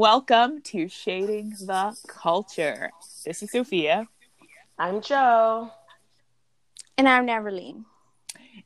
welcome 0.00 0.62
to 0.62 0.88
Shading 0.88 1.50
the 1.60 1.94
Culture. 2.06 2.90
This 3.26 3.42
is 3.42 3.50
Sophia. 3.50 4.08
I'm 4.78 5.02
Joe. 5.02 5.70
And 6.96 7.06
I'm 7.06 7.26
Neverline. 7.26 7.84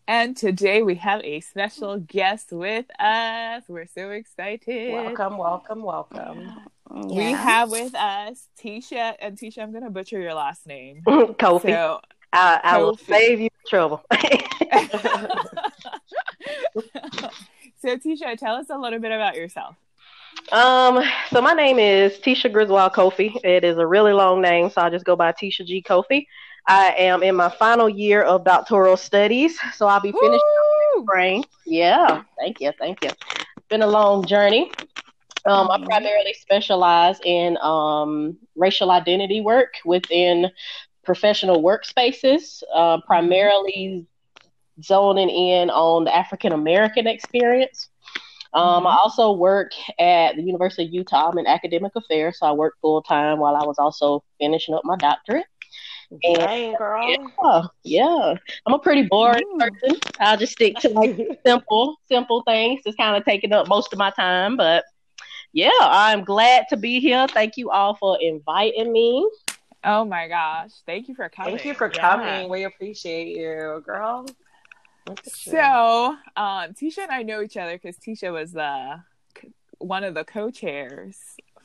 And 0.07 0.37
today 0.37 0.83
we 0.83 0.95
have 0.95 1.21
a 1.25 1.41
special 1.41 1.99
guest 1.99 2.53
with 2.53 2.87
us. 3.01 3.65
We're 3.67 3.89
so 3.93 4.11
excited. 4.11 4.93
Welcome, 4.93 5.37
welcome, 5.37 5.83
welcome. 5.83 6.53
Yeah. 6.95 7.03
We 7.05 7.33
have 7.33 7.69
with 7.69 7.97
us 7.97 8.47
Tisha. 8.63 9.17
And 9.19 9.37
Tisha, 9.37 9.59
I'm 9.59 9.73
going 9.73 9.83
to 9.83 9.91
butcher 9.91 10.21
your 10.21 10.35
last 10.35 10.69
name. 10.69 11.03
Kofi. 11.07 11.63
So, 11.63 12.01
I, 12.33 12.61
I 12.63 12.79
will 12.79 12.97
save 12.97 13.41
you 13.41 13.51
trouble. 13.67 14.05
so, 17.83 17.97
Tisha, 17.99 18.39
tell 18.39 18.55
us 18.55 18.71
a 18.71 18.79
little 18.79 19.01
bit 19.01 19.11
about 19.11 19.35
yourself. 19.35 19.75
Um, 20.53 21.03
so 21.31 21.41
my 21.41 21.55
name 21.55 21.79
is 21.79 22.19
Tisha 22.19 22.53
Griswold 22.53 22.93
Kofi. 22.93 23.35
It 23.43 23.65
is 23.65 23.79
a 23.79 23.87
really 23.87 24.13
long 24.13 24.43
name, 24.43 24.71
so 24.71 24.83
I'll 24.83 24.91
just 24.91 25.05
go 25.05 25.17
by 25.17 25.33
Tisha 25.33 25.65
G. 25.65 25.83
Kofi. 25.83 26.27
I 26.67 26.95
am 26.99 27.23
in 27.23 27.35
my 27.35 27.49
final 27.49 27.89
year 27.89 28.23
of 28.23 28.45
doctoral 28.45 28.97
studies, 28.97 29.59
so 29.75 29.87
I'll 29.87 30.01
be 30.01 30.13
finished 30.13 30.45
spring. 31.01 31.45
Yeah, 31.67 32.23
thank 32.39 32.61
you, 32.61 32.73
thank 32.79 33.03
you. 33.03 33.11
It's 33.11 33.67
been 33.69 33.83
a 33.83 33.87
long 33.87 34.25
journey. 34.25 34.71
Um, 35.47 35.71
I 35.71 35.77
mm-hmm. 35.77 35.85
primarily 35.85 36.35
specialize 36.35 37.21
in 37.25 37.59
um, 37.59 38.39
racial 38.57 38.91
identity 38.91 39.41
work 39.41 39.75
within 39.85 40.51
professional 41.05 41.63
workspaces, 41.63 42.63
uh, 42.75 42.99
primarily 43.07 44.07
zoning 44.83 45.31
in 45.31 45.71
on 45.71 46.05
the 46.05 46.15
African 46.15 46.53
American 46.53 47.07
experience. 47.07 47.89
Um, 48.55 48.87
I 48.87 48.91
mm-hmm. 48.91 48.99
also 48.99 49.33
work 49.33 49.73
at 49.99 50.37
the 50.37 50.43
University 50.43 50.85
of 50.85 50.93
Utah. 50.93 51.31
I'm 51.31 51.39
in 51.39 51.47
academic 51.47 51.93
affairs, 51.97 52.39
so 52.39 52.47
I 52.47 52.53
work 52.53 52.75
full 52.81 53.03
time 53.03 53.39
while 53.39 53.57
I 53.57 53.65
was 53.65 53.79
also 53.79 54.23
finishing 54.39 54.75
up 54.75 54.83
my 54.85 54.97
doctorate. 54.97 55.47
And, 56.23 56.37
Dang, 56.37 56.75
girl. 56.77 57.33
Yeah, 57.43 57.63
yeah. 57.83 58.35
I'm 58.67 58.75
a 58.75 58.79
pretty 58.79 59.03
boring 59.03 59.43
mm. 59.55 59.59
person. 59.59 59.99
I'll 60.21 60.37
just 60.37 60.53
stick 60.53 60.77
to 60.79 60.89
like 60.91 61.19
simple, 61.47 61.97
simple 62.09 62.43
things. 62.43 62.83
Just 62.85 62.97
kind 62.97 63.17
of 63.17 63.25
taking 63.25 63.53
up 63.53 63.67
most 63.67 63.93
of 63.93 63.99
my 63.99 64.11
time. 64.11 64.57
But 64.57 64.85
yeah, 65.53 65.71
I'm 65.81 66.23
glad 66.23 66.67
to 66.71 66.77
be 66.77 67.01
here. 67.01 67.27
Thank 67.29 67.57
you 67.57 67.71
all 67.71 67.97
for 67.97 68.19
inviting 68.21 68.93
me. 68.93 69.29
Oh 69.83 70.05
my 70.05 70.29
gosh. 70.29 70.71
Thank 70.87 71.09
you 71.09 71.17
for 71.17 71.29
coming. 71.29 71.57
Thank 71.57 71.67
you 71.67 71.75
for 71.75 71.91
yeah. 71.93 72.01
coming. 72.01 72.49
We 72.49 72.65
appreciate 72.65 73.37
you, 73.37 73.83
girl. 73.85 74.27
So, 75.25 76.17
um, 76.37 76.73
Tisha 76.73 76.99
and 76.99 77.11
I 77.11 77.23
know 77.23 77.43
each 77.43 77.57
other 77.57 77.73
because 77.73 77.97
Tisha 77.97 78.33
was 78.33 78.53
the 78.53 79.03
one 79.79 80.05
of 80.05 80.15
the 80.15 80.25
co-chairs 80.25 81.19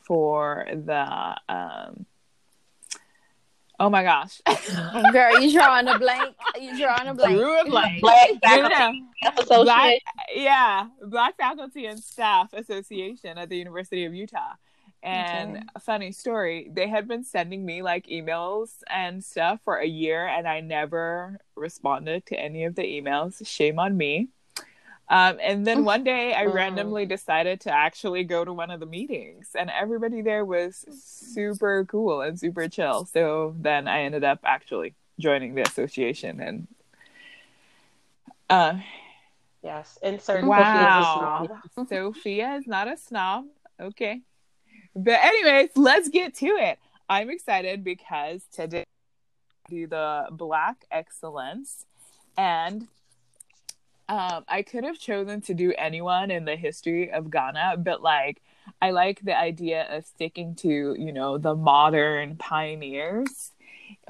for 0.06 0.66
the. 0.70 1.36
Um, 1.48 2.06
oh 3.78 3.88
my 3.88 4.02
gosh, 4.02 4.42
girl, 5.12 5.40
you 5.40 5.52
drawing 5.52 5.88
a 5.88 5.98
blank? 5.98 6.34
You 6.60 6.78
drawing 6.78 7.08
a 7.08 7.14
blank? 7.14 7.38
Drew 7.38 7.60
a 7.60 7.64
blank. 7.64 8.02
Black 8.02 8.30
faculty 8.42 9.06
Black, 9.48 10.00
yeah, 10.34 10.88
Black 11.02 11.36
Faculty 11.36 11.86
and 11.86 12.02
Staff 12.02 12.52
Association 12.52 13.38
at 13.38 13.48
the 13.48 13.56
University 13.56 14.04
of 14.04 14.14
Utah. 14.14 14.54
And 15.02 15.56
okay. 15.56 15.66
a 15.74 15.80
funny 15.80 16.12
story, 16.12 16.70
they 16.70 16.88
had 16.88 17.08
been 17.08 17.24
sending 17.24 17.64
me 17.64 17.82
like 17.82 18.06
emails 18.06 18.82
and 18.88 19.24
stuff 19.24 19.60
for 19.64 19.76
a 19.76 19.86
year, 19.86 20.26
and 20.26 20.46
I 20.46 20.60
never 20.60 21.40
responded 21.56 22.26
to 22.26 22.38
any 22.38 22.64
of 22.64 22.74
the 22.74 22.82
emails. 22.82 23.46
Shame 23.46 23.78
on 23.78 23.96
me. 23.96 24.28
Um, 25.08 25.38
and 25.42 25.66
then 25.66 25.84
one 25.84 26.04
day 26.04 26.34
I 26.34 26.44
randomly 26.44 27.04
decided 27.04 27.62
to 27.62 27.72
actually 27.72 28.22
go 28.24 28.44
to 28.44 28.52
one 28.52 28.70
of 28.70 28.78
the 28.78 28.86
meetings, 28.86 29.50
and 29.58 29.70
everybody 29.70 30.22
there 30.22 30.44
was 30.44 30.84
super 31.02 31.84
cool 31.86 32.20
and 32.20 32.38
super 32.38 32.68
chill. 32.68 33.06
So 33.06 33.56
then 33.58 33.88
I 33.88 34.02
ended 34.02 34.22
up 34.22 34.40
actually 34.44 34.94
joining 35.20 35.54
the 35.54 35.62
association 35.62 36.40
and 36.40 36.66
uh 38.48 38.74
yes 39.62 39.98
insert 40.02 40.44
wow 40.44 41.46
sophia 41.88 42.54
is 42.56 42.66
not 42.66 42.88
a 42.88 42.96
snob 42.96 43.44
okay 43.80 44.20
but 44.94 45.18
anyways, 45.20 45.70
let's 45.76 46.08
get 46.08 46.34
to 46.36 46.46
it. 46.46 46.78
I'm 47.08 47.30
excited 47.30 47.82
because 47.82 48.44
today 48.52 48.84
do 49.68 49.86
the 49.86 50.26
Black 50.30 50.84
Excellence, 50.90 51.86
and 52.36 52.88
um, 54.08 54.44
I 54.48 54.62
could 54.62 54.84
have 54.84 54.98
chosen 54.98 55.40
to 55.42 55.54
do 55.54 55.72
anyone 55.78 56.30
in 56.30 56.44
the 56.44 56.56
history 56.56 57.10
of 57.10 57.30
Ghana, 57.30 57.76
but 57.78 58.02
like 58.02 58.42
I 58.82 58.90
like 58.90 59.20
the 59.22 59.38
idea 59.38 59.86
of 59.88 60.04
sticking 60.04 60.54
to 60.56 60.96
you 60.98 61.12
know 61.12 61.38
the 61.38 61.54
modern 61.54 62.36
pioneers 62.36 63.52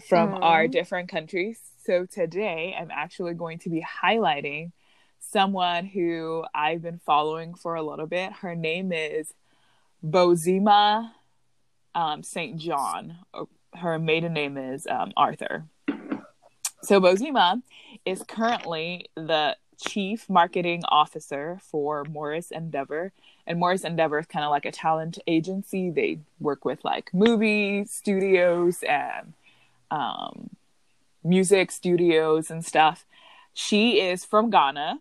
from 0.09 0.31
mm. 0.31 0.39
our 0.43 0.69
different 0.69 1.09
countries. 1.09 1.61
So 1.85 2.07
today 2.07 2.75
I'm 2.79 2.91
actually 2.91 3.35
going 3.35 3.59
to 3.61 3.71
be 3.71 3.85
highlighting 4.03 4.73
someone 5.19 5.85
who 5.87 6.45
I've 6.55 6.83
been 6.83 6.99
following 6.99 7.55
for 7.55 7.75
a 7.75 7.83
little 7.83 8.07
bit. 8.07 8.33
Her 8.33 8.55
name 8.55 8.93
is 8.93 9.35
Bozoma 10.05 11.13
um, 11.95 12.23
St. 12.23 12.57
John. 12.57 13.19
Her 13.75 13.99
maiden 13.99 14.33
name 14.33 14.57
is 14.57 14.87
um, 14.87 15.13
Arthur. 15.17 15.65
So 16.83 17.01
Bozoma 17.01 17.63
is 18.05 18.23
currently 18.27 19.07
the 19.15 19.57
chief 19.81 20.29
marketing 20.29 20.83
officer 20.89 21.59
for 21.63 22.05
Morris 22.05 22.51
Endeavor. 22.51 23.13
And 23.47 23.59
Morris 23.59 23.85
Endeavor 23.85 24.19
is 24.19 24.27
kind 24.27 24.45
of 24.45 24.51
like 24.51 24.65
a 24.65 24.73
talent 24.73 25.19
agency. 25.27 25.91
They 25.91 26.21
work 26.39 26.65
with 26.65 26.85
like 26.85 27.13
movie 27.13 27.85
studios 27.87 28.83
and 28.83 29.35
um, 29.91 30.51
music 31.25 31.71
studios 31.71 32.51
and 32.51 32.65
stuff. 32.65 33.05
She 33.53 34.01
is 34.01 34.25
from 34.25 34.51
Ghana 34.51 35.01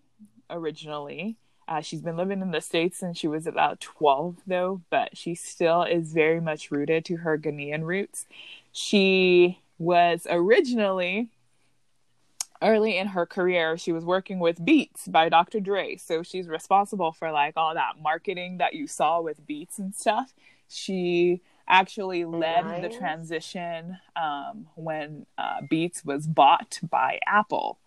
originally. 0.49 1.37
Uh, 1.69 1.81
she's 1.81 2.02
been 2.02 2.18
living 2.18 2.41
in 2.41 2.50
the 2.50 2.62
States 2.62 2.97
since 2.97 3.16
she 3.16 3.28
was 3.28 3.46
about 3.46 3.80
12, 3.80 4.38
though, 4.47 4.81
but 4.90 5.16
she 5.16 5.35
still 5.35 5.84
is 5.84 6.13
very 6.13 6.41
much 6.41 6.72
rooted 6.72 7.06
to 7.06 7.18
her 7.18 7.38
Ghanaian 7.38 7.84
roots. 7.84 8.25
She 8.72 9.59
was 9.78 10.25
originally, 10.28 11.29
early 12.59 12.97
in 12.97 13.08
her 13.08 13.28
career, 13.28 13.78
she 13.78 13.91
was 13.91 14.03
working 14.03 14.40
with 14.40 14.66
Beats 14.66 15.08
by 15.08 15.29
Dr. 15.29 15.59
Dre. 15.59 15.96
So 15.96 16.24
she's 16.24 16.47
responsible 16.47 17.12
for 17.12 17.31
like 17.31 17.53
all 17.56 17.75
that 17.75 18.02
marketing 18.02 18.58
that 18.58 18.74
you 18.74 18.88
saw 18.88 19.22
with 19.22 19.46
Beats 19.46 19.78
and 19.78 19.94
stuff. 19.94 20.34
She 20.68 21.40
actually 21.68 22.25
led 22.25 22.66
nice. 22.66 22.81
the 22.81 22.90
transition 22.97 24.00
um, 24.16 24.66
when 24.74 25.28
uh, 25.38 25.62
Beats 25.69 26.03
was 26.03 26.25
bought 26.25 26.79
by 26.90 27.19
Apple. 27.28 27.78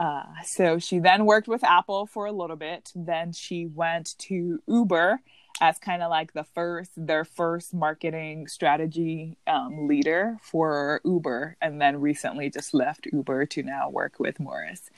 Uh, 0.00 0.24
so 0.46 0.78
she 0.78 0.98
then 0.98 1.26
worked 1.26 1.46
with 1.46 1.62
Apple 1.62 2.06
for 2.06 2.24
a 2.24 2.32
little 2.32 2.56
bit. 2.56 2.90
Then 2.96 3.34
she 3.34 3.66
went 3.66 4.18
to 4.20 4.62
Uber 4.66 5.20
as 5.60 5.78
kind 5.78 6.02
of 6.02 6.08
like 6.08 6.32
the 6.32 6.44
first, 6.54 6.92
their 6.96 7.22
first 7.22 7.74
marketing 7.74 8.46
strategy 8.46 9.36
um, 9.46 9.86
leader 9.86 10.38
for 10.40 11.02
Uber, 11.04 11.58
and 11.60 11.82
then 11.82 12.00
recently 12.00 12.48
just 12.48 12.72
left 12.72 13.08
Uber 13.12 13.44
to 13.44 13.62
now 13.62 13.90
work 13.90 14.18
with 14.18 14.40
Morris. 14.40 14.88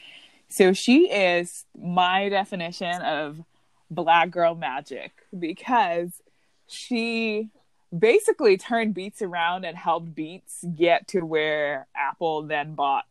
So 0.49 0.73
she 0.73 1.11
is 1.11 1.65
my 1.77 2.29
definition 2.29 3.03
of 3.03 3.43
black 3.91 4.31
girl 4.31 4.55
magic 4.55 5.11
because 5.37 6.23
she 6.69 7.49
basically 7.97 8.57
turned 8.57 8.95
Beats 8.95 9.21
around 9.21 9.65
and 9.65 9.77
helped 9.77 10.15
Beats 10.15 10.65
get 10.77 11.09
to 11.09 11.23
where 11.23 11.89
Apple 11.97 12.43
then 12.43 12.77
bought 12.77 13.07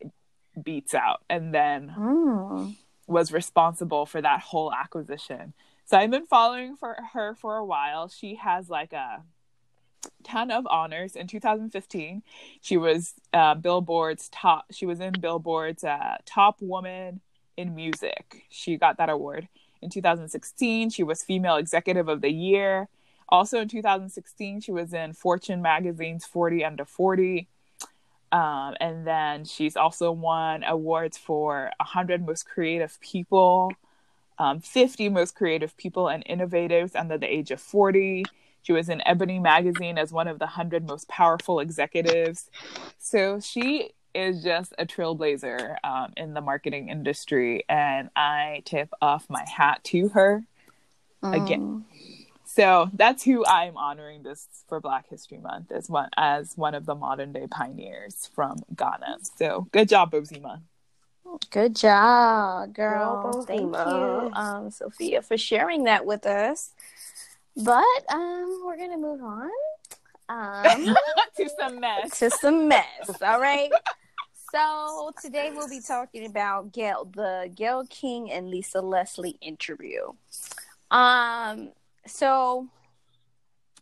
beats 0.62 0.94
out 0.94 1.21
and 1.30 1.53
then 1.53 1.94
mm. 1.98 2.75
was 3.07 3.31
responsible 3.31 4.06
for 4.06 4.21
that 4.21 4.42
whole 4.42 4.74
acquisition. 4.74 5.53
So 5.86 5.98
I've 5.98 6.12
been 6.12 6.25
following 6.25 6.75
for 6.75 6.98
her 7.13 7.36
for 7.36 7.57
a 7.57 7.65
while. 7.65 8.07
She 8.07 8.36
has 8.36 8.69
like 8.69 8.94
a 8.94 9.24
ton 10.24 10.51
of 10.51 10.65
honors. 10.68 11.15
In 11.15 11.27
2015, 11.27 12.24
she 12.62 12.77
was 12.77 13.13
uh, 13.33 13.56
Billboard's 13.56 14.30
top. 14.30 14.65
She 14.71 14.86
was 14.86 15.00
in 15.00 15.13
Billboard's 15.19 15.83
uh, 15.83 16.18
top 16.25 16.62
woman 16.62 17.21
in 17.57 17.75
music. 17.75 18.45
She 18.50 18.77
got 18.77 18.98
that 18.98 19.09
award. 19.09 19.48
In 19.81 19.89
2016, 19.89 20.92
she 20.92 21.03
was 21.03 21.24
Female 21.24 21.57
Executive 21.57 22.07
of 22.07 22.21
the 22.21 22.31
Year. 22.31 22.88
Also 23.30 23.62
in 23.62 23.68
2016, 23.68 24.62
she 24.62 24.71
was 24.71 24.94
in 24.94 25.13
Fortune 25.13 25.62
magazine's 25.62 26.25
40 26.25 26.65
Under 26.65 26.86
40. 26.86 27.48
Um, 28.31 28.75
and 28.80 29.06
then 29.06 29.44
she's 29.45 29.75
also 29.75 30.12
won 30.12 30.63
awards 30.63 31.18
for 31.18 31.72
100 31.78 32.25
Most 32.25 32.48
Creative 32.48 32.98
People, 33.01 33.72
um, 34.39 34.60
50 34.60 35.10
Most 35.10 35.36
Creative 35.36 35.75
People 35.75 36.07
and 36.07 36.24
Innovators 36.25 36.95
under 36.95 37.18
the 37.18 37.31
age 37.31 37.51
of 37.51 37.60
40. 37.60 38.24
She 38.63 38.74
was 38.74 38.89
in 38.89 39.06
Ebony 39.06 39.39
Magazine 39.39 39.98
as 39.98 40.13
one 40.13 40.28
of 40.28 40.39
the 40.39 40.45
100 40.45 40.88
Most 40.88 41.07
Powerful 41.07 41.60
Executives. 41.60 42.50
So 43.00 43.39
she 43.39 43.92
is 44.13 44.44
just 44.44 44.74
a 44.77 44.86
trailblazer 44.86 45.77
um, 45.84 46.13
in 46.18 46.34
the 46.34 46.42
marketing 46.42 46.89
industry, 46.89 47.63
and 47.68 48.10
I 48.16 48.62
tip 48.66 48.89
off 49.01 49.30
my 49.30 49.44
hat 49.48 49.84
to 49.86 50.10
her 50.10 50.44
mm. 51.24 51.44
again. 51.44 51.86
So 52.53 52.89
that's 52.92 53.24
who 53.24 53.45
I'm 53.45 53.77
honoring 53.77 54.24
this 54.24 54.45
for 54.68 54.81
Black 54.81 55.07
History 55.07 55.38
Month 55.38 55.71
as 55.71 55.89
one 55.89 56.09
as 56.18 56.57
one 56.57 56.75
of 56.75 56.86
the 56.86 56.95
modern 56.95 57.31
day 57.31 57.48
pioneers 57.50 58.30
from 58.36 58.57
Ghana. 58.75 59.19
So 59.38 59.69
good 59.71 59.88
job, 59.88 60.12
Bozoma. 60.12 60.62
Good 61.50 61.77
job, 61.77 62.74
girl. 62.74 63.31
Girl, 63.31 63.44
Thank 63.44 63.74
Bozoma. 63.74 64.25
you, 64.25 64.33
um, 64.33 64.69
Sophia, 64.69 65.21
for 65.21 65.38
sharing 65.38 65.86
that 65.86 66.06
with 66.06 66.25
us. 66.25 66.74
But 67.56 67.86
um, 68.09 68.63
we're 68.65 68.75
gonna 68.77 68.98
move 68.98 69.24
on 69.24 69.50
um, 70.27 70.94
to 71.38 71.50
some 71.57 71.80
mess. 71.80 72.19
to 72.19 72.31
some 72.31 72.68
mess. 72.68 73.21
All 73.21 73.39
right. 73.39 73.71
So 74.53 75.13
today 75.21 75.51
we'll 75.56 75.69
be 75.69 75.80
talking 75.80 76.25
about 76.25 76.74
Gayle, 76.74 77.06
the 77.06 77.50
Gayle 77.56 77.86
King 77.89 78.30
and 78.30 78.50
Lisa 78.50 78.81
Leslie 78.81 79.38
interview. 79.39 80.12
Um, 80.89 81.71
so 82.07 82.69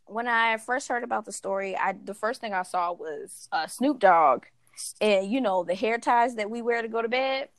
when 0.06 0.28
I 0.28 0.58
first 0.58 0.88
heard 0.88 1.04
about 1.04 1.26
the 1.26 1.32
story, 1.32 1.76
I 1.76 1.94
the 2.04 2.14
first 2.14 2.42
thing 2.42 2.54
I 2.54 2.64
saw 2.64 2.94
was 2.94 3.48
uh, 3.52 3.68
Snoop 3.68 4.00
Dogg, 4.00 4.46
and 5.00 5.32
you 5.32 5.42
know 5.42 5.64
the 5.64 5.76
hair 5.76 5.98
ties 5.98 6.36
that 6.36 6.50
we 6.50 6.62
wear 6.62 6.82
to 6.82 6.88
go 6.88 7.02
to 7.02 7.08
bed 7.08 7.50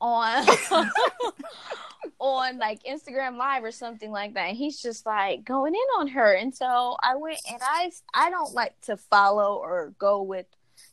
on 0.00 0.46
on 2.18 2.58
like 2.58 2.82
Instagram 2.82 3.36
Live 3.36 3.64
or 3.64 3.70
something 3.70 4.10
like 4.10 4.34
that. 4.34 4.48
And 4.48 4.56
he's 4.56 4.80
just 4.80 5.06
like 5.06 5.44
going 5.44 5.74
in 5.74 6.00
on 6.00 6.08
her, 6.08 6.32
and 6.32 6.54
so 6.54 6.96
I 7.02 7.16
went 7.16 7.38
and 7.50 7.60
I 7.62 7.90
I 8.14 8.30
don't 8.30 8.54
like 8.54 8.78
to 8.82 8.96
follow 8.96 9.56
or 9.56 9.94
go 9.98 10.22
with 10.22 10.46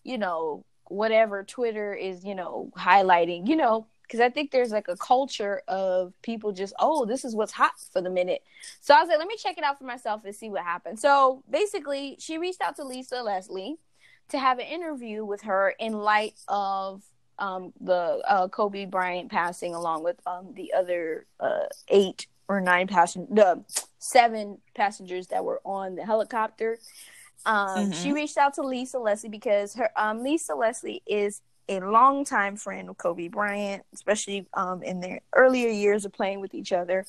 you 0.04 0.18
know 0.18 0.66
whatever 0.86 1.44
Twitter 1.44 1.94
is 1.94 2.24
you 2.24 2.36
know 2.36 2.72
highlighting 2.78 3.48
you 3.48 3.56
know 3.56 3.88
because 4.14 4.24
I 4.24 4.30
think 4.30 4.52
there's 4.52 4.70
like 4.70 4.90
a 4.90 4.96
culture 4.96 5.64
of 5.68 6.14
people 6.22 6.52
just, 6.52 6.76
oh, 6.78 7.04
this 7.04 7.26
is 7.26 7.36
what's 7.36 7.52
hot 7.52 7.72
for 7.92 8.00
the 8.00 8.12
minute. 8.12 8.44
So 8.80 8.94
I 8.94 9.00
was 9.00 9.10
like, 9.10 9.18
let 9.18 9.28
me 9.28 9.36
check 9.38 9.58
it 9.58 9.64
out 9.64 9.80
for 9.80 9.86
myself 9.86 10.22
and 10.24 10.36
see 10.36 10.50
what 10.52 10.64
happens. 10.64 11.02
So 11.02 11.42
basically, 11.50 12.16
she 12.20 12.38
reached 12.38 12.62
out 12.62 12.76
to 12.76 12.84
Lisa 12.84 13.24
Leslie 13.24 13.78
to 14.30 14.38
have 14.38 14.60
an 14.60 14.68
interview 14.68 15.26
with 15.26 15.42
her 15.42 15.74
in 15.80 15.94
light 15.94 16.36
of 16.48 17.02
um, 17.40 17.74
the 17.82 18.22
uh, 18.28 18.50
Kobe 18.50 18.86
Bryant 18.86 19.32
passing, 19.32 19.74
along 19.74 20.04
with 20.04 20.18
um, 20.28 20.54
the 20.54 20.74
other 20.78 21.26
uh, 21.40 21.66
eight 21.88 22.28
or 22.48 22.62
nine 22.62 22.86
passenger, 22.86 23.34
the 23.34 23.64
seven 23.98 24.60
passengers 24.76 25.26
that 25.30 25.44
were 25.44 25.60
on 25.66 25.96
the 25.96 26.06
helicopter. 26.06 26.78
Um, 27.48 27.90
Mhm. 27.90 27.96
She 27.96 28.14
reached 28.14 28.38
out 28.38 28.54
to 28.54 28.62
Lisa 28.62 29.00
Leslie 29.00 29.30
because 29.30 29.74
her 29.74 29.90
um, 29.96 30.22
Lisa 30.22 30.54
Leslie 30.54 31.02
is 31.08 31.42
a 31.70 31.80
longtime 31.80 32.56
friend 32.58 32.90
of 32.90 32.98
Kobe 32.98 33.28
Bryant, 33.28 33.84
especially 33.94 34.48
um, 34.54 34.84
in 34.84 35.00
their 35.00 35.22
earlier 35.34 35.70
years 35.70 36.06
of 36.06 36.14
playing 36.14 36.40
with 36.42 36.54
each 36.54 36.72
other. 36.72 37.06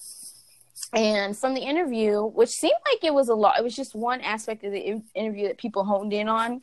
And 0.92 1.36
from 1.36 1.54
the 1.54 1.60
interview, 1.60 2.22
which 2.22 2.50
seemed 2.50 2.74
like 2.92 3.02
it 3.04 3.14
was 3.14 3.28
a 3.28 3.34
lot, 3.34 3.58
it 3.58 3.64
was 3.64 3.74
just 3.76 3.94
one 3.94 4.20
aspect 4.20 4.64
of 4.64 4.72
the 4.72 4.80
in- 4.80 5.04
interview 5.14 5.48
that 5.48 5.58
people 5.58 5.84
honed 5.84 6.12
in 6.12 6.28
on. 6.28 6.62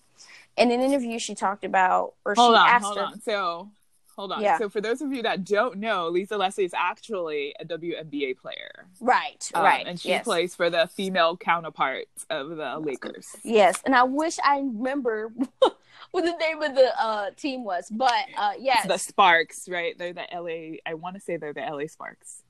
In 0.58 0.70
an 0.72 0.82
interview, 0.82 1.18
she 1.18 1.34
talked 1.34 1.64
about, 1.64 2.14
or 2.26 2.36
Hold 2.36 2.54
she 2.56 2.60
on, 2.60 2.68
asked 2.68 2.86
hold 2.86 2.98
her, 2.98 3.04
on. 3.06 3.22
So 3.22 3.72
hold 4.16 4.32
on. 4.34 4.42
Yeah. 4.42 4.58
So 4.58 4.70
for 4.70 4.82
those 4.82 5.02
of 5.02 5.12
you 5.14 5.24
that 5.24 5.46
don't 5.46 5.78
know, 5.78 6.10
Lisa 6.10 6.38
Leslie 6.38 6.66
is 6.66 6.74
actually 6.74 7.56
a 7.60 7.66
WNBA 7.66 8.38
player. 8.38 8.86
right, 9.00 9.50
Um, 9.54 9.64
right, 9.64 9.88
And 9.88 10.00
she 10.00 10.10
yes. 10.10 10.26
plays 10.26 10.54
for 10.56 10.70
the 10.70 10.88
female 10.88 11.38
counterpart 11.38 12.06
of 12.30 12.50
the 12.50 12.80
Lakers. 12.80 13.28
Yes, 13.44 13.82
and 13.86 13.96
I 13.96 14.04
wish 14.04 14.38
I 14.44 14.58
remember 14.60 15.34
what 16.12 16.26
the 16.26 16.36
name 16.38 16.62
of 16.62 16.76
the 16.76 16.92
uh, 17.02 17.32
team 17.38 17.64
was, 17.64 17.90
but 17.90 18.26
uh, 18.38 18.54
yes, 18.60 18.86
The 18.88 18.98
Sparks, 18.98 19.68
right? 19.70 19.98
They're 19.98 20.14
the 20.14 20.26
LA, 20.34 20.78
I 20.86 20.94
want 20.94 21.16
to 21.16 21.22
say 21.22 21.38
they're 21.38 21.54
the 21.54 21.62
LA 21.62 21.88
Sparks. 21.88 22.44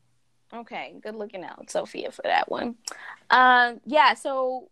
Okay, 0.54 0.96
good 1.02 1.16
looking 1.16 1.44
out, 1.44 1.70
Sophia, 1.70 2.12
for 2.12 2.24
that 2.24 2.52
one. 2.52 2.76
Um, 3.30 3.80
yeah, 3.86 4.16
so 4.16 4.70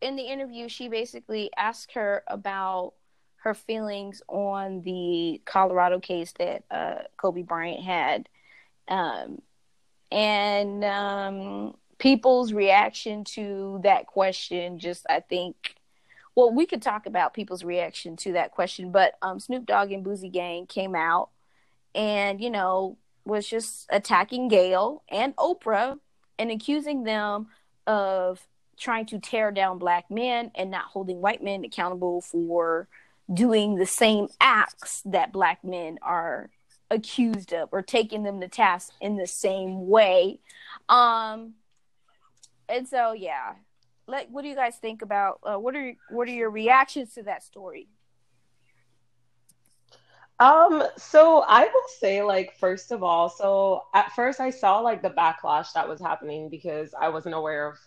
in 0.00 0.16
the 0.16 0.22
interview, 0.22 0.68
she 0.68 0.88
basically 0.88 1.50
asked 1.56 1.92
her 1.92 2.22
about 2.28 2.92
her 3.38 3.54
feelings 3.54 4.22
on 4.28 4.82
the 4.82 5.40
Colorado 5.44 5.98
case 5.98 6.32
that 6.38 6.64
uh, 6.70 7.02
Kobe 7.16 7.42
Bryant 7.42 7.82
had, 7.82 8.28
um, 8.88 9.40
and 10.12 10.84
um, 10.84 11.74
people's 11.98 12.52
reaction 12.52 13.24
to 13.24 13.80
that 13.82 14.06
question. 14.06 14.78
Just, 14.78 15.06
I 15.08 15.20
think, 15.20 15.76
well, 16.36 16.52
we 16.52 16.66
could 16.66 16.82
talk 16.82 17.06
about 17.06 17.34
people's 17.34 17.64
reaction 17.64 18.14
to 18.16 18.32
that 18.32 18.52
question, 18.52 18.92
but 18.92 19.14
um, 19.22 19.40
Snoop 19.40 19.64
Dogg 19.66 19.90
and 19.90 20.04
Boozy 20.04 20.28
Gang 20.28 20.66
came 20.66 20.94
out 20.94 21.30
and 21.94 22.40
you 22.40 22.50
know 22.50 22.98
was 23.24 23.48
just 23.48 23.86
attacking 23.90 24.46
Gayle 24.48 25.02
and 25.08 25.34
Oprah 25.36 25.98
and 26.38 26.50
accusing 26.50 27.02
them 27.02 27.48
of 27.86 28.46
trying 28.78 29.06
to 29.06 29.18
tear 29.18 29.50
down 29.50 29.78
black 29.78 30.10
men 30.10 30.50
and 30.54 30.70
not 30.70 30.84
holding 30.84 31.20
white 31.20 31.42
men 31.42 31.64
accountable 31.64 32.20
for 32.20 32.86
doing 33.32 33.76
the 33.76 33.86
same 33.86 34.28
acts 34.40 35.02
that 35.06 35.32
black 35.32 35.64
men 35.64 35.98
are 36.02 36.50
accused 36.90 37.52
of 37.52 37.70
or 37.72 37.82
taking 37.82 38.22
them 38.22 38.40
to 38.40 38.46
task 38.46 38.92
in 39.00 39.16
the 39.16 39.26
same 39.26 39.88
way. 39.88 40.38
Um 40.88 41.54
and 42.68 42.86
so 42.86 43.12
yeah. 43.12 43.54
Like 44.06 44.28
what 44.30 44.42
do 44.42 44.48
you 44.48 44.54
guys 44.54 44.78
think 44.78 45.02
about 45.02 45.40
uh, 45.44 45.56
what 45.58 45.76
are 45.76 45.94
what 46.08 46.28
are 46.28 46.32
your 46.32 46.50
reactions 46.50 47.14
to 47.14 47.22
that 47.24 47.42
story? 47.42 47.88
Um, 50.38 50.82
so 50.96 51.42
I 51.46 51.62
will 51.64 51.88
say, 51.98 52.22
like, 52.22 52.54
first 52.58 52.92
of 52.92 53.02
all, 53.02 53.28
so 53.28 53.84
at 53.94 54.12
first 54.12 54.40
I 54.40 54.50
saw 54.50 54.78
like 54.80 55.02
the 55.02 55.10
backlash 55.10 55.72
that 55.74 55.88
was 55.88 56.00
happening 56.00 56.48
because 56.50 56.94
I 56.98 57.08
wasn't 57.08 57.34
aware 57.34 57.66
of 57.68 57.78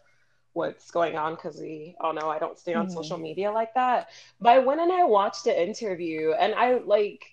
what's 0.54 0.92
going 0.92 1.16
on 1.18 1.36
because 1.36 1.60
we 1.60 1.96
all 2.00 2.14
know 2.14 2.30
I 2.30 2.40
don't 2.40 2.58
stay 2.60 2.74
on 2.74 2.90
Mhm. 2.90 3.16
social 3.16 3.18
media 3.20 3.52
like 3.52 3.74
that. 3.76 4.10
But 4.40 4.50
I 4.52 4.60
went 4.60 4.82
and 4.82 4.92
I 4.92 5.04
watched 5.06 5.46
the 5.46 5.62
interview 5.62 6.34
and 6.34 6.54
I 6.56 6.80
like 6.80 7.24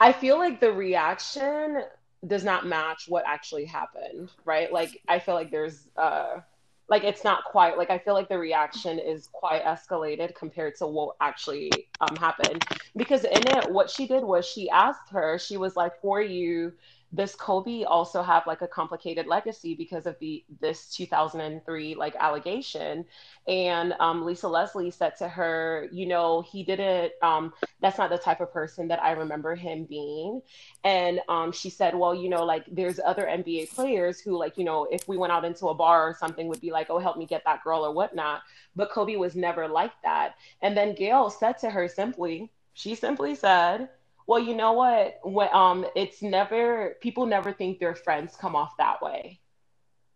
I 0.00 0.12
feel 0.12 0.38
like 0.38 0.60
the 0.60 0.72
reaction 0.72 1.82
does 2.26 2.44
not 2.44 2.66
match 2.66 3.06
what 3.08 3.24
actually 3.26 3.64
happened, 3.66 4.30
right? 4.44 4.72
Like 4.72 5.00
I 5.08 5.18
feel 5.18 5.34
like 5.34 5.50
there's 5.50 5.88
uh 5.96 6.40
like 6.88 7.04
it's 7.04 7.24
not 7.24 7.44
quite 7.44 7.78
like 7.78 7.90
I 7.90 7.98
feel 7.98 8.14
like 8.14 8.28
the 8.28 8.38
reaction 8.38 8.98
is 8.98 9.28
quite 9.32 9.64
escalated 9.64 10.34
compared 10.34 10.74
to 10.76 10.86
what 10.86 11.16
actually 11.20 11.88
um 12.00 12.16
happened. 12.16 12.62
Because 12.96 13.24
in 13.24 13.46
it 13.46 13.70
what 13.70 13.90
she 13.90 14.06
did 14.06 14.24
was 14.24 14.46
she 14.46 14.68
asked 14.70 15.10
her 15.10 15.38
she 15.38 15.56
was 15.56 15.76
like 15.76 16.00
for 16.00 16.20
you 16.20 16.72
does 17.14 17.34
Kobe 17.34 17.84
also 17.84 18.22
have 18.22 18.46
like 18.46 18.62
a 18.62 18.68
complicated 18.68 19.26
legacy 19.26 19.74
because 19.74 20.06
of 20.06 20.18
the 20.18 20.44
this 20.60 20.88
2003 20.94 21.94
like 21.94 22.16
allegation? 22.16 23.04
And 23.46 23.94
um, 24.00 24.24
Lisa 24.24 24.48
Leslie 24.48 24.90
said 24.90 25.16
to 25.18 25.28
her 25.28 25.88
you 25.92 26.06
know 26.06 26.42
he 26.42 26.64
didn't 26.64 27.12
um, 27.22 27.52
that's 27.80 27.98
not 27.98 28.10
the 28.10 28.18
type 28.18 28.40
of 28.40 28.52
person 28.52 28.88
that 28.88 29.02
I 29.02 29.12
remember 29.12 29.54
him 29.54 29.84
being. 29.84 30.40
And 30.84 31.20
um, 31.28 31.52
she 31.52 31.68
said 31.68 31.94
well 31.94 32.14
you 32.14 32.30
know 32.30 32.44
like 32.44 32.64
there's 32.70 32.98
other 33.04 33.24
NBA 33.24 33.74
players 33.74 34.20
who 34.20 34.38
like 34.38 34.56
you 34.56 34.64
know 34.64 34.86
if 34.90 35.06
we 35.06 35.18
went 35.18 35.32
out 35.32 35.44
into 35.44 35.68
a 35.68 35.74
bar 35.74 36.08
or 36.08 36.16
something 36.18 36.48
would 36.48 36.60
be 36.60 36.70
like 36.70 36.88
oh 36.88 36.98
help 36.98 37.18
me 37.18 37.26
get 37.26 37.42
that 37.44 37.62
girl 37.62 37.84
or 37.84 37.92
whatnot. 37.92 38.40
But 38.74 38.90
Kobe 38.90 39.16
was 39.16 39.36
never 39.36 39.68
like 39.68 39.92
that. 40.02 40.36
And 40.62 40.74
then 40.74 40.94
Gayle 40.94 41.28
said 41.28 41.58
to 41.58 41.70
her 41.70 41.88
simply 41.88 42.50
she 42.74 42.94
simply 42.94 43.34
said 43.34 43.90
well 44.32 44.40
you 44.42 44.54
know 44.56 44.72
what? 44.74 45.20
When, 45.24 45.48
um 45.54 45.86
it's 45.96 46.22
never 46.22 46.96
people 47.02 47.26
never 47.26 47.52
think 47.52 47.78
their 47.80 47.94
friends 47.96 48.36
come 48.36 48.56
off 48.56 48.76
that 48.78 49.02
way. 49.02 49.40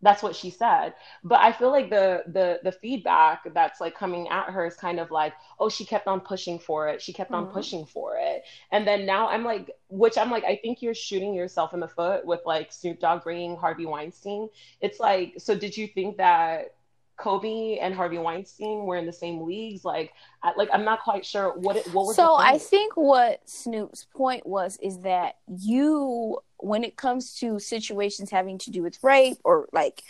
That's 0.01 0.23
what 0.23 0.35
she 0.35 0.51
said. 0.51 0.93
But 1.23 1.39
i 1.41 1.51
feel 1.51 1.71
like 1.71 1.89
the 1.89 2.23
the 2.27 2.59
the 2.63 2.71
feedback 2.71 3.51
that's 3.53 3.81
like 3.81 3.95
coming 3.95 4.27
at 4.29 4.51
her 4.51 4.65
is 4.67 4.75
kind 4.75 4.99
of 4.99 5.11
like 5.11 5.33
oh 5.59 5.69
she 5.69 5.85
kept 5.85 6.07
on 6.07 6.21
pushing 6.21 6.59
for 6.59 6.89
it. 6.89 7.01
She 7.01 7.13
kept 7.13 7.33
on 7.33 7.47
Mhm. 7.47 7.51
pushing 7.51 7.85
for 7.85 8.17
it. 8.17 8.43
And 8.71 8.87
then 8.87 9.05
now 9.05 9.29
i'm 9.29 9.43
like 9.43 9.71
which 9.89 10.17
i'm 10.17 10.31
like 10.31 10.45
i 10.45 10.55
think 10.57 10.81
you're 10.83 10.93
shooting 10.95 11.33
yourself 11.35 11.73
in 11.73 11.79
the 11.81 11.87
foot 11.87 12.25
with 12.25 12.41
like 12.45 12.71
snoop 12.73 12.99
dogg 12.99 13.23
bringing 13.23 13.57
harvey 13.57 13.87
weinstein. 13.87 14.49
It's 14.81 14.99
like 14.99 15.35
so 15.39 15.55
did 15.57 15.77
you 15.77 15.87
think 15.87 16.17
that 16.17 16.76
kobe 17.17 17.77
and 17.79 17.93
harvey 17.93 18.17
weinstein 18.17 18.85
were 18.85 18.95
in 18.95 19.05
the 19.05 19.13
same 19.13 19.41
leagues 19.41 19.83
like 19.83 20.13
I, 20.43 20.53
like 20.55 20.69
i'm 20.71 20.85
not 20.85 21.01
quite 21.03 21.25
sure 21.25 21.57
what 21.57 21.75
it 21.75 21.85
what 21.93 22.05
was 22.05 22.15
so 22.15 22.35
I 22.35 22.57
think 22.57 22.93
what 22.95 23.47
Snoop's 23.49 24.05
point 24.05 24.45
was 24.45 24.77
is 24.81 24.99
that 25.01 25.35
you, 25.47 26.39
when 26.57 26.83
it 26.83 26.95
comes 26.95 27.35
to 27.35 27.59
situations 27.59 28.29
having 28.31 28.57
to 28.59 28.71
do 28.71 28.81
with 28.81 29.03
rape 29.03 29.37
or 29.43 29.67
like, 29.73 30.03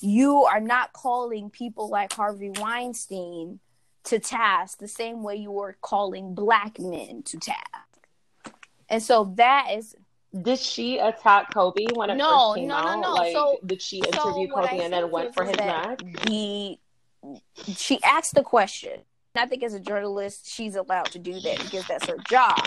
you 0.00 0.42
are 0.44 0.60
not 0.60 0.92
calling 0.92 1.50
people 1.50 1.88
like 1.88 2.12
Harvey 2.12 2.50
Weinstein 2.50 3.60
to 4.04 4.18
task 4.18 4.78
the 4.78 4.88
same 4.88 5.22
way 5.22 5.36
you 5.36 5.50
were 5.50 5.76
calling 5.80 6.34
black 6.34 6.78
men 6.78 7.22
to 7.22 7.38
task. 7.38 8.08
And 8.88 9.02
so 9.02 9.32
that 9.36 9.68
is 9.74 9.96
Did 10.42 10.58
she 10.58 10.98
attack 10.98 11.52
Kobe 11.54 11.86
when 11.94 12.10
it 12.10 12.16
No, 12.16 12.48
first 12.50 12.56
came 12.58 12.68
no, 12.68 12.82
no, 12.82 12.88
out? 12.88 13.00
no. 13.00 13.12
Like, 13.14 13.32
So- 13.32 13.58
did 13.64 13.80
she 13.80 13.98
interview 13.98 14.48
what 14.52 14.68
Kobe 14.70 14.82
and 14.82 14.92
then 14.92 15.10
went 15.10 15.34
for 15.34 15.44
his 15.44 15.56
neck? 15.56 15.98
the 16.26 16.78
she 17.76 18.02
asked 18.02 18.34
the 18.34 18.42
question. 18.42 19.00
I 19.36 19.46
think 19.46 19.62
as 19.62 19.74
a 19.74 19.80
journalist, 19.80 20.46
she's 20.46 20.76
allowed 20.76 21.06
to 21.06 21.18
do 21.18 21.40
that 21.40 21.58
because 21.60 21.86
that's 21.86 22.06
her 22.06 22.18
job. 22.28 22.58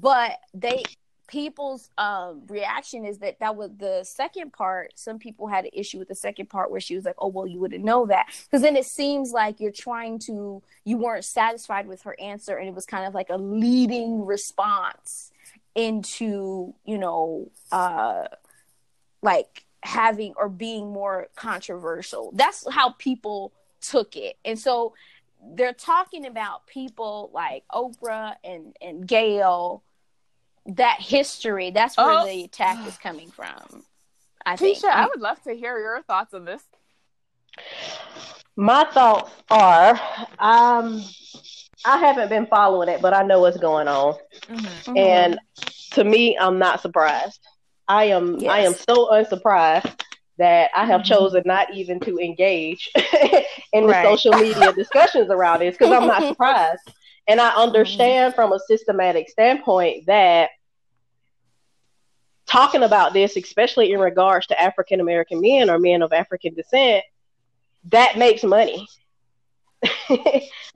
But 0.00 0.38
they 0.52 0.82
people's 1.26 1.88
um 1.96 2.42
reaction 2.48 3.06
is 3.06 3.18
that 3.18 3.38
that 3.40 3.56
was 3.56 3.70
the 3.78 4.04
second 4.04 4.52
part 4.52 4.92
some 4.94 5.18
people 5.18 5.46
had 5.46 5.64
an 5.64 5.70
issue 5.72 5.98
with 5.98 6.06
the 6.06 6.14
second 6.14 6.50
part 6.50 6.70
where 6.70 6.82
she 6.82 6.94
was 6.94 7.06
like 7.06 7.14
oh 7.18 7.28
well 7.28 7.46
you 7.46 7.58
wouldn't 7.58 7.82
know 7.82 8.04
that 8.04 8.26
because 8.44 8.60
then 8.60 8.76
it 8.76 8.84
seems 8.84 9.32
like 9.32 9.58
you're 9.58 9.72
trying 9.72 10.18
to 10.18 10.62
you 10.84 10.98
weren't 10.98 11.24
satisfied 11.24 11.86
with 11.88 12.02
her 12.02 12.14
answer 12.20 12.58
and 12.58 12.68
it 12.68 12.74
was 12.74 12.84
kind 12.84 13.06
of 13.06 13.14
like 13.14 13.30
a 13.30 13.38
leading 13.38 14.26
response 14.26 15.32
into 15.74 16.74
you 16.84 16.98
know 16.98 17.50
uh 17.72 18.24
like 19.22 19.64
having 19.82 20.32
or 20.36 20.48
being 20.48 20.92
more 20.92 21.28
controversial 21.36 22.30
that's 22.34 22.66
how 22.70 22.90
people 22.90 23.52
took 23.80 24.16
it 24.16 24.36
and 24.44 24.58
so 24.58 24.94
they're 25.54 25.74
talking 25.74 26.24
about 26.26 26.66
people 26.66 27.30
like 27.34 27.64
oprah 27.72 28.34
and 28.44 28.74
and 28.80 29.06
gayle 29.06 29.82
that 30.66 30.98
history 31.00 31.70
that's 31.70 31.96
where 31.98 32.20
Oh. 32.20 32.26
the 32.26 32.44
attack 32.44 32.86
is 32.86 32.96
coming 32.96 33.30
from 33.30 33.84
i 34.46 34.54
Tisha, 34.54 34.58
think 34.58 34.84
I 34.84 35.06
would 35.06 35.20
love 35.20 35.42
to 35.42 35.52
hear 35.54 35.78
your 35.78 36.02
thoughts 36.02 36.32
on 36.34 36.44
this. 36.44 36.62
My 38.56 38.84
thoughts 38.84 39.30
are, 39.50 40.00
um, 40.38 41.02
I 41.84 41.98
haven't 41.98 42.28
been 42.28 42.46
following 42.46 42.88
it, 42.88 43.02
but 43.02 43.14
I 43.14 43.22
know 43.22 43.40
what's 43.40 43.58
going 43.58 43.88
on, 43.88 44.16
Mhm. 44.48 44.96
and 44.96 45.38
to 45.92 46.04
me, 46.04 46.36
I'm 46.38 46.58
not 46.58 46.80
surprised. 46.80 47.40
I 47.88 48.04
am, 48.06 48.38
I 48.48 48.60
am 48.60 48.74
so 48.74 49.10
unsurprised 49.12 50.02
that 50.38 50.70
I 50.74 50.84
have 50.86 51.02
Mhm. 51.02 51.06
chosen 51.06 51.42
not 51.44 51.72
even 51.74 52.00
to 52.00 52.18
engage 52.18 52.90
in 53.72 53.86
the 53.86 54.00
social 54.02 54.34
media 54.34 54.72
discussions 54.76 55.30
around 55.30 55.60
this 55.60 55.76
because 55.76 55.92
I'm 55.92 56.06
not 56.06 56.24
surprised, 56.28 56.80
and 57.28 57.40
I 57.40 57.50
understand 57.50 58.34
from 58.34 58.52
a 58.52 58.58
systematic 58.60 59.28
standpoint 59.28 60.06
that 60.06 60.50
talking 62.46 62.82
about 62.82 63.12
this, 63.12 63.36
especially 63.36 63.92
in 63.92 64.00
regards 64.00 64.46
to 64.48 64.60
African 64.60 65.00
American 65.00 65.40
men 65.40 65.70
or 65.70 65.78
men 65.78 66.02
of 66.02 66.12
African 66.12 66.54
descent, 66.54 67.04
that 67.90 68.16
makes 68.16 68.42
money. 68.42 68.86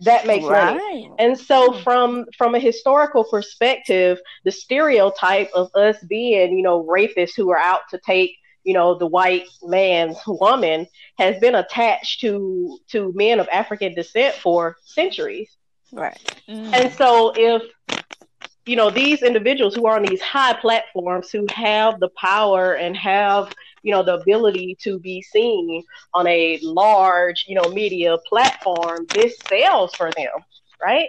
that 0.00 0.26
makes 0.26 0.44
money. 0.44 1.10
And 1.18 1.38
so 1.38 1.72
hmm. 1.72 1.82
from 1.82 2.26
from 2.36 2.54
a 2.54 2.58
historical 2.58 3.24
perspective, 3.24 4.18
the 4.44 4.50
stereotype 4.50 5.50
of 5.54 5.70
us 5.74 5.96
being, 6.08 6.56
you 6.56 6.62
know, 6.62 6.84
rapists 6.84 7.34
who 7.36 7.50
are 7.50 7.58
out 7.58 7.82
to 7.90 8.00
take, 8.04 8.36
you 8.64 8.74
know, 8.74 8.98
the 8.98 9.06
white 9.06 9.46
man's 9.62 10.18
woman 10.26 10.86
has 11.18 11.38
been 11.40 11.56
attached 11.56 12.20
to 12.20 12.78
to 12.88 13.12
men 13.14 13.40
of 13.40 13.48
African 13.48 13.94
descent 13.94 14.34
for 14.36 14.76
centuries. 14.84 15.56
right 15.92 16.18
mm. 16.48 16.72
And 16.74 16.92
so 16.92 17.32
if 17.36 17.62
you 18.66 18.76
know 18.76 18.90
these 18.90 19.22
individuals 19.22 19.74
who 19.74 19.86
are 19.86 19.96
on 19.96 20.02
these 20.02 20.20
high 20.20 20.52
platforms 20.52 21.30
who 21.30 21.46
have 21.50 21.98
the 22.00 22.10
power 22.10 22.74
and 22.74 22.94
have 22.96 23.52
you 23.88 23.94
know 23.94 24.04
the 24.04 24.20
ability 24.24 24.76
to 24.82 25.00
be 25.00 25.22
seen 25.22 25.84
on 26.14 26.28
a 26.28 26.58
large 26.62 27.46
you 27.48 27.56
know 27.56 27.70
media 27.82 28.18
platform 28.28 29.06
this 29.14 29.36
sells 29.48 29.94
for 29.94 30.10
them 30.16 30.44
right 30.84 31.08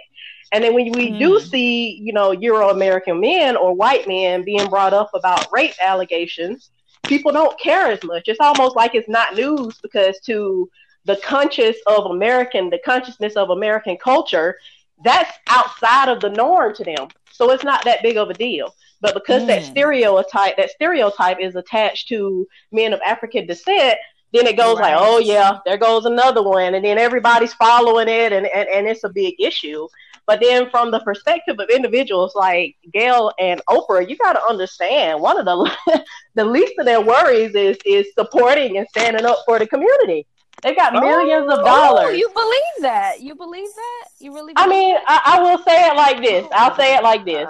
and 0.52 0.64
then 0.64 0.74
when 0.74 0.92
we 0.92 1.16
do 1.18 1.38
Mm. 1.38 1.40
see 1.40 2.00
you 2.02 2.12
know 2.12 2.32
euro 2.32 2.70
american 2.70 3.20
men 3.20 3.56
or 3.56 3.74
white 3.74 4.08
men 4.08 4.44
being 4.44 4.70
brought 4.70 4.94
up 4.94 5.10
about 5.14 5.52
rape 5.52 5.74
allegations 5.84 6.70
people 7.06 7.32
don't 7.32 7.58
care 7.60 7.88
as 7.92 8.02
much 8.04 8.28
it's 8.28 8.40
almost 8.40 8.76
like 8.76 8.94
it's 8.94 9.08
not 9.08 9.34
news 9.34 9.78
because 9.82 10.20
to 10.26 10.68
the 11.06 11.16
conscious 11.24 11.76
of 11.86 12.06
american 12.10 12.70
the 12.70 12.80
consciousness 12.84 13.36
of 13.36 13.50
american 13.50 13.96
culture 14.02 14.56
that's 15.04 15.32
outside 15.48 16.08
of 16.08 16.20
the 16.20 16.30
norm 16.30 16.74
to 16.74 16.84
them. 16.84 17.08
So 17.30 17.50
it's 17.52 17.64
not 17.64 17.84
that 17.84 18.02
big 18.02 18.16
of 18.18 18.30
a 18.30 18.34
deal. 18.34 18.74
But 19.00 19.14
because 19.14 19.46
that 19.46 19.62
Mm. 19.62 19.70
stereotype, 19.70 20.56
that 20.56 20.70
stereotype 20.70 21.38
is 21.40 21.56
attached 21.56 22.08
to 22.08 22.46
men 22.72 22.92
of 22.92 23.00
African 23.06 23.46
descent, 23.46 23.96
then 24.32 24.46
it 24.46 24.56
goes 24.56 24.78
like, 24.78 24.94
oh 24.96 25.18
yeah, 25.18 25.58
there 25.64 25.76
goes 25.78 26.04
another 26.04 26.42
one, 26.42 26.74
and 26.74 26.84
then 26.84 26.98
everybody's 26.98 27.54
following 27.54 28.08
it, 28.08 28.32
and, 28.32 28.46
and 28.46 28.68
and 28.68 28.86
it's 28.86 29.04
a 29.04 29.08
big 29.08 29.34
issue. 29.40 29.88
But 30.26 30.40
then 30.40 30.70
from 30.70 30.92
the 30.92 31.00
perspective 31.00 31.58
of 31.58 31.68
individuals 31.70 32.34
like 32.36 32.76
Gayle 32.92 33.32
and 33.40 33.60
Oprah, 33.68 34.08
you 34.08 34.16
got 34.16 34.34
to 34.34 34.42
understand 34.48 35.20
one 35.20 35.38
of 35.38 35.44
the 35.46 36.04
the 36.36 36.44
least 36.44 36.74
of 36.78 36.84
their 36.86 37.00
worries 37.00 37.54
is 37.54 37.78
is 37.84 38.06
supporting 38.14 38.76
and 38.76 38.86
standing 38.90 39.24
up 39.26 39.38
for 39.46 39.58
the 39.58 39.66
community. 39.66 40.26
They 40.62 40.74
got 40.74 40.92
millions 40.92 41.50
of 41.50 41.60
Oh, 41.60 41.64
dollars. 41.64 42.18
you 42.18 42.28
believe 42.34 42.82
that? 42.82 43.20
You 43.22 43.34
believe 43.34 43.70
that? 43.74 44.08
You 44.20 44.32
really? 44.34 44.52
I 44.56 44.66
mean, 44.68 44.94
that? 44.94 45.22
I, 45.26 45.38
I 45.38 45.42
will 45.42 45.58
say 45.64 45.88
it 45.88 45.96
like 45.96 46.18
this. 46.22 46.46
I'll 46.52 46.76
say 46.76 46.94
it 46.96 47.02
like 47.02 47.24
this. 47.24 47.48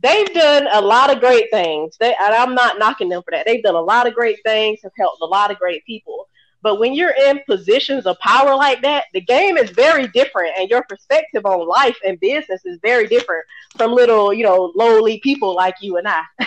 They've 0.00 0.32
done 0.32 0.68
a 0.72 0.80
lot 0.80 1.12
of 1.12 1.20
great 1.20 1.50
things. 1.50 1.96
They, 1.98 2.14
and 2.20 2.34
I'm 2.34 2.54
not 2.54 2.78
knocking 2.78 3.08
them 3.08 3.22
for 3.22 3.32
that. 3.32 3.46
They've 3.46 3.62
done 3.62 3.74
a 3.74 3.80
lot 3.80 4.06
of 4.06 4.14
great 4.14 4.38
things, 4.44 4.80
have 4.82 4.92
helped 4.96 5.20
a 5.22 5.26
lot 5.26 5.50
of 5.50 5.58
great 5.58 5.84
people. 5.84 6.28
But 6.60 6.80
when 6.80 6.92
you're 6.92 7.14
in 7.14 7.40
positions 7.48 8.04
of 8.06 8.18
power 8.18 8.54
like 8.54 8.82
that, 8.82 9.04
the 9.12 9.20
game 9.20 9.56
is 9.56 9.70
very 9.70 10.08
different, 10.08 10.54
and 10.58 10.68
your 10.68 10.82
perspective 10.88 11.46
on 11.46 11.68
life 11.68 11.96
and 12.04 12.18
business 12.18 12.64
is 12.64 12.78
very 12.82 13.06
different 13.06 13.44
from 13.76 13.92
little, 13.92 14.32
you 14.32 14.42
know, 14.42 14.72
lowly 14.74 15.20
people 15.20 15.54
like 15.54 15.76
you 15.80 15.98
and 15.98 16.08
I, 16.08 16.22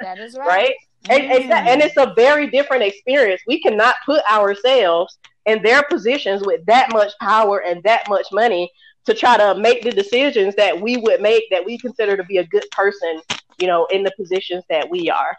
that 0.00 0.18
is 0.18 0.36
right. 0.36 0.46
right? 0.46 0.74
And, 1.08 1.22
and, 1.22 1.52
and 1.52 1.80
it's 1.80 1.96
a 1.96 2.12
very 2.16 2.48
different 2.48 2.82
experience. 2.82 3.40
We 3.46 3.60
cannot 3.62 3.94
put 4.04 4.22
ourselves 4.30 5.18
in 5.46 5.62
their 5.62 5.84
positions 5.84 6.42
with 6.44 6.66
that 6.66 6.92
much 6.92 7.12
power 7.20 7.62
and 7.62 7.82
that 7.84 8.02
much 8.08 8.26
money 8.32 8.70
to 9.08 9.14
try 9.14 9.36
to 9.38 9.54
make 9.58 9.82
the 9.82 9.90
decisions 9.92 10.54
that 10.56 10.80
we 10.80 10.96
would 10.98 11.20
make 11.20 11.44
that 11.50 11.64
we 11.66 11.78
consider 11.78 12.16
to 12.16 12.24
be 12.24 12.38
a 12.38 12.46
good 12.46 12.64
person, 12.72 13.20
you 13.58 13.66
know, 13.68 13.86
in 13.92 14.04
the 14.04 14.12
positions 14.18 14.64
that 14.70 14.90
we 14.90 15.10
are. 15.10 15.36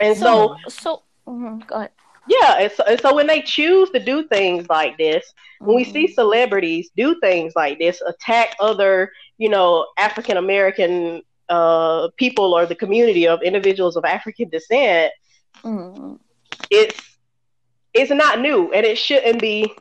And 0.00 0.16
so, 0.16 0.54
So, 0.66 0.68
so 0.68 1.02
mhm, 1.28 1.66
go 1.66 1.76
ahead. 1.76 1.92
yeah, 2.26 2.58
and 2.60 2.72
so, 2.72 2.84
and 2.86 3.00
so 3.00 3.14
when 3.14 3.26
they 3.26 3.42
choose 3.42 3.90
to 3.90 4.00
do 4.00 4.26
things 4.28 4.68
like 4.68 4.98
this, 4.98 5.24
when 5.64 5.76
we 5.76 5.84
see 5.84 6.06
celebrities 6.08 6.90
do 6.96 7.18
things 7.20 7.52
like 7.56 7.78
this, 7.78 8.00
attack 8.02 8.54
other, 8.60 9.10
you 9.38 9.48
know, 9.48 9.86
African 9.98 10.36
American 10.36 11.22
uh, 11.48 12.08
people 12.16 12.54
or 12.54 12.66
the 12.66 12.74
community 12.76 13.26
of 13.26 13.42
individuals 13.42 13.96
of 13.96 14.04
African 14.04 14.48
descent, 14.48 15.12
Mhm. 15.64 16.18
it's 16.70 17.16
it's 17.94 18.10
not 18.10 18.40
new 18.40 18.72
and 18.72 18.86
it 18.86 18.96
shouldn't 18.98 19.40
be 19.40 19.72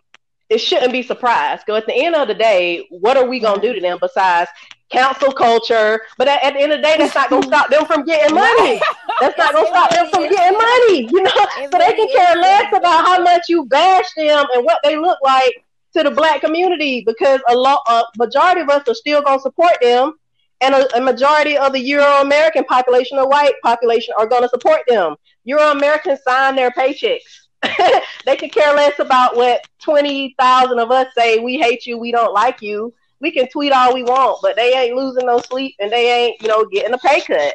it 0.49 0.57
shouldn't 0.59 0.91
be 0.91 1.03
surprised. 1.03 1.63
Because 1.65 1.81
at 1.81 1.87
the 1.87 1.95
end 1.95 2.15
of 2.15 2.27
the 2.27 2.33
day, 2.33 2.87
what 2.89 3.17
are 3.17 3.27
we 3.27 3.39
gonna 3.39 3.61
do 3.61 3.73
to 3.73 3.79
them 3.79 3.97
besides 4.01 4.49
cancel 4.89 5.31
culture? 5.31 6.01
But 6.17 6.27
at, 6.27 6.43
at 6.43 6.53
the 6.53 6.61
end 6.61 6.71
of 6.73 6.79
the 6.79 6.83
day, 6.83 6.95
that's 6.97 7.15
not 7.15 7.29
gonna 7.29 7.45
stop 7.45 7.69
them 7.69 7.85
from 7.85 8.03
getting 8.03 8.35
money. 8.35 8.81
That's 9.21 9.37
not 9.37 9.53
gonna 9.53 9.67
stop 9.67 9.91
them 9.91 10.09
from 10.09 10.23
getting 10.23 10.57
money. 10.57 11.09
You 11.11 11.23
know, 11.23 11.31
so 11.71 11.77
they 11.77 11.93
can 11.93 12.07
care 12.15 12.35
less 12.35 12.73
about 12.75 13.05
how 13.05 13.21
much 13.21 13.43
you 13.49 13.65
bash 13.65 14.11
them 14.15 14.45
and 14.53 14.65
what 14.65 14.79
they 14.83 14.97
look 14.97 15.19
like 15.23 15.63
to 15.95 16.03
the 16.03 16.11
black 16.11 16.41
community 16.41 17.03
because 17.05 17.41
a 17.49 17.55
lot, 17.55 17.81
a 17.89 18.03
majority 18.17 18.61
of 18.61 18.69
us 18.69 18.87
are 18.87 18.93
still 18.93 19.21
gonna 19.21 19.39
support 19.39 19.73
them, 19.81 20.13
and 20.61 20.75
a, 20.75 20.97
a 20.97 21.01
majority 21.01 21.57
of 21.57 21.73
the 21.73 21.79
Euro 21.79 22.21
American 22.21 22.63
population 22.65 23.17
or 23.17 23.27
white 23.27 23.53
population 23.63 24.13
are 24.17 24.27
gonna 24.27 24.49
support 24.49 24.81
them. 24.87 25.15
Euro 25.45 25.71
Americans 25.71 26.19
sign 26.23 26.55
their 26.55 26.71
paychecks. 26.71 27.47
they 28.25 28.35
could 28.37 28.51
care 28.53 28.73
less 28.75 28.99
about 28.99 29.35
what 29.35 29.61
twenty 29.81 30.35
thousand 30.39 30.79
of 30.79 30.91
us 30.91 31.07
say. 31.17 31.39
We 31.39 31.57
hate 31.57 31.85
you. 31.85 31.97
We 31.97 32.11
don't 32.11 32.33
like 32.33 32.61
you. 32.61 32.93
We 33.21 33.31
can 33.31 33.47
tweet 33.49 33.73
all 33.73 33.93
we 33.93 34.03
want, 34.03 34.39
but 34.41 34.55
they 34.55 34.73
ain't 34.73 34.95
losing 34.95 35.25
no 35.25 35.39
sleep 35.39 35.75
and 35.79 35.91
they 35.91 36.11
ain't, 36.27 36.41
you 36.41 36.47
know, 36.47 36.65
getting 36.65 36.93
a 36.93 36.97
pay 36.97 37.21
cut. 37.21 37.53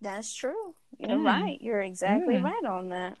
That's 0.00 0.34
true. 0.34 0.74
You're 0.98 1.18
Mm. 1.18 1.24
right. 1.24 1.58
You're 1.60 1.80
exactly 1.82 2.36
Mm. 2.36 2.42
right 2.42 2.64
on 2.64 2.88
that. 2.90 3.18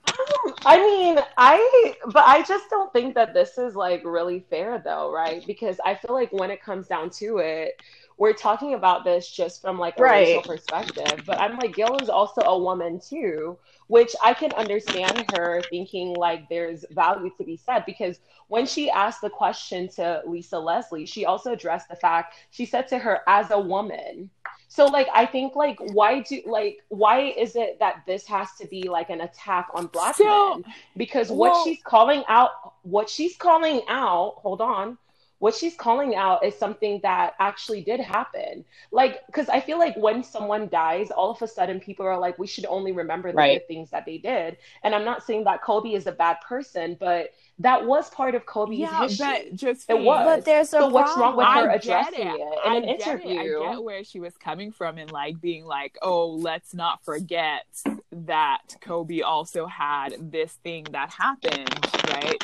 I 0.64 0.78
mean, 0.80 1.18
I 1.36 1.94
but 2.06 2.24
I 2.24 2.42
just 2.42 2.68
don't 2.70 2.92
think 2.92 3.14
that 3.14 3.34
this 3.34 3.58
is 3.58 3.74
like 3.74 4.02
really 4.04 4.40
fair 4.50 4.80
though, 4.84 5.12
right? 5.12 5.44
Because 5.46 5.78
I 5.84 5.94
feel 5.94 6.14
like 6.14 6.32
when 6.32 6.50
it 6.50 6.62
comes 6.62 6.88
down 6.88 7.10
to 7.18 7.38
it, 7.38 7.74
we're 8.18 8.32
talking 8.32 8.74
about 8.74 9.04
this 9.04 9.30
just 9.30 9.60
from 9.62 9.78
like 9.78 9.96
a 9.98 10.02
Right. 10.02 10.26
racial 10.28 10.42
perspective. 10.42 11.22
But 11.26 11.40
I'm 11.40 11.56
like, 11.56 11.74
Gayle 11.74 11.98
is 12.00 12.08
also 12.08 12.42
a 12.42 12.58
woman 12.58 13.00
too, 13.00 13.58
which 13.88 14.14
I 14.22 14.32
can 14.34 14.52
understand 14.52 15.24
her 15.36 15.62
thinking 15.68 16.14
like 16.14 16.48
there's 16.48 16.84
value 16.90 17.30
to 17.38 17.44
be 17.44 17.56
said 17.56 17.84
because 17.84 18.20
when 18.46 18.64
she 18.64 18.88
asked 18.90 19.20
the 19.20 19.30
question 19.30 19.88
to 19.96 20.22
Lisa 20.26 20.58
Leslie, 20.58 21.04
she 21.06 21.24
also 21.26 21.52
addressed 21.52 21.88
the 21.88 21.96
fact 21.96 22.36
she 22.50 22.64
said 22.64 22.88
to 22.88 22.98
her 22.98 23.20
as 23.26 23.50
a 23.50 23.58
woman. 23.58 24.30
So 24.68 24.86
like 24.86 25.08
I 25.14 25.24
think 25.26 25.56
like 25.56 25.78
why 25.92 26.20
do 26.20 26.42
like 26.46 26.78
why 26.88 27.20
is 27.36 27.56
it 27.56 27.78
that 27.80 28.02
this 28.06 28.26
has 28.26 28.48
to 28.60 28.66
be 28.66 28.88
like 28.88 29.08
an 29.10 29.22
attack 29.22 29.68
on 29.74 29.86
black 29.86 30.16
So- 30.16 30.56
men? 30.56 30.64
Because 30.96 31.30
what 31.30 31.52
well- 31.52 31.64
she's 31.64 31.82
calling 31.82 32.22
out 32.28 32.50
what 32.82 33.08
she's 33.08 33.36
calling 33.36 33.82
out, 33.88 34.34
hold 34.36 34.60
on. 34.60 34.98
What 35.38 35.54
she's 35.54 35.74
calling 35.76 36.14
out 36.16 36.44
is 36.44 36.54
something 36.56 37.00
that 37.02 37.34
actually 37.38 37.82
did 37.82 38.00
happen. 38.00 38.64
Like, 38.90 39.24
because 39.26 39.48
I 39.48 39.60
feel 39.60 39.78
like 39.78 39.96
when 39.96 40.22
someone 40.24 40.68
dies, 40.68 41.10
all 41.10 41.30
of 41.30 41.40
a 41.42 41.46
sudden 41.48 41.78
people 41.80 42.06
are 42.06 42.18
like, 42.18 42.38
we 42.38 42.46
should 42.46 42.66
only 42.66 42.92
remember 42.92 43.30
the 43.30 43.36
Right. 43.36 43.60
good 43.60 43.68
things 43.68 43.90
that 43.90 44.04
they 44.04 44.18
did. 44.18 44.56
And 44.82 44.94
I'm 44.94 45.04
not 45.04 45.22
saying 45.24 45.44
that 45.44 45.62
Kobe 45.62 45.90
is 45.90 46.06
a 46.06 46.12
bad 46.12 46.38
person, 46.46 46.96
but 46.98 47.30
that 47.60 47.84
was 47.86 48.08
part 48.10 48.34
of 48.34 48.46
Kobe's 48.46 48.78
yeah, 48.78 49.02
history. 49.02 49.26
but 49.26 49.54
just 49.56 49.88
It 49.90 50.00
was. 50.00 50.24
But 50.24 50.44
there's 50.44 50.68
a 50.68 50.70
so 50.80 50.88
what's 50.88 51.16
wrong 51.16 51.36
with 51.36 51.46
her 51.46 51.70
I 51.70 51.78
get 51.78 51.82
addressing 51.84 52.26
it. 52.28 52.40
it, 52.40 52.58
in 52.66 52.72
I 52.72 52.76
an 52.76 52.82
get 52.84 53.00
it. 53.00 53.06
interview? 53.24 53.38
I 53.62 53.70
get 53.74 53.82
where 53.82 54.04
she 54.04 54.20
was 54.20 54.36
coming 54.36 54.72
from 54.72 54.98
and 54.98 55.10
like 55.10 55.40
being 55.40 55.64
like, 55.64 55.96
oh, 56.02 56.28
let's 56.30 56.74
not 56.74 57.04
forget 57.04 57.64
that 58.12 58.62
Kobe 58.80 59.20
also 59.20 59.66
had 59.66 60.14
this 60.32 60.52
thing 60.64 60.86
that 60.92 61.10
happened, 61.10 61.90
right? 62.08 62.42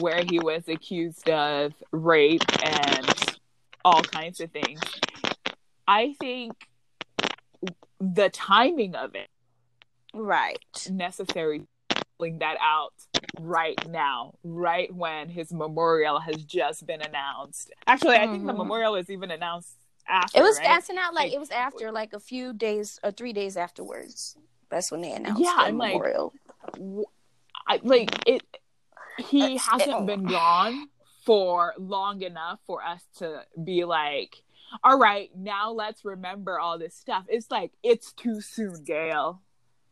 Where 0.00 0.22
he 0.28 0.38
was 0.38 0.68
accused 0.68 1.28
of 1.30 1.72
rape 1.90 2.42
and 2.62 3.38
all 3.84 4.02
kinds 4.02 4.40
of 4.40 4.50
things. 4.50 4.80
I 5.88 6.14
think 6.20 6.52
the 8.00 8.28
timing 8.28 8.94
of 8.94 9.14
it 9.14 9.28
Right. 10.12 10.58
necessary 10.90 11.62
pulling 12.18 12.38
that 12.40 12.56
out 12.60 12.92
right 13.40 13.78
now, 13.88 14.34
right 14.42 14.94
when 14.94 15.28
his 15.30 15.52
memorial 15.52 16.18
has 16.20 16.36
just 16.44 16.86
been 16.86 17.00
announced. 17.02 17.70
Actually, 17.86 18.16
I 18.16 18.26
think 18.26 18.44
the 18.46 18.52
Mhm. 18.52 18.58
memorial 18.58 18.96
is 18.96 19.08
even 19.10 19.30
announced 19.30 19.76
after. 20.06 20.38
It 20.38 20.42
was 20.42 20.58
right? 20.58 20.64
dancing 20.66 20.98
out 20.98 21.14
like 21.14 21.24
Like- 21.26 21.32
it 21.34 21.38
was 21.40 21.50
after 21.50 21.90
like 21.92 22.12
a 22.12 22.20
few 22.20 22.52
days 22.52 22.98
or 23.02 23.10
three 23.12 23.32
days 23.32 23.56
afterwards. 23.56 24.36
That's 24.68 24.90
when 24.90 25.00
they 25.00 25.12
announced 25.12 25.40
Yeah, 25.42 25.54
the 25.56 25.62
I'm 25.62 25.78
like- 25.78 25.92
memorial. 25.94 26.34
I, 27.66 27.80
like 27.82 28.10
it. 28.28 28.42
He 29.18 29.56
hasn't 29.56 30.06
been 30.06 30.24
gone 30.24 30.88
for 31.24 31.74
long 31.78 32.22
enough 32.22 32.60
for 32.66 32.82
us 32.84 33.02
to 33.18 33.42
be 33.62 33.84
like, 33.84 34.42
all 34.84 34.98
right, 34.98 35.30
now 35.36 35.72
let's 35.72 36.04
remember 36.04 36.58
all 36.58 36.78
this 36.78 36.94
stuff. 36.94 37.24
It's 37.28 37.50
like 37.50 37.72
it's 37.82 38.12
too 38.12 38.40
soon, 38.40 38.84
Gayle. 38.84 39.42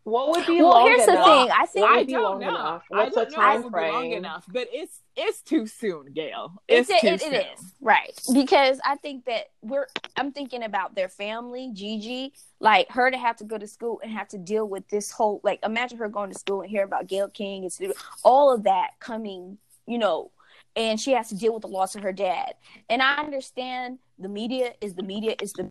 What 0.05 0.29
would 0.29 0.47
be 0.47 0.61
Well, 0.61 0.71
long 0.71 0.87
here's 0.87 1.07
the 1.07 1.13
thing. 1.13 1.51
I 1.51 1.67
think 1.67 1.87
I 1.89 2.05
don't 2.05 2.23
long 2.23 2.41
know. 2.41 2.49
enough? 2.49 2.83
I 2.93 3.09
don't 3.09 3.15
the 3.15 3.17
know 3.17 3.23
if 3.23 3.29
it 3.29 3.35
time 3.35 3.63
would 3.63 3.73
be 3.73 3.81
long 3.81 4.11
enough, 4.13 4.45
but 4.53 4.69
it's 4.71 5.01
it's 5.17 5.41
too 5.41 5.67
soon, 5.67 6.13
Gayle. 6.13 6.63
It's, 6.69 6.91
It's, 6.91 7.01
too 7.01 7.07
it, 7.07 7.21
soon. 7.23 7.33
it 7.35 7.47
is 7.59 7.73
right 7.81 8.21
because 8.35 8.81
I 8.85 8.97
think 8.97 9.25
that 9.25 9.47
we're. 9.63 9.87
I'm 10.17 10.31
thinking 10.31 10.63
about 10.63 10.95
their 10.95 11.09
family, 11.09 11.71
Gigi, 11.73 12.35
like 12.61 12.91
her 12.91 13.11
to 13.11 13.17
have 13.17 13.37
to 13.37 13.45
go 13.45 13.57
to 13.57 13.67
school 13.67 13.99
and 14.03 14.13
have 14.13 14.29
to 14.29 14.39
deal 14.39 14.69
with 14.69 14.87
this 14.89 15.11
whole. 15.11 15.41
Like, 15.43 15.61
imagine 15.65 15.97
her 15.97 16.09
going 16.11 16.31
to 16.31 16.39
school 16.39 16.61
and 16.61 16.71
hear 16.71 16.85
about 16.85 17.07
Gayle 17.07 17.29
King 17.29 17.65
and 17.81 17.93
all 18.25 18.53
of 18.53 18.65
that 18.65 18.91
coming. 19.01 19.57
You 19.87 19.97
know, 19.97 20.31
and 20.77 21.01
she 21.01 21.13
has 21.13 21.31
to 21.31 21.35
deal 21.35 21.55
with 21.55 21.63
the 21.63 21.69
loss 21.69 21.95
of 21.95 22.03
her 22.03 22.13
dad. 22.13 22.57
And 22.91 23.01
I 23.01 23.15
understand 23.17 24.01
the 24.19 24.29
media 24.29 24.75
is 24.83 24.95
the 24.95 25.03
media 25.03 25.35
is 25.41 25.55
the 25.55 25.71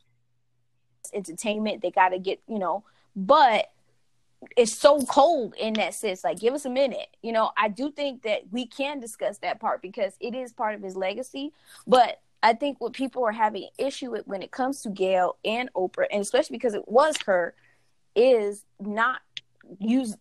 entertainment. 1.14 1.84
They 1.84 1.92
got 1.92 2.10
to 2.10 2.18
get 2.20 2.42
you 2.48 2.58
know, 2.58 2.84
but 3.16 3.70
it's 4.56 4.74
so 4.74 5.02
cold 5.02 5.54
in 5.58 5.74
that 5.76 5.94
sense. 5.94 6.24
Like, 6.24 6.40
give 6.40 6.54
us 6.54 6.66
a 6.66 6.70
minute. 6.70 7.16
You 7.22 7.32
know, 7.32 7.52
I 7.58 7.70
do 7.70 7.92
think 7.92 8.24
that 8.24 8.42
we 8.52 8.66
can 8.66 9.00
discuss 9.00 9.38
that 9.40 9.60
part 9.60 9.82
because 9.82 10.14
it 10.20 10.36
is 10.36 10.54
part 10.54 10.76
of 10.76 10.82
his 10.82 10.96
legacy. 10.96 11.54
But 11.86 12.22
I 12.42 12.54
think 12.54 12.80
what 12.82 12.94
people 12.94 13.24
are 13.26 13.32
having 13.32 13.70
issue 13.78 14.12
with 14.12 14.28
when 14.28 14.42
it 14.42 14.52
comes 14.52 14.82
to 14.82 14.90
Gayle 14.90 15.38
and 15.46 15.70
Oprah, 15.74 16.08
and 16.12 16.22
especially 16.22 16.58
because 16.58 16.74
it 16.74 16.88
was 16.88 17.16
her, 17.26 17.54
is 18.16 18.66
not 18.80 19.22
use 19.80 20.16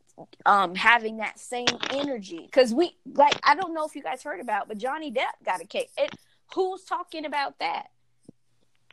um 0.46 0.74
having 0.74 1.18
that 1.18 1.38
same 1.38 1.66
energy. 1.90 2.40
Because 2.42 2.72
we 2.72 2.96
like, 3.14 3.34
I 3.42 3.54
don't 3.54 3.74
know 3.74 3.84
if 3.84 3.96
you 3.96 4.02
guys 4.02 4.22
heard 4.22 4.40
about, 4.40 4.68
but 4.68 4.78
Johnny 4.78 5.10
Depp 5.10 5.44
got 5.44 5.60
a 5.60 5.66
case. 5.66 5.90
It, 5.96 6.10
who's 6.54 6.84
talking 6.84 7.24
about 7.24 7.58
that? 7.58 7.91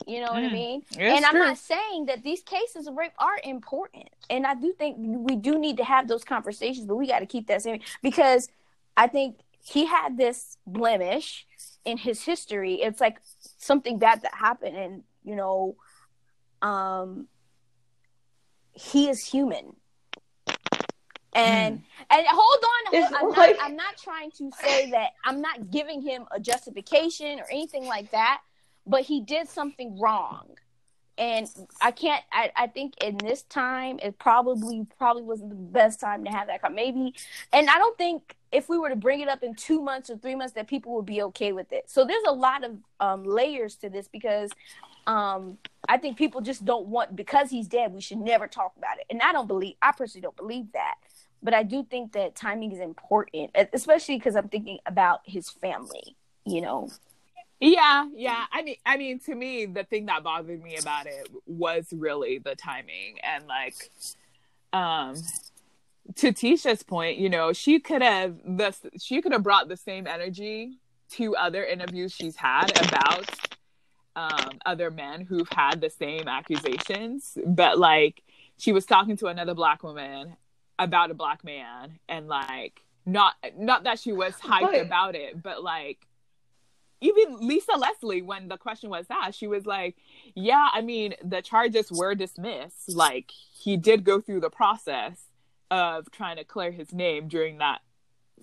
You 0.08 0.22
know 0.22 0.32
what 0.32 0.44
I 0.44 0.48
Mm. 0.48 0.52
mean? 0.52 0.86
And 0.98 1.26
I'm 1.26 1.32
true. 1.32 1.40
not 1.46 1.58
saying 1.58 2.06
that 2.06 2.24
these 2.24 2.42
cases 2.42 2.88
of 2.88 2.96
rape 2.96 3.12
are 3.20 3.40
important. 3.44 4.10
And 4.30 4.46
I 4.48 4.56
do 4.56 4.74
think 4.74 4.98
we 5.00 5.36
do 5.36 5.58
need 5.60 5.78
to 5.78 5.84
have 5.84 6.08
those 6.08 6.24
conversations, 6.24 6.86
but 6.88 6.96
we 6.96 7.08
got 7.08 7.20
to 7.20 7.26
keep 7.26 7.48
that 7.48 7.62
same 7.62 7.82
because 8.02 8.50
I 8.98 9.08
think 9.08 9.38
he 9.64 9.86
had 9.86 10.18
this 10.18 10.58
blemish 10.66 11.46
in 11.86 11.98
his 11.98 12.24
history. 12.24 12.82
It's 12.82 13.00
like 13.02 13.20
something 13.58 14.00
bad 14.00 14.22
that 14.24 14.34
happened 14.34 14.78
and, 14.78 15.04
you 15.24 15.36
know, 15.36 15.76
um 16.62 17.28
he 18.74 19.10
is 19.10 19.26
human. 19.26 19.76
And 21.34 21.84
and 22.10 22.26
hold 22.28 22.64
on, 22.64 23.04
hold- 23.04 23.14
I'm, 23.14 23.30
like- 23.38 23.58
not, 23.58 23.66
I'm 23.66 23.76
not 23.76 23.98
trying 23.98 24.32
to 24.32 24.52
say 24.64 24.90
that 24.92 25.12
I'm 25.24 25.42
not 25.42 25.70
giving 25.70 26.02
him 26.02 26.26
a 26.32 26.40
justification 26.40 27.40
or 27.40 27.46
anything 27.52 27.86
like 27.86 28.12
that, 28.12 28.42
but 28.90 29.04
he 29.04 29.22
did 29.22 29.48
something 29.48 30.00
wrong. 30.00 30.48
And 31.18 31.50
I 31.82 31.92
can't. 31.92 32.24
I, 32.32 32.50
I 32.56 32.68
think 32.68 32.94
in 33.04 33.18
this 33.18 33.42
time, 33.42 34.00
it 34.02 34.18
probably 34.20 34.88
probably 34.98 35.24
wasn't 35.24 35.50
the 35.50 35.56
best 35.56 36.00
time 36.00 36.24
to 36.24 36.32
have 36.32 36.48
that. 36.48 36.62
con- 36.62 36.74
Maybe, 36.76 37.14
and 37.52 37.70
I 37.70 37.78
don't 37.78 37.98
think 37.98 38.38
if 38.54 38.70
we 38.70 38.78
were 38.78 38.88
to 38.88 38.96
bring 38.96 39.20
it 39.20 39.28
up 39.28 39.44
in 39.44 39.54
two 39.54 39.82
months 39.82 40.10
or 40.10 40.18
three 40.18 40.34
months, 40.36 40.54
that 40.54 40.68
people 40.68 40.96
would 40.96 41.06
be 41.06 41.22
okay 41.24 41.52
with 41.52 41.74
it. 41.74 41.90
So 41.90 42.06
there's 42.06 42.24
a 42.26 42.32
lot 42.32 42.64
of 42.64 42.78
um, 43.02 43.26
layers 43.26 43.76
to 43.78 43.90
this 43.90 44.08
because 44.08 44.50
um, 45.08 45.58
I 45.90 45.98
think 45.98 46.18
people 46.18 46.40
just 46.40 46.64
don't 46.64 46.88
want 46.88 47.14
because 47.18 47.50
he's 47.50 47.68
dead. 47.68 47.94
We 47.94 48.00
should 48.00 48.20
never 48.20 48.48
talk 48.48 48.72
about 48.78 48.98
it, 48.98 49.06
and 49.10 49.22
I 49.22 49.34
don't 49.34 49.48
believe. 49.48 49.76
I 49.82 49.92
personally 49.92 50.22
don't 50.22 50.38
believe 50.38 50.72
that, 50.72 50.96
but 51.44 51.54
I 51.54 51.64
do 51.64 51.84
think 51.84 52.14
that 52.14 52.34
timing 52.34 52.72
is 52.72 52.80
important, 52.80 53.52
especially 53.74 54.16
because 54.16 54.38
I'm 54.38 54.48
thinking 54.48 54.80
about 54.86 55.20
his 55.26 55.50
family. 55.50 56.16
You 56.46 56.62
know, 56.62 56.90
Yeah, 57.60 58.08
yeah. 58.16 58.46
I 58.52 58.62
mean, 58.62 58.76
I 58.86 58.96
mean, 58.98 59.20
to 59.22 59.36
me, 59.36 59.66
the 59.66 59.84
thing 59.84 60.06
that 60.06 60.24
bothered 60.24 60.64
me 60.64 60.78
about 60.78 61.08
it 61.08 61.30
was 61.46 61.88
really 61.92 62.38
the 62.40 62.56
timing 62.56 63.18
and 63.22 63.46
like, 63.48 63.92
um, 64.72 65.16
to 66.16 66.32
Tisha's 66.32 66.84
point, 66.84 67.18
you 67.18 67.30
know, 67.30 67.52
she 67.54 67.80
could 67.80 68.02
have 68.02 68.36
the 68.46 68.74
she 69.00 69.22
could 69.22 69.32
have 69.34 69.44
brought 69.44 69.68
the 69.68 69.78
same 69.78 70.08
energy 70.08 70.80
to 71.12 71.36
other 71.36 71.64
interviews 71.66 72.14
she's 72.14 72.36
had 72.36 72.72
about 72.88 73.30
um 74.16 74.60
other 74.66 74.90
men 74.90 75.22
who've 75.22 75.50
had 75.50 75.82
the 75.82 75.90
same 75.90 76.28
accusations, 76.28 77.38
but 77.46 77.78
like 77.78 78.24
she 78.58 78.72
was 78.72 78.86
talking 78.86 79.18
to 79.18 79.28
another 79.28 79.54
black 79.54 79.84
woman 79.84 80.36
about 80.80 81.12
a 81.12 81.14
black 81.14 81.44
man 81.44 82.00
and 82.08 82.28
like 82.28 82.82
not 83.06 83.36
not 83.58 83.84
that 83.84 84.00
she 84.00 84.12
was 84.14 84.34
hyped 84.36 84.62
Right. 84.62 84.82
about 84.82 85.16
it, 85.16 85.42
but 85.44 85.64
like 85.64 86.00
even 87.02 87.48
Lisa 87.48 87.74
Leslie, 87.78 88.22
when 88.22 88.48
the 88.48 88.58
question 88.58 88.90
was 88.90 89.06
asked, 89.10 89.40
she 89.40 89.48
was 89.48 89.66
like, 89.66 89.96
Yeah, 90.36 90.68
I 90.74 90.82
mean, 90.82 91.16
the 91.24 91.42
charges 91.42 91.92
were 91.92 92.16
dismissed. 92.16 92.90
Like, 92.94 93.32
he 93.32 93.78
did 93.78 94.04
go 94.04 94.20
through 94.22 94.42
the 94.42 94.50
process 94.50 95.26
of 95.72 96.12
trying 96.12 96.38
to 96.38 96.44
clear 96.44 96.72
his 96.72 96.94
name 96.94 97.28
during 97.28 97.60
that 97.60 97.80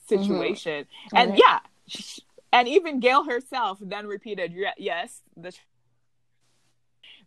situation. 0.06 0.86
And 1.14 1.32
Mhm. 1.32 1.38
yeah, 1.38 1.60
sh- 1.88 2.20
and 2.52 2.68
even 2.68 3.00
Gayle 3.00 3.24
herself 3.24 3.78
then 3.80 4.06
repeated, 4.06 4.54
Yes, 4.78 5.22
the. 5.36 5.52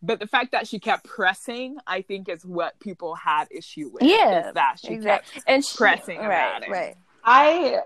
But 0.01 0.19
the 0.21 0.27
fact 0.27 0.53
that 0.53 0.65
she 0.65 0.79
kept 0.79 1.03
pressing, 1.03 1.77
I 1.85 2.01
think, 2.01 2.29
is 2.29 2.45
what 2.45 2.79
people 2.79 3.15
had 3.15 3.49
issue 3.51 3.89
with. 3.91 4.03
Yeah, 4.03 4.47
is 4.47 4.53
that 4.53 4.79
she 4.79 4.93
exactly. 4.93 5.33
kept 5.33 5.49
and 5.49 5.65
she, 5.65 5.77
pressing 5.77 6.19
right, 6.19 6.25
about 6.25 6.63
it. 6.63 6.69
right. 6.69 6.95
I 7.23 7.81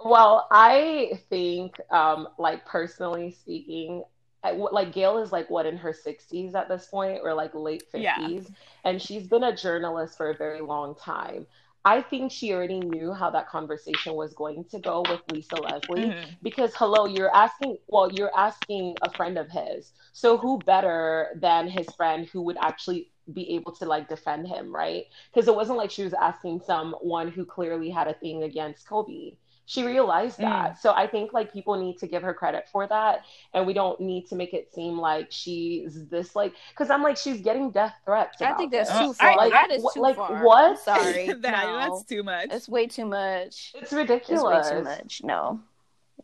well, 0.00 0.46
I 0.50 1.20
think 1.28 1.76
um 1.90 2.28
like 2.38 2.64
personally 2.66 3.32
speaking, 3.32 4.04
I, 4.44 4.52
like 4.52 4.92
Gayle 4.92 5.18
is 5.18 5.32
like 5.32 5.50
what 5.50 5.66
in 5.66 5.76
her 5.78 5.92
60s 5.92 6.54
at 6.54 6.68
this 6.68 6.86
point 6.86 7.20
or 7.24 7.34
like 7.34 7.54
late 7.54 7.84
50s 7.92 8.04
Yeah. 8.04 8.54
and 8.84 9.02
she's 9.02 9.26
been 9.26 9.42
a 9.44 9.56
journalist 9.56 10.16
for 10.16 10.30
a 10.30 10.36
very 10.36 10.60
long 10.60 10.94
time. 10.94 11.46
I 11.84 12.02
think 12.02 12.30
she 12.32 12.52
already 12.52 12.80
knew 12.80 13.12
how 13.12 13.30
that 13.30 13.48
conversation 13.48 14.14
was 14.14 14.34
going 14.34 14.64
to 14.70 14.78
go 14.80 15.06
with 15.08 15.20
Lisa 15.28 15.56
Leslie 15.56 16.10
Mhm. 16.10 16.36
because 16.42 16.74
hello 16.76 17.06
you're 17.06 17.34
asking 17.34 17.78
well 17.88 18.12
you're 18.12 18.36
asking 18.36 18.96
a 19.02 19.10
friend 19.10 19.38
of 19.38 19.48
his 19.50 19.92
so 20.12 20.36
who 20.36 20.58
better 20.58 21.30
than 21.36 21.68
his 21.68 21.86
friend 21.96 22.26
who 22.26 22.42
would 22.42 22.56
actually 22.60 23.10
be 23.32 23.54
able 23.54 23.72
to 23.72 23.84
like 23.86 24.08
defend 24.08 24.46
him 24.48 24.74
right 24.74 25.06
because 25.32 25.48
it 25.48 25.54
wasn't 25.54 25.78
like 25.78 25.90
she 25.90 26.04
was 26.04 26.14
asking 26.14 26.60
someone 26.60 27.28
who 27.28 27.44
clearly 27.44 27.90
had 27.90 28.06
a 28.08 28.14
thing 28.14 28.42
against 28.42 28.86
kobe 28.88 29.32
she 29.70 29.84
realized 29.84 30.38
that 30.38 30.80
so 30.80 30.92
i 30.94 31.06
think 31.06 31.32
like 31.34 31.52
people 31.52 31.76
need 31.78 31.96
to 31.98 32.06
give 32.06 32.22
her 32.22 32.32
credit 32.32 32.66
for 32.72 32.86
that 32.88 33.20
and 33.52 33.66
we 33.66 33.74
don't 33.74 34.00
need 34.00 34.26
to 34.26 34.34
make 34.34 34.54
it 34.54 34.72
seem 34.74 34.98
like 34.98 35.26
she's 35.30 36.08
this 36.08 36.34
like 36.34 36.54
because 36.70 36.88
i'm 36.88 37.02
like 37.02 37.16
she's 37.18 37.42
getting 37.42 37.70
death 37.70 37.94
threats 38.06 38.40
I 38.40 38.54
think 38.54 38.72
that's 38.72 38.88
this. 38.90 38.98
too 38.98 39.12
far. 39.12 39.38
I- 39.38 39.50
that 39.50 39.70
is 39.70 39.84
wh- 39.84 39.92
too 39.92 40.00
like, 40.00 40.16
far. 40.16 40.42
what? 40.42 40.78
Sorry, 40.80 41.26
that, 41.44 41.64
no, 41.66 41.78
That's 41.78 42.04
too 42.04 42.22
much. 42.22 42.48
it's 42.50 42.68
way 42.68 42.86
too 42.86 43.04
much. 43.04 43.72
it's 43.74 43.82
It's 43.82 43.92
way 43.92 43.98
ridiculous 43.98 44.70
too 44.70 44.82
much. 44.82 45.20
No, 45.22 45.60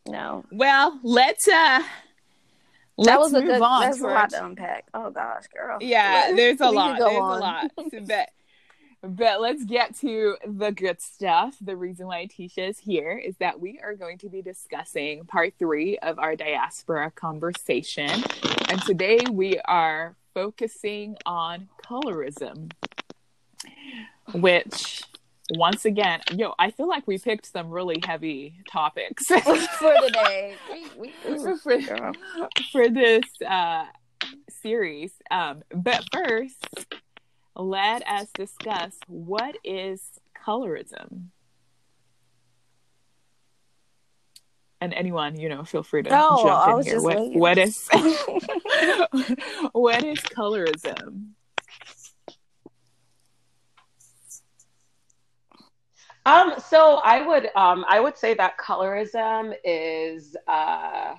no. 0.08 0.44
Well, 0.50 0.98
let's 1.02 1.46
uh 1.46 1.82
let's 2.96 3.08
that 3.10 3.18
was 3.20 3.32
a 3.34 3.40
move 3.40 3.48
good. 3.48 3.60
on 3.60 3.80
That's 3.82 4.00
a 4.00 4.06
lot 4.06 4.30
to 4.30 4.44
unpack. 4.46 4.86
Oh 4.94 5.10
gosh, 5.10 5.44
girl. 5.54 5.78
Yeah, 5.80 6.32
there's 6.34 6.60
a 6.62 6.70
we 6.70 6.76
lot. 6.76 6.96
could 6.96 7.04
go 7.04 7.08
There's 7.10 7.20
on. 7.20 7.36
a 7.36 7.40
lot. 7.40 7.70
But 8.08 8.28
But 9.06 9.42
let's 9.42 9.64
get 9.64 9.94
to 9.98 10.36
the 10.46 10.70
good 10.70 10.98
stuff. 10.98 11.56
The 11.60 11.76
reason 11.76 12.06
why 12.06 12.26
Tisha 12.26 12.70
is 12.70 12.78
here 12.78 13.18
is 13.18 13.36
that 13.36 13.60
we 13.60 13.78
are 13.82 13.94
going 13.94 14.16
to 14.18 14.30
be 14.30 14.40
discussing 14.40 15.26
part 15.26 15.52
three 15.58 15.98
of 15.98 16.18
our 16.18 16.36
diaspora 16.36 17.10
conversation. 17.10 18.08
And 18.70 18.80
today 18.82 19.18
we 19.30 19.60
are 19.66 20.16
focusing 20.32 21.18
on 21.26 21.68
colorism, 21.84 22.72
which 24.32 25.02
once 25.50 25.84
again, 25.84 26.22
yo, 26.32 26.54
I 26.58 26.70
feel 26.70 26.88
like 26.88 27.06
we 27.06 27.18
picked 27.18 27.44
some 27.44 27.68
really 27.68 28.00
heavy 28.02 28.54
topics 28.72 29.26
for 29.26 29.36
the 29.42 30.10
day. 30.14 30.54
We, 30.98 31.12
we, 31.26 31.56
for, 31.58 32.12
for 32.72 32.88
this 32.88 33.24
uh, 33.46 33.84
series. 34.48 35.12
Um, 35.30 35.62
but 35.74 36.02
first, 36.10 36.64
let 37.56 38.06
us 38.08 38.28
discuss 38.34 38.96
what 39.06 39.56
is 39.64 40.02
colorism. 40.46 41.28
And 44.80 44.92
anyone, 44.92 45.38
you 45.38 45.48
know, 45.48 45.64
feel 45.64 45.82
free 45.82 46.02
to 46.02 46.10
Oh, 46.12 46.46
I 46.46 46.66
jump 46.66 46.76
was 46.76 46.86
in 46.86 46.92
here. 46.92 47.00
just 47.00 47.04
What, 47.04 47.32
what 47.32 47.58
is 47.58 47.88
what 49.72 50.04
is 50.04 50.18
colorism? 50.20 51.30
Um, 56.26 56.54
so 56.58 57.00
I 57.04 57.26
would 57.26 57.50
um 57.54 57.84
I 57.88 58.00
would 58.00 58.16
say 58.18 58.34
that 58.34 58.58
colorism 58.58 59.54
is 59.62 60.36
uh 60.48 61.14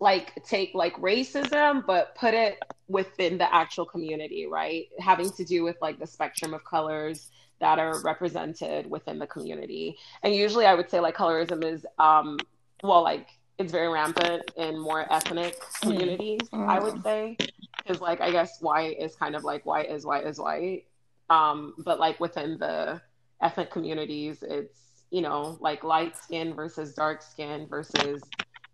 like 0.00 0.42
take 0.44 0.70
like 0.74 0.94
racism 0.96 1.84
but 1.84 2.14
put 2.14 2.32
it 2.32 2.58
within 2.86 3.36
the 3.38 3.52
actual 3.54 3.84
community, 3.84 4.46
right? 4.46 4.86
Having 4.98 5.30
to 5.32 5.44
do 5.44 5.64
with 5.64 5.76
like 5.82 5.98
the 5.98 6.06
spectrum 6.06 6.54
of 6.54 6.64
colors 6.64 7.30
that 7.60 7.78
are 7.78 8.00
represented 8.02 8.88
within 8.88 9.18
the 9.18 9.26
community. 9.26 9.96
And 10.22 10.34
usually 10.34 10.66
I 10.66 10.74
would 10.74 10.88
say 10.88 11.00
like 11.00 11.16
colorism 11.16 11.64
is 11.64 11.84
um 11.98 12.38
well 12.82 13.02
like 13.02 13.28
it's 13.58 13.72
very 13.72 13.88
rampant 13.88 14.52
in 14.56 14.78
more 14.78 15.12
ethnic 15.12 15.60
communities, 15.82 16.40
I 16.52 16.78
would 16.78 17.02
say. 17.02 17.36
Because 17.78 18.00
like 18.00 18.20
I 18.20 18.30
guess 18.30 18.60
white 18.60 19.00
is 19.00 19.16
kind 19.16 19.34
of 19.34 19.42
like 19.42 19.66
white 19.66 19.90
is 19.90 20.06
white 20.06 20.26
is 20.26 20.38
white. 20.38 20.84
Um, 21.28 21.74
but 21.78 21.98
like 21.98 22.20
within 22.20 22.58
the 22.58 23.00
ethnic 23.42 23.70
communities, 23.70 24.44
it's 24.48 25.04
you 25.10 25.22
know 25.22 25.58
like 25.60 25.82
light 25.82 26.16
skin 26.16 26.54
versus 26.54 26.94
dark 26.94 27.20
skin 27.20 27.66
versus 27.66 28.22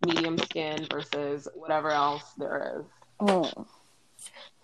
medium 0.04 0.38
skin 0.38 0.86
versus 0.90 1.48
whatever 1.54 1.90
else 1.90 2.32
there 2.38 2.78
is. 2.78 2.84
Mm. 3.20 3.66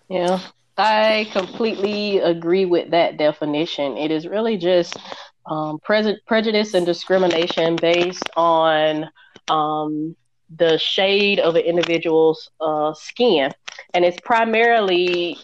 Yeah, 0.09 0.39
I 0.77 1.29
completely 1.31 2.19
agree 2.19 2.65
with 2.65 2.91
that 2.91 3.17
definition. 3.17 3.97
It 3.97 4.11
is 4.11 4.27
really 4.27 4.57
just 4.57 4.97
um, 5.45 5.79
pre- 5.83 6.19
prejudice 6.27 6.73
and 6.73 6.85
discrimination 6.85 7.75
based 7.75 8.29
on 8.35 9.09
um, 9.49 10.15
the 10.55 10.77
shade 10.77 11.39
of 11.39 11.55
an 11.55 11.63
individual's 11.63 12.49
uh, 12.59 12.93
skin, 12.93 13.51
and 13.93 14.03
it's 14.03 14.19
primarily 14.21 15.37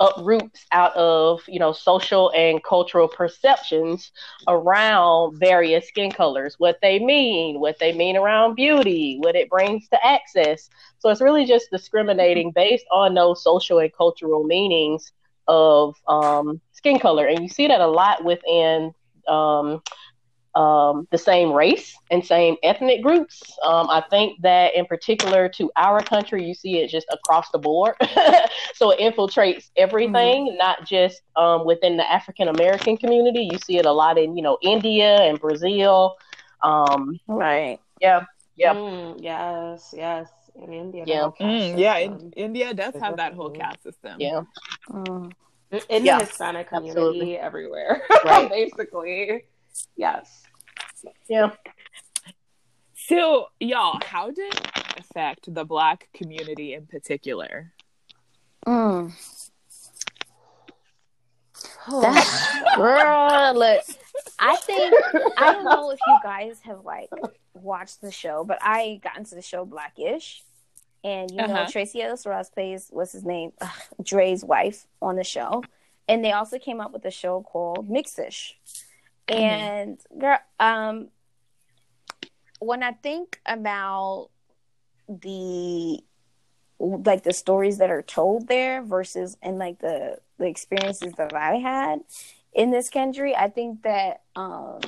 uproots 0.00 0.64
out 0.70 0.94
of 0.94 1.40
you 1.48 1.58
know 1.58 1.72
social 1.72 2.30
and 2.30 2.62
cultural 2.62 3.08
perceptions 3.08 4.12
around 4.46 5.36
various 5.38 5.88
skin 5.88 6.10
colors 6.10 6.54
what 6.58 6.78
they 6.80 7.00
mean 7.00 7.58
what 7.58 7.78
they 7.80 7.92
mean 7.92 8.16
around 8.16 8.54
beauty 8.54 9.18
what 9.20 9.34
it 9.36 9.48
brings 9.48 9.88
to 9.88 10.06
access. 10.06 10.70
So 11.00 11.10
it's 11.10 11.20
really 11.20 11.44
just 11.44 11.70
discriminating 11.70 12.52
based 12.52 12.86
on 12.90 13.14
those 13.14 13.42
social 13.42 13.78
and 13.78 13.92
cultural 13.92 14.44
meanings 14.44 15.12
of 15.46 15.96
um, 16.06 16.60
skin 16.72 16.98
color. 16.98 17.26
And 17.26 17.42
you 17.42 17.48
see 17.48 17.66
that 17.68 17.80
a 17.80 17.86
lot 17.86 18.24
within 18.24 18.92
um, 19.26 19.82
um, 20.54 21.06
the 21.10 21.18
same 21.18 21.52
race 21.52 21.94
and 22.10 22.24
same 22.24 22.56
ethnic 22.62 23.02
groups. 23.02 23.42
Um, 23.64 23.88
I 23.90 24.02
think 24.10 24.40
that 24.42 24.74
in 24.74 24.86
particular 24.86 25.48
to 25.50 25.70
our 25.76 26.00
country, 26.02 26.44
you 26.44 26.54
see 26.54 26.78
it 26.78 26.88
just 26.88 27.06
across 27.12 27.50
the 27.50 27.58
board. 27.58 27.94
so 28.74 28.90
it 28.90 28.98
infiltrates 29.00 29.70
everything, 29.76 30.56
not 30.58 30.86
just 30.86 31.22
um, 31.36 31.64
within 31.66 31.96
the 31.96 32.10
African 32.10 32.48
American 32.48 32.96
community. 32.96 33.48
You 33.50 33.58
see 33.58 33.78
it 33.78 33.86
a 33.86 33.92
lot 33.92 34.18
in, 34.18 34.36
you 34.36 34.42
know, 34.42 34.58
India 34.62 35.20
and 35.22 35.38
Brazil. 35.38 36.16
Um, 36.62 37.20
Right. 37.26 37.78
yeah, 38.00 38.24
yeah. 38.56 38.74
Mm, 38.74 39.22
yes, 39.22 39.94
yes. 39.96 40.28
In 40.56 40.72
India, 40.72 41.04
Yeah. 41.06 41.30
Mm, 41.40 41.78
yeah, 41.78 41.96
in. 41.98 42.32
India 42.36 42.74
does 42.74 42.94
have 42.96 43.16
that 43.16 43.34
whole 43.34 43.50
caste 43.50 43.82
system. 43.84 44.20
Yeah. 44.20 44.42
Mm. 44.90 45.32
in 45.88 46.04
Yeah, 46.04 46.18
the 46.18 46.24
Hispanic 46.24 46.68
community 46.68 46.98
absolutely. 46.98 47.38
everywhere, 47.38 48.02
Right. 48.24 48.48
basically. 48.50 49.44
Yes. 49.96 50.42
Yeah. 51.28 51.50
So, 52.94 53.46
y'all, 53.60 54.00
how 54.04 54.30
did 54.30 54.54
it 54.54 54.70
affect 54.98 55.52
the 55.54 55.64
black 55.64 56.08
community 56.12 56.74
in 56.74 56.86
particular? 56.86 57.72
Mm. 58.66 59.12
That, 61.90 62.74
girl, 62.76 63.54
look, 63.54 63.82
I 64.38 64.56
think 64.56 64.94
I 65.38 65.52
don't 65.52 65.64
know 65.64 65.90
if 65.90 65.98
you 66.06 66.18
guys 66.22 66.60
have 66.64 66.84
like 66.84 67.08
watched 67.54 68.02
the 68.02 68.10
show, 68.10 68.44
but 68.44 68.58
I 68.60 69.00
got 69.02 69.16
into 69.16 69.34
the 69.34 69.42
show 69.42 69.64
Blackish, 69.64 70.42
and 71.02 71.30
you 71.30 71.38
know 71.38 71.44
Uh-huh. 71.44 71.66
Tracee 71.70 72.02
Ellis 72.02 72.26
Ross 72.26 72.50
plays 72.50 72.88
what's 72.90 73.12
his 73.12 73.24
name, 73.24 73.52
Ugh, 73.60 73.70
Dre's 74.02 74.44
wife 74.44 74.86
on 75.00 75.16
the 75.16 75.24
show, 75.24 75.64
and 76.08 76.22
they 76.22 76.32
also 76.32 76.58
came 76.58 76.80
up 76.80 76.92
with 76.92 77.04
a 77.06 77.10
show 77.10 77.40
called 77.42 77.88
Mixish, 77.88 78.52
and 79.28 79.98
girl, 80.18 80.38
um, 80.58 81.08
when 82.60 82.82
I 82.82 82.92
think 82.92 83.40
about 83.46 84.30
the 85.08 86.02
like 86.80 87.24
the 87.24 87.32
stories 87.32 87.78
that 87.78 87.90
are 87.90 88.02
told 88.02 88.46
there 88.46 88.82
versus 88.82 89.36
and 89.42 89.58
like 89.58 89.80
the 89.80 90.18
the 90.38 90.46
experiences 90.46 91.12
that 91.14 91.34
I 91.34 91.56
had 91.56 92.00
in 92.52 92.70
this 92.70 92.88
country, 92.88 93.34
I 93.34 93.48
think 93.48 93.82
that 93.82 94.22
um 94.36 94.80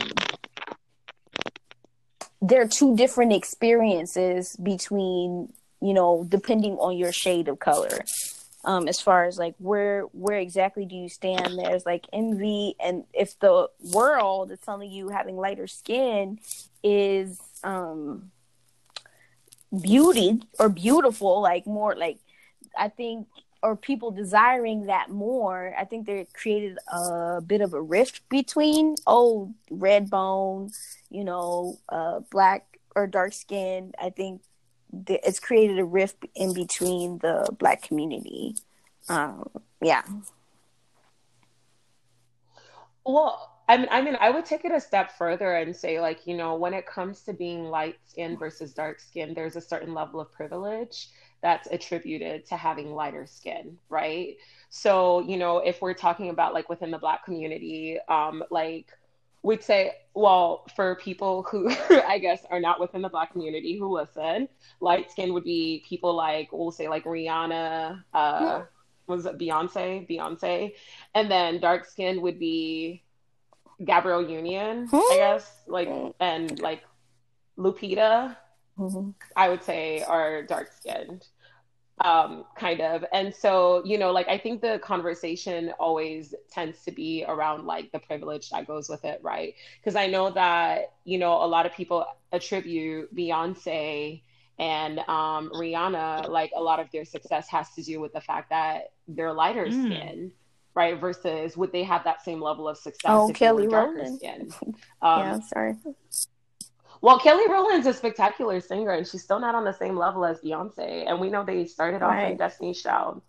there 2.43 2.63
are 2.63 2.69
two 2.69 2.97
different 2.97 3.33
experiences 3.33 4.57
between, 4.57 5.53
you 5.83 5.93
know, 5.93 6.25
depending 6.29 6.75
on 6.75 6.97
your 6.97 7.13
shade 7.13 7.49
of 7.49 7.59
color. 7.59 8.05
Um, 8.63 8.89
as 8.89 9.01
far 9.01 9.25
as 9.25 9.39
like 9.39 9.55
where 9.59 10.03
where 10.13 10.39
exactly 10.39 10.85
do 10.85 10.95
you 10.95 11.09
stand? 11.09 11.59
There's 11.59 11.87
like 11.87 12.07
envy, 12.13 12.75
and 12.79 13.05
if 13.15 13.39
the 13.39 13.71
world 13.93 14.51
is 14.51 14.59
telling 14.61 14.91
you 14.91 15.09
having 15.09 15.37
lighter 15.37 15.67
skin 15.67 16.41
is 16.83 17.41
um 17.65 18.31
beauty 19.81 20.43
or 20.59 20.69
beautiful, 20.69 21.41
like 21.41 21.67
more 21.67 21.95
like 21.97 22.19
I 22.77 22.89
think 22.89 23.29
or 23.63 23.77
people 23.77 24.11
desiring 24.11 24.87
that 24.87 25.11
more, 25.11 25.75
I 25.79 25.85
think 25.85 26.07
they 26.07 26.27
created 26.33 26.79
a 26.89 27.41
bit 27.41 27.61
of 27.61 27.75
a 27.75 27.81
rift 27.81 28.29
between 28.29 28.97
oh 29.07 29.55
red 29.71 30.11
bone, 30.11 30.71
you 31.11 31.25
know, 31.25 31.79
uh, 31.89 32.21
black 32.31 32.79
or 32.97 33.07
dark 33.07 33.33
skin. 33.33 33.93
I 34.01 34.11
think 34.11 34.43
it's 35.09 35.41
created 35.41 35.79
a 35.79 35.85
rift 35.85 36.27
in 36.35 36.53
between 36.53 37.19
the 37.19 37.49
black 37.59 37.83
community. 37.83 38.57
Um, 39.09 39.49
yeah. 39.83 40.03
Well, 43.05 43.51
I 43.69 43.77
mean, 43.77 43.89
I 43.91 44.03
mean, 44.03 44.17
I 44.21 44.31
would 44.31 44.45
take 44.45 44.65
it 44.65 44.73
a 44.73 44.81
step 44.81 45.13
further 45.17 45.55
and 45.55 45.75
say, 45.75 46.01
like, 46.01 46.27
you 46.27 46.37
know, 46.37 46.57
when 46.57 46.75
it 46.75 46.87
comes 46.87 47.23
to 47.23 47.33
being 47.33 47.65
light 47.65 47.97
skinned 48.09 48.39
versus 48.39 48.73
dark 48.73 49.01
skinned, 49.01 49.37
there's 49.37 49.57
a 49.57 49.61
certain 49.61 49.95
level 49.95 50.21
of 50.21 50.33
privilege 50.33 51.09
that's 51.41 51.69
attributed 51.71 52.45
to 52.47 52.57
having 52.57 52.93
lighter 52.93 53.27
skin, 53.27 53.79
right? 53.89 54.37
So, 54.71 55.21
you 55.21 55.37
know, 55.37 55.59
if 55.59 55.81
we're 55.81 55.95
talking 55.95 56.31
about 56.31 56.53
like 56.53 56.69
within 56.69 56.91
the 56.91 56.99
Black 56.99 57.25
community, 57.25 57.99
um, 58.09 58.43
like 58.51 58.89
we'd 59.43 59.63
say, 59.63 59.93
well, 60.15 60.67
for 60.77 60.97
people 60.97 61.43
who 61.45 61.71
I 61.91 62.19
guess 62.19 62.45
are 62.51 62.61
not 62.61 62.81
within 62.81 63.03
the 63.03 63.09
Black 63.09 63.33
community 63.33 63.79
who 63.79 63.89
listen, 63.95 64.49
light 64.81 65.11
skin 65.11 65.33
would 65.35 65.45
be 65.45 65.85
people 65.89 66.15
like, 66.15 66.51
we'll 66.53 66.73
say 66.73 66.89
like 66.89 67.05
Rihanna, 67.05 68.05
uh, 68.13 68.63
was 69.07 69.27
it 69.27 69.39
Beyonce? 69.39 70.09
Beyonce. 70.09 70.73
And 71.15 71.31
then 71.31 71.61
dark 71.61 71.85
skin 71.85 72.21
would 72.23 72.39
be 72.39 73.03
Gabrielle 73.85 74.29
Union, 74.29 74.89
I 74.93 75.15
guess, 75.17 75.63
like, 75.67 75.89
and 76.21 76.61
like 76.61 76.83
Lupita, 77.59 78.37
Mhm. 78.79 79.15
I 79.37 79.49
would 79.51 79.63
say 79.63 80.03
are 80.03 80.43
dark 80.43 80.73
skinned, 80.73 81.27
um, 82.05 82.45
kind 82.57 82.81
of. 82.81 83.05
And 83.13 83.35
so, 83.35 83.83
you 83.85 83.99
know, 83.99 84.11
like 84.13 84.29
I 84.29 84.39
think 84.39 84.61
the 84.63 84.79
conversation 84.83 85.73
always 85.79 86.35
tends 86.51 86.83
to 86.85 86.93
be 86.93 87.25
around 87.29 87.67
like 87.67 87.93
the 87.93 87.99
privilege 87.99 88.51
that 88.51 88.67
goes 88.67 88.89
with 88.89 89.05
it, 89.05 89.21
right? 89.23 89.55
Because 89.81 89.97
I 89.97 90.07
know 90.07 90.31
that, 90.31 90.93
you 91.05 91.19
know, 91.19 91.33
a 91.43 91.47
lot 91.47 91.67
of 91.67 91.73
people 91.75 92.07
attribute 92.33 93.15
Beyonce 93.15 94.23
and 94.59 94.99
um, 95.01 95.51
Rihanna, 95.55 96.29
like 96.29 96.53
a 96.57 96.63
lot 96.63 96.81
of 96.81 96.91
their 96.93 97.05
success 97.05 97.49
has 97.49 97.71
to 97.75 97.83
do 97.83 98.01
with 98.01 98.13
the 98.13 98.21
fact 98.21 98.51
that 98.51 98.93
they're 99.09 99.33
lighter 99.33 99.67
Mm. 99.67 99.85
skinned 99.87 100.33
right? 100.75 101.01
Versus 101.01 101.57
would 101.57 101.73
they 101.73 101.83
have 101.83 102.05
that 102.05 102.23
same 102.23 102.41
level 102.41 102.69
of 102.69 102.79
success? 102.79 103.13
Oh, 103.13 103.29
if 103.29 103.39
they 103.39 103.49
Kelly 103.49 103.67
were 103.67 103.67
darker 103.67 104.05
Rowland. 104.05 104.17
skinned? 104.17 104.55
Um, 105.03 105.19
yeah, 105.19 105.41
sorry. 105.41 105.77
Well, 107.03 107.19
Kelly 107.19 107.45
Rowland's 107.49 107.87
a 107.87 107.95
spectacular 107.95 108.61
singer, 108.61 108.91
and 108.91 109.07
she's 109.07 109.23
still 109.23 109.41
not 109.41 109.55
on 109.55 109.65
the 109.65 109.73
same 109.73 109.97
level 109.97 110.25
as 110.25 110.41
Beyonce. 110.41 111.05
And 111.07 111.19
we 111.19 111.31
know 111.31 111.45
they 111.45 111.65
started 111.65 112.03
off 112.03 112.23
in 112.23 112.37
Destiny's 112.37 112.83
Child 112.83 113.23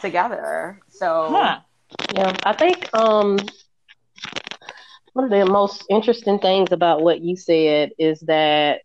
together. 0.00 0.80
So 0.88 1.28
Huh. 1.30 1.58
Yeah, 2.14 2.36
I 2.44 2.52
think 2.52 2.92
um 2.94 3.38
one 5.14 5.24
of 5.24 5.30
the 5.30 5.46
most 5.50 5.84
interesting 5.88 6.38
things 6.38 6.72
about 6.72 7.02
what 7.02 7.20
you 7.20 7.36
said 7.36 7.92
is 7.98 8.20
that 8.20 8.82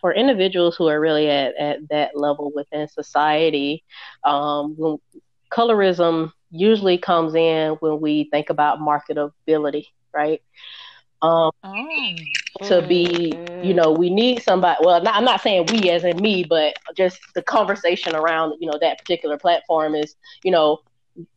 for 0.00 0.12
individuals 0.12 0.74
who 0.76 0.88
are 0.88 1.00
really 1.00 1.28
at, 1.28 1.54
at 1.56 1.88
that 1.90 2.16
level 2.16 2.50
within 2.54 2.88
society, 2.88 3.84
um, 4.24 4.74
when 4.76 4.98
colorism 5.52 6.32
usually 6.50 6.98
comes 6.98 7.34
in 7.34 7.72
when 7.80 8.00
we 8.00 8.28
think 8.30 8.50
about 8.50 8.78
marketability, 8.78 9.84
right? 10.14 10.42
Um, 11.22 11.50
Oh. 11.64 12.14
to 12.64 12.82
be, 12.86 13.36
you 13.60 13.74
know, 13.74 13.92
we 13.92 14.10
need 14.10 14.42
somebody. 14.42 14.78
Well, 14.82 15.02
not, 15.02 15.14
I'm 15.14 15.24
not 15.24 15.40
saying 15.40 15.66
we 15.72 15.90
as 15.90 16.04
in 16.04 16.20
me, 16.20 16.44
but 16.48 16.74
just 16.96 17.20
the 17.34 17.42
conversation 17.42 18.14
around, 18.14 18.54
you 18.60 18.70
know, 18.70 18.78
that 18.80 18.98
particular 18.98 19.38
platform 19.38 19.94
is, 19.94 20.14
you 20.42 20.50
know, 20.50 20.78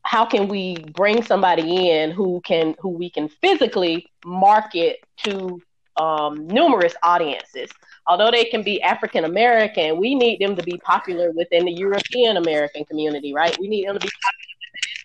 how 0.04 0.26
can 0.26 0.48
we 0.48 0.78
bring 0.94 1.24
somebody 1.24 1.89
in 1.89 2.12
who 2.12 2.42
can, 2.46 2.76
who 2.80 2.89
we 2.89 3.10
can 3.10 3.30
physically 3.42 4.08
market 4.26 4.98
to 5.24 5.62
um, 5.98 6.48
numerous 6.48 6.94
audiences. 7.04 7.70
Although 8.08 8.32
they 8.32 8.46
can 8.46 8.63
be 8.63 8.82
African 8.82 9.26
American, 9.26 10.00
we 10.00 10.15
need 10.15 10.39
them 10.39 10.56
to 10.56 10.63
be 10.63 10.78
popular 10.84 11.32
within 11.32 11.65
the 11.65 11.74
European 11.74 12.38
American 12.38 12.86
community, 12.86 13.34
right? 13.34 13.58
We 13.60 13.68
need 13.68 13.88
them 13.88 13.96
to 13.96 14.00
be 14.00 14.10
popular 14.24 14.59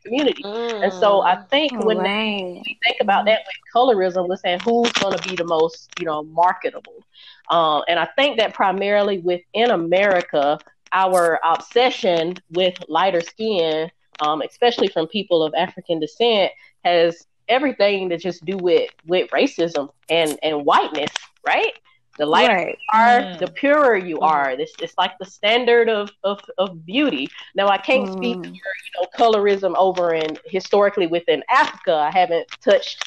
within 0.04 0.26
this 0.26 0.34
community. 0.34 0.82
And 0.82 0.92
so 0.92 1.22
I 1.22 1.36
think 1.50 1.72
Oh, 1.72 1.86
when 1.86 1.98
Lame. 1.98 2.62
we 2.66 2.78
think 2.84 2.96
about 3.00 3.24
that 3.26 3.40
with 3.46 3.56
colorism, 3.74 4.28
we're 4.28 4.36
saying 4.36 4.60
who's 4.60 4.92
going 4.92 5.16
to 5.16 5.28
be 5.28 5.36
the 5.36 5.44
most, 5.44 5.90
you 5.98 6.06
know, 6.06 6.22
marketable. 6.24 7.04
Uh, 7.50 7.80
and 7.88 7.98
I 7.98 8.06
think 8.16 8.38
that 8.38 8.54
primarily 8.54 9.18
within 9.18 9.70
America, 9.70 10.58
our 10.92 11.40
obsession 11.44 12.36
with 12.50 12.74
lighter 12.88 13.20
skin, 13.20 13.90
um, 14.20 14.42
especially 14.42 14.88
from 14.88 15.06
people 15.08 15.42
of 15.42 15.54
African 15.54 16.00
descent, 16.00 16.52
has 16.84 17.26
everything 17.48 18.08
to 18.10 18.16
just 18.16 18.44
do 18.44 18.56
with 18.56 18.90
with 19.06 19.30
racism 19.30 19.90
and 20.08 20.38
and 20.42 20.64
whiteness, 20.64 21.10
right? 21.46 21.72
The 22.18 22.26
lighter 22.26 22.54
Right. 22.54 22.78
you 22.94 23.00
are, 23.00 23.20
Mm. 23.22 23.38
the 23.40 23.48
purer 23.48 23.96
you 23.96 24.20
are. 24.20 24.50
It's, 24.50 24.72
it's 24.80 24.94
like 24.98 25.12
the 25.18 25.24
standard 25.26 25.88
of, 25.88 26.10
of, 26.22 26.40
of 26.58 26.84
beauty. 26.86 27.28
Now, 27.54 27.68
I 27.68 27.78
can't 27.78 28.08
speak 28.08 28.38
Mm. 28.40 28.44
for 28.44 28.72
you 28.84 28.92
know 29.00 29.08
colorism 29.18 29.74
over 29.76 30.14
in 30.14 30.38
historically 30.46 31.06
within 31.06 31.42
Africa. 31.50 31.94
I 31.94 32.10
haven't 32.10 32.46
touched 32.62 33.02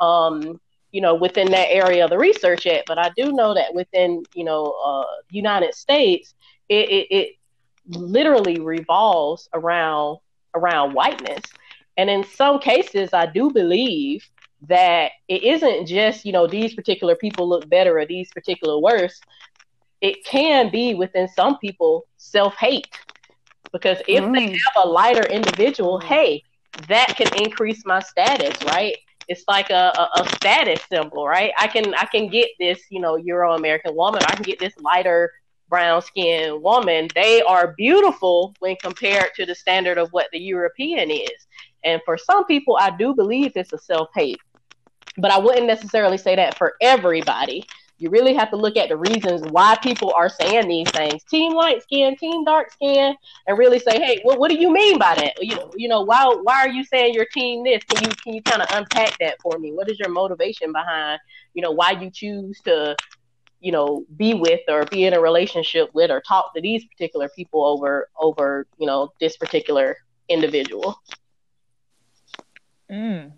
um, 0.00 0.60
you 0.92 1.00
know 1.00 1.14
within 1.14 1.50
that 1.52 1.68
area 1.70 2.04
of 2.04 2.10
the 2.10 2.18
research 2.18 2.66
yet, 2.66 2.84
but 2.86 2.98
I 2.98 3.10
do 3.16 3.32
know 3.32 3.54
that 3.54 3.74
within 3.74 4.22
you 4.34 4.44
know 4.44 4.74
uh, 4.84 5.04
United 5.30 5.74
States, 5.74 6.34
it, 6.68 6.88
it, 6.90 7.06
it 7.10 7.28
literally 7.88 8.60
revolves 8.60 9.48
around 9.54 10.18
around 10.54 10.92
whiteness. 10.94 11.42
And 11.96 12.08
in 12.10 12.24
some 12.24 12.58
cases, 12.58 13.10
I 13.12 13.26
do 13.26 13.50
believe 13.50 14.24
that 14.68 15.12
it 15.28 15.42
isn't 15.42 15.86
just, 15.86 16.24
you 16.24 16.32
know, 16.32 16.46
these 16.46 16.74
particular 16.74 17.14
people 17.16 17.48
look 17.48 17.68
better 17.68 17.98
or 17.98 18.06
these 18.06 18.30
particular 18.32 18.78
worse. 18.80 19.20
It 20.00 20.24
can 20.24 20.70
be 20.70 20.94
within 20.94 21.28
some 21.28 21.58
people 21.58 22.06
self 22.16 22.54
hate. 22.56 22.94
Because 23.72 23.98
if 24.08 24.24
they 24.32 24.40
Mm. 24.40 24.54
have 24.66 24.84
a 24.84 24.88
lighter 24.88 25.24
individual, 25.26 25.98
hey, 25.98 26.44
that 26.88 27.14
can 27.16 27.28
increase 27.42 27.84
my 27.86 28.00
status, 28.00 28.62
right? 28.64 28.96
It's 29.28 29.44
like 29.48 29.70
a, 29.70 29.92
a, 29.96 30.20
a 30.20 30.26
status 30.26 30.80
symbol, 30.88 31.26
right? 31.26 31.52
I 31.58 31.66
can 31.68 31.94
I 31.94 32.06
can 32.06 32.28
get 32.28 32.48
this, 32.58 32.80
you 32.90 33.00
know, 33.00 33.16
Euro 33.16 33.54
American 33.54 33.94
woman, 33.94 34.22
I 34.26 34.34
can 34.34 34.44
get 34.44 34.58
this 34.60 34.74
lighter 34.78 35.30
brown 35.68 36.02
skinned 36.02 36.62
woman. 36.62 37.08
They 37.14 37.42
are 37.42 37.74
beautiful 37.76 38.56
when 38.58 38.76
compared 38.82 39.30
to 39.36 39.46
the 39.46 39.54
standard 39.54 39.98
of 39.98 40.08
what 40.12 40.26
the 40.32 40.38
European 40.40 41.10
is. 41.10 41.30
And 41.84 42.00
for 42.04 42.16
some 42.18 42.44
people, 42.46 42.76
I 42.80 42.90
do 42.96 43.14
believe 43.14 43.52
it's 43.56 43.72
a 43.72 43.78
self 43.78 44.08
hate. 44.14 44.40
But 45.20 45.30
I 45.30 45.38
wouldn't 45.38 45.66
necessarily 45.66 46.18
say 46.18 46.36
that 46.36 46.56
for 46.56 46.74
everybody. 46.80 47.66
You 47.98 48.08
really 48.08 48.32
have 48.32 48.48
to 48.50 48.56
look 48.56 48.78
at 48.78 48.88
the 48.88 48.96
reasons 48.96 49.42
why 49.50 49.76
people 49.82 50.10
are 50.16 50.30
saying 50.30 50.68
these 50.68 50.90
things. 50.90 51.22
Team 51.24 51.52
light 51.52 51.82
skin, 51.82 52.16
team 52.16 52.44
dark 52.44 52.72
skin, 52.72 53.14
and 53.46 53.58
really 53.58 53.78
say, 53.78 54.00
hey, 54.00 54.20
what, 54.22 54.38
what 54.38 54.50
do 54.50 54.56
you 54.56 54.72
mean 54.72 54.98
by 54.98 55.14
that? 55.16 55.34
You 55.38 55.54
know, 55.54 55.70
you 55.76 55.86
know, 55.86 56.00
why 56.00 56.24
why 56.42 56.60
are 56.60 56.68
you 56.68 56.82
saying 56.82 57.12
your 57.12 57.26
team 57.26 57.62
this? 57.62 57.84
Can 57.84 58.02
you 58.02 58.16
can 58.16 58.34
you 58.34 58.42
kind 58.42 58.62
of 58.62 58.68
unpack 58.72 59.18
that 59.18 59.36
for 59.42 59.58
me? 59.58 59.72
What 59.72 59.90
is 59.90 59.98
your 59.98 60.08
motivation 60.08 60.72
behind, 60.72 61.20
you 61.52 61.60
know, 61.60 61.72
why 61.72 61.90
you 61.90 62.10
choose 62.10 62.58
to, 62.64 62.96
you 63.60 63.70
know, 63.70 64.06
be 64.16 64.32
with 64.32 64.60
or 64.68 64.86
be 64.86 65.04
in 65.04 65.12
a 65.12 65.20
relationship 65.20 65.90
with 65.92 66.10
or 66.10 66.22
talk 66.22 66.54
to 66.54 66.62
these 66.62 66.86
particular 66.86 67.28
people 67.36 67.66
over 67.66 68.08
over, 68.18 68.66
you 68.78 68.86
know, 68.86 69.12
this 69.20 69.36
particular 69.36 69.98
individual? 70.30 70.98
Mm. 72.90 73.32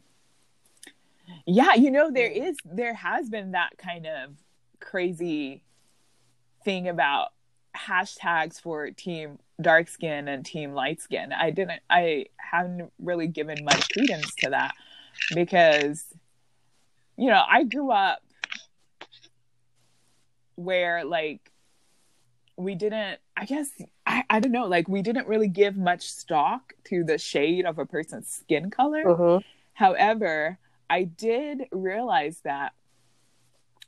Yeah, 1.46 1.74
you 1.74 1.90
know, 1.90 2.10
there 2.10 2.30
is 2.30 2.56
there 2.64 2.94
has 2.94 3.28
been 3.28 3.52
that 3.52 3.70
kind 3.78 4.06
of 4.06 4.36
crazy 4.80 5.62
thing 6.64 6.88
about 6.88 7.28
hashtags 7.76 8.60
for 8.60 8.90
team 8.90 9.38
dark 9.60 9.88
skin 9.88 10.28
and 10.28 10.44
team 10.44 10.72
light 10.72 11.00
skin. 11.00 11.32
I 11.32 11.50
didn't 11.50 11.82
I 11.88 12.26
haven't 12.36 12.92
really 12.98 13.26
given 13.26 13.64
much 13.64 13.88
credence 13.90 14.34
to 14.38 14.50
that 14.50 14.74
because 15.34 16.04
you 17.16 17.28
know, 17.28 17.42
I 17.48 17.64
grew 17.64 17.90
up 17.90 18.22
where 20.54 21.04
like 21.04 21.50
we 22.56 22.74
didn't 22.74 23.18
I 23.36 23.44
guess 23.46 23.70
I, 24.06 24.24
I 24.28 24.40
don't 24.40 24.52
know, 24.52 24.66
like 24.66 24.88
we 24.88 25.02
didn't 25.02 25.26
really 25.26 25.48
give 25.48 25.76
much 25.76 26.10
stock 26.10 26.74
to 26.84 27.04
the 27.04 27.18
shade 27.18 27.64
of 27.64 27.78
a 27.78 27.86
person's 27.86 28.28
skin 28.28 28.70
color. 28.70 29.04
Mm-hmm. 29.04 29.46
However, 29.74 30.58
I 30.92 31.04
did 31.04 31.62
realize 31.72 32.40
that 32.44 32.74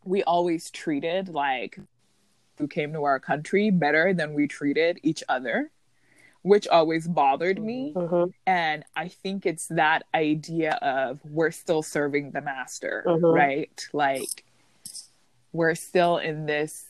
we 0.05 0.23
always 0.23 0.71
treated 0.71 1.29
like 1.29 1.79
who 2.57 2.67
came 2.67 2.95
to 2.95 3.05
our 3.05 3.21
country 3.21 3.71
better 3.71 4.15
than 4.15 4.33
we 4.33 4.49
treated 4.49 5.01
each 5.03 5.23
other, 5.29 5.71
which 6.41 6.67
always 6.67 7.07
bothered 7.07 7.63
me. 7.63 7.93
Mm-hmm. 7.95 8.31
And 8.47 8.85
I 8.97 9.09
think 9.09 9.45
it's 9.45 9.67
that 9.67 10.05
idea 10.15 10.79
of 10.81 11.21
we're 11.27 11.51
still 11.51 11.83
serving 11.83 12.31
the 12.31 12.41
master, 12.41 13.03
Mhm. 13.07 13.35
right? 13.35 13.87
Like 13.93 14.45
we're 15.53 15.75
still 15.75 16.17
in 16.17 16.47
this 16.47 16.87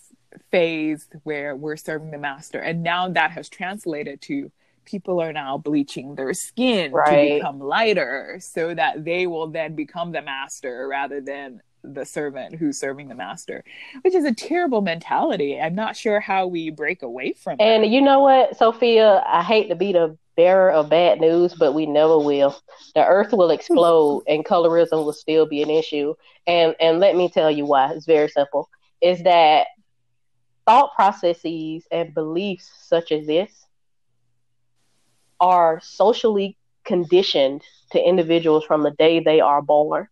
phase 0.53 1.09
where 1.25 1.57
we're 1.57 1.77
serving 1.77 2.13
the 2.13 2.19
master. 2.19 2.61
And 2.61 2.85
now 2.85 3.09
that 3.09 3.33
has 3.33 3.49
translated 3.49 4.21
to 4.23 4.53
people 4.85 5.21
are 5.21 5.33
now 5.33 5.59
bleaching 5.59 6.15
their 6.15 6.35
skin 6.35 6.93
to 6.93 7.35
become 7.37 7.61
lighter 7.61 8.39
so 8.41 8.75
that 8.75 9.05
they 9.05 9.27
will 9.27 9.49
then 9.49 9.75
become 9.75 10.13
the 10.13 10.23
master 10.23 10.87
rather 10.89 11.21
than 11.21 11.61
the 11.83 12.05
servant 12.05 12.55
who's 12.55 12.79
serving 12.79 13.09
the 13.09 13.15
master, 13.15 13.63
which 14.03 14.15
is 14.15 14.25
a 14.25 14.35
terrible 14.35 14.81
mentality. 14.81 15.61
I'm 15.61 15.75
not 15.75 15.97
sure 15.97 16.21
how 16.21 16.47
we 16.47 16.71
break 16.71 17.03
away 17.03 17.35
from 17.35 17.55
it. 17.55 17.63
And 17.63 17.93
you 17.93 18.01
know 18.01 18.21
what, 18.21 18.57
Sophia? 18.57 19.23
I 19.27 19.43
hate 19.43 19.69
to 19.69 19.75
be 19.75 19.93
the 19.93 20.17
bearer 20.37 20.71
of 20.71 20.89
bad 20.89 21.21
news, 21.21 21.55
but 21.55 21.73
we 21.73 21.87
never 21.87 22.19
will. 22.19 22.59
The 22.95 23.05
earth 23.05 23.33
will 23.33 23.51
explode 23.51 24.25
and 24.29 24.45
colorism 24.45 25.05
will 25.05 25.13
still 25.13 25.47
be 25.47 25.63
an 25.63 25.71
issue. 25.71 26.15
And 26.47 26.75
and 26.81 27.01
let 27.01 27.17
me 27.17 27.29
tell 27.29 27.51
you 27.51 27.67
why. 27.67 27.93
It's 27.93 28.07
very 28.07 28.29
simple. 28.29 28.69
Is 29.01 29.23
that 29.25 29.67
thought 30.67 30.95
processes 30.95 31.87
and 31.91 32.15
beliefs 32.15 32.71
such 32.83 33.13
as 33.13 33.27
this 33.27 33.67
are 35.41 35.81
socially 35.83 36.57
conditioned 36.85 37.63
to 37.93 38.01
individuals 38.01 38.65
from 38.65 38.83
the 38.83 38.91
day 38.93 39.21
they 39.21 39.41
are 39.41 39.63
born. 39.63 40.09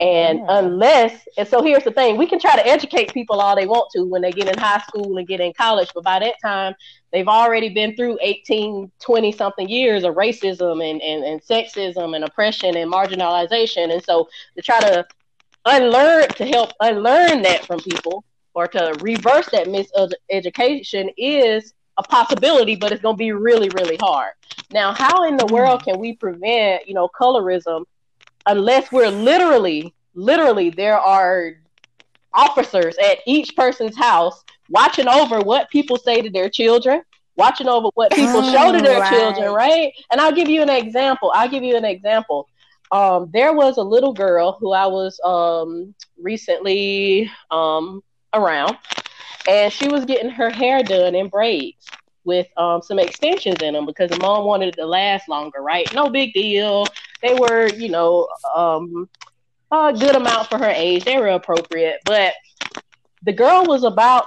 And 0.00 0.40
Oh. 0.40 0.46
unless, 0.48 1.26
and 1.36 1.46
so 1.46 1.62
here's 1.62 1.84
the 1.84 1.90
thing, 1.90 2.16
we 2.16 2.26
can 2.26 2.38
try 2.40 2.56
to 2.56 2.66
educate 2.66 3.12
people 3.12 3.40
all 3.40 3.54
they 3.54 3.66
want 3.66 3.90
to 3.94 4.04
when 4.04 4.22
they 4.22 4.32
get 4.32 4.48
in 4.48 4.58
high 4.58 4.78
school 4.80 5.16
and 5.18 5.26
get 5.26 5.40
in 5.40 5.52
college, 5.52 5.90
but 5.94 6.04
by 6.04 6.18
that 6.20 6.34
time, 6.42 6.74
they've 7.12 7.28
already 7.28 7.68
been 7.68 7.94
through 7.96 8.18
18, 8.22 8.90
20 9.00 9.32
something 9.32 9.68
years 9.68 10.04
of 10.04 10.14
racism 10.14 10.82
and, 10.88 11.02
and, 11.02 11.24
and 11.24 11.42
sexism 11.42 12.14
and 12.16 12.24
oppression 12.24 12.76
and 12.76 12.90
marginalization. 12.90 13.92
And 13.92 14.02
so 14.02 14.28
to 14.56 14.62
try 14.62 14.80
to 14.80 15.06
unlearn, 15.66 16.28
to 16.36 16.46
help 16.46 16.70
unlearn 16.80 17.42
that 17.42 17.66
from 17.66 17.80
people 17.80 18.24
or 18.54 18.66
to 18.68 18.96
reverse 19.00 19.48
that 19.50 19.66
miseducation 19.66 21.12
is 21.16 21.74
a 22.00 22.08
possibility, 22.08 22.76
but 22.76 22.92
it's 22.92 23.02
going 23.02 23.16
to 23.16 23.18
be 23.18 23.32
really, 23.32 23.68
really 23.70 23.96
hard. 23.96 24.32
Now, 24.70 24.92
how 24.92 25.28
in 25.28 25.36
the 25.36 25.46
world 25.46 25.84
can 25.84 25.98
we 25.98 26.14
prevent, 26.14 26.88
you 26.88 26.94
know, 26.94 27.08
colorism 27.08 27.84
unless 28.46 28.90
we're 28.90 29.10
literally, 29.10 29.94
literally, 30.14 30.70
there 30.70 30.98
are 30.98 31.52
officers 32.32 32.96
at 32.98 33.18
each 33.26 33.54
person's 33.56 33.96
house 33.96 34.44
watching 34.68 35.08
over 35.08 35.40
what 35.40 35.68
people 35.70 35.96
say 35.96 36.22
to 36.22 36.30
their 36.30 36.48
children, 36.48 37.02
watching 37.36 37.68
over 37.68 37.88
what 37.94 38.12
people 38.14 38.42
show 38.42 38.72
to 38.72 38.80
their 38.80 38.98
Mm, 38.98 39.00
right. 39.00 39.10
children, 39.10 39.52
right? 39.52 39.92
And 40.10 40.20
I'll 40.20 40.32
give 40.32 40.48
you 40.48 40.62
an 40.62 40.70
example. 40.70 41.32
I'll 41.34 41.48
give 41.48 41.62
you 41.62 41.76
an 41.76 41.84
example. 41.84 42.48
Um, 42.92 43.30
there 43.32 43.52
was 43.52 43.76
a 43.76 43.82
little 43.82 44.12
girl 44.12 44.56
who 44.58 44.72
I 44.72 44.86
was 44.86 45.18
um, 45.24 45.94
recently 46.20 47.30
um, 47.50 48.02
around, 48.32 48.76
and 49.48 49.72
she 49.72 49.88
was 49.88 50.04
getting 50.04 50.30
her 50.30 50.50
hair 50.50 50.82
done 50.82 51.14
in 51.14 51.28
braids 51.28 51.86
with 52.24 52.46
um, 52.56 52.82
some 52.82 52.98
extensions 52.98 53.62
in 53.62 53.74
them 53.74 53.86
because 53.86 54.10
the 54.10 54.18
mom 54.18 54.44
wanted 54.44 54.68
it 54.68 54.76
to 54.76 54.86
last 54.86 55.28
longer, 55.28 55.60
right? 55.60 55.92
No 55.94 56.10
big 56.10 56.32
deal. 56.32 56.84
They 57.22 57.34
were, 57.34 57.68
you 57.68 57.88
know, 57.88 58.28
um, 58.54 59.08
a 59.70 59.92
good 59.92 60.16
amount 60.16 60.48
for 60.48 60.58
her 60.58 60.70
age. 60.70 61.04
They 61.04 61.18
were 61.18 61.28
appropriate, 61.28 62.00
but 62.04 62.34
the 63.22 63.32
girl 63.32 63.64
was 63.66 63.84
about 63.84 64.26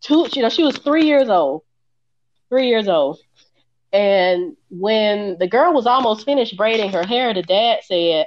two. 0.00 0.26
You 0.32 0.42
know, 0.42 0.48
she 0.48 0.64
was 0.64 0.76
three 0.78 1.04
years 1.04 1.28
old. 1.28 1.62
Three 2.48 2.68
years 2.68 2.88
old. 2.88 3.18
And 3.92 4.56
when 4.70 5.36
the 5.38 5.48
girl 5.48 5.72
was 5.72 5.86
almost 5.86 6.24
finished 6.24 6.56
braiding 6.56 6.92
her 6.92 7.04
hair, 7.04 7.34
the 7.34 7.42
dad 7.42 7.80
said, 7.84 8.26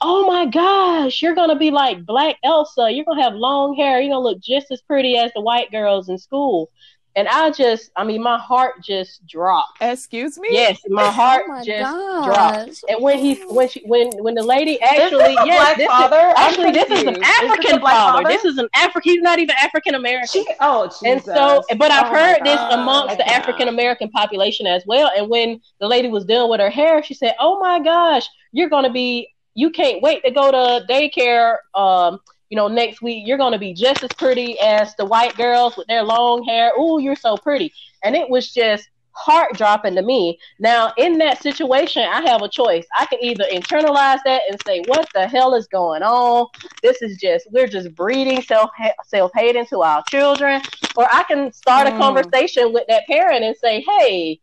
Oh 0.00 0.26
my 0.26 0.46
gosh, 0.46 1.22
you're 1.22 1.34
going 1.34 1.48
to 1.50 1.56
be 1.56 1.70
like 1.70 2.04
Black 2.04 2.36
Elsa. 2.44 2.90
You're 2.92 3.04
going 3.04 3.18
to 3.18 3.24
have 3.24 3.34
long 3.34 3.74
hair. 3.74 4.00
You're 4.00 4.12
going 4.12 4.22
to 4.22 4.28
look 4.28 4.40
just 4.40 4.70
as 4.70 4.82
pretty 4.82 5.16
as 5.16 5.32
the 5.34 5.40
white 5.40 5.70
girls 5.70 6.08
in 6.08 6.18
school. 6.18 6.70
And 7.14 7.26
I 7.28 7.50
just, 7.50 7.90
I 7.96 8.04
mean, 8.04 8.22
my 8.22 8.38
heart 8.38 8.84
just 8.84 9.26
dropped. 9.26 9.78
Excuse 9.80 10.38
me? 10.38 10.48
Yes, 10.50 10.82
my 10.90 11.04
oh 11.04 11.10
heart 11.10 11.44
oh 11.48 11.52
my 11.52 11.64
just 11.64 11.82
gosh. 11.82 12.26
dropped. 12.26 12.84
And 12.90 13.02
when 13.02 13.18
he, 13.18 13.36
when 13.46 13.70
she, 13.70 13.80
when, 13.86 14.10
when 14.18 14.34
the 14.34 14.42
lady 14.42 14.78
actually, 14.82 15.34
this 15.34 15.38
a 15.38 15.46
yes, 15.46 15.64
black 15.64 15.76
this 15.78 15.86
father? 15.86 16.28
is, 16.28 16.34
actually, 16.36 16.72
this 16.72 16.90
is 16.90 17.04
an 17.04 17.14
confused. 17.14 17.30
Is 17.30 17.40
this 17.40 17.40
a 17.40 17.44
African 17.46 17.80
father. 17.80 18.22
father? 18.22 18.28
This 18.28 18.44
is 18.44 18.58
an 18.58 18.68
African. 18.74 19.12
He's 19.12 19.22
not 19.22 19.38
even 19.38 19.56
African 19.62 19.94
American. 19.94 20.28
She, 20.28 20.46
oh, 20.60 20.90
And 21.06 21.22
so, 21.22 21.62
but 21.78 21.90
I've 21.90 22.12
Oh 22.12 22.14
heard 22.14 22.44
this 22.44 22.60
amongst 22.70 23.16
the. 23.16 23.26
African 23.30 23.68
American 23.68 24.10
population 24.10 24.66
as 24.66 24.82
well. 24.86 25.10
And 25.16 25.30
when 25.30 25.62
the 25.80 25.86
lady 25.86 26.08
was 26.08 26.26
done 26.26 26.50
with 26.50 26.60
her 26.60 26.68
hair, 26.68 27.02
she 27.02 27.14
said, 27.14 27.34
"Oh 27.40 27.58
my 27.58 27.80
gosh, 27.80 28.28
you're 28.52 28.68
gonna 28.68 28.92
be. 28.92 29.30
You 29.56 29.70
can't 29.70 30.02
wait 30.02 30.22
to 30.24 30.30
go 30.30 30.50
to 30.52 30.86
daycare. 30.86 31.56
Um, 31.74 32.20
you 32.50 32.56
know, 32.56 32.68
next 32.68 33.02
week 33.02 33.26
you're 33.26 33.38
gonna 33.38 33.58
be 33.58 33.74
just 33.74 34.04
as 34.04 34.12
pretty 34.12 34.60
as 34.60 34.94
the 34.96 35.04
white 35.04 35.36
girls 35.36 35.76
with 35.76 35.88
their 35.88 36.04
long 36.04 36.44
hair. 36.44 36.70
Ooh, 36.78 37.00
you're 37.00 37.16
so 37.16 37.36
pretty." 37.36 37.72
And 38.04 38.14
it 38.14 38.30
was 38.30 38.52
just 38.52 38.88
heart 39.12 39.56
dropping 39.56 39.94
to 39.96 40.02
me. 40.02 40.38
Now, 40.60 40.92
in 40.98 41.16
that 41.18 41.42
situation, 41.42 42.02
I 42.02 42.20
have 42.28 42.42
a 42.42 42.48
choice. 42.48 42.86
I 42.98 43.06
can 43.06 43.18
either 43.22 43.46
internalize 43.50 44.20
that 44.26 44.42
and 44.50 44.60
say, 44.66 44.82
"What 44.86 45.08
the 45.14 45.26
hell 45.26 45.54
is 45.54 45.66
going 45.68 46.02
on? 46.02 46.46
This 46.82 47.00
is 47.02 47.16
just 47.18 47.50
we're 47.50 47.66
just 47.66 47.94
breeding 47.94 48.42
self 48.42 48.70
self 49.06 49.32
hate 49.34 49.56
into 49.56 49.82
our 49.82 50.04
children," 50.10 50.60
or 50.96 51.08
I 51.10 51.22
can 51.24 51.50
start 51.52 51.88
a 51.88 51.92
Mm. 51.92 51.98
conversation 51.98 52.72
with 52.74 52.84
that 52.88 53.06
parent 53.06 53.42
and 53.42 53.56
say, 53.56 53.82
"Hey, 53.88 54.40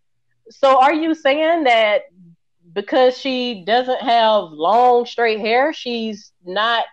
so 0.50 0.80
are 0.82 0.94
you 0.94 1.14
saying 1.14 1.64
that 1.66 2.04
because 2.74 3.18
she 3.18 3.64
doesn't 3.66 4.02
have 4.02 4.52
long 4.52 5.06
straight 5.06 5.40
hair, 5.40 5.74
she's 5.74 6.32
not, 6.46 6.86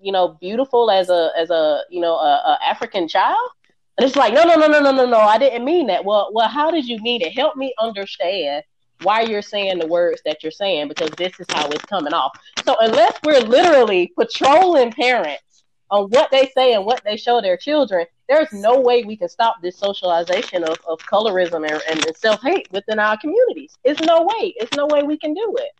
you 0.00 0.12
know, 0.12 0.36
beautiful 0.40 0.90
as 0.90 1.10
a 1.10 1.30
as 1.36 1.50
a 1.50 1.82
you 1.90 2.00
know 2.00 2.16
a, 2.16 2.58
a 2.58 2.58
African 2.66 3.08
child?" 3.08 3.50
And 3.98 4.06
it's 4.06 4.16
like, 4.16 4.32
no, 4.32 4.44
no, 4.44 4.54
no, 4.54 4.66
no, 4.66 4.80
no, 4.80 4.92
no, 4.92 5.04
no. 5.04 5.18
I 5.18 5.36
didn't 5.36 5.64
mean 5.64 5.88
that. 5.88 6.04
Well, 6.04 6.30
well, 6.32 6.48
how 6.48 6.70
did 6.70 6.86
you 6.86 6.98
mean 7.00 7.20
it? 7.20 7.32
Help 7.34 7.56
me 7.56 7.74
understand 7.78 8.64
why 9.02 9.22
you're 9.22 9.42
saying 9.42 9.78
the 9.78 9.86
words 9.86 10.22
that 10.24 10.42
you're 10.42 10.52
saying 10.52 10.88
because 10.88 11.10
this 11.18 11.38
is 11.38 11.46
how 11.50 11.68
it's 11.68 11.84
coming 11.84 12.12
off. 12.12 12.32
So 12.64 12.76
unless 12.80 13.18
we're 13.24 13.40
literally 13.40 14.12
patrolling 14.18 14.92
parents 14.92 15.64
on 15.90 16.08
what 16.10 16.30
they 16.30 16.50
say 16.54 16.74
and 16.74 16.84
what 16.84 17.02
they 17.04 17.16
show 17.16 17.40
their 17.40 17.56
children, 17.56 18.06
there's 18.30 18.52
no 18.52 18.80
way 18.80 19.02
we 19.02 19.16
can 19.16 19.28
stop 19.28 19.60
this 19.60 19.76
socialization 19.76 20.62
of, 20.62 20.78
of 20.88 21.00
colorism 21.00 21.68
and, 21.68 21.82
and 21.90 22.16
self 22.16 22.40
hate 22.42 22.68
within 22.70 23.00
our 23.00 23.18
communities. 23.18 23.76
It's 23.82 24.00
no 24.00 24.22
way. 24.22 24.54
It's 24.56 24.74
no 24.76 24.86
way 24.86 25.02
we 25.02 25.18
can 25.18 25.34
do 25.34 25.56
it. 25.58 25.70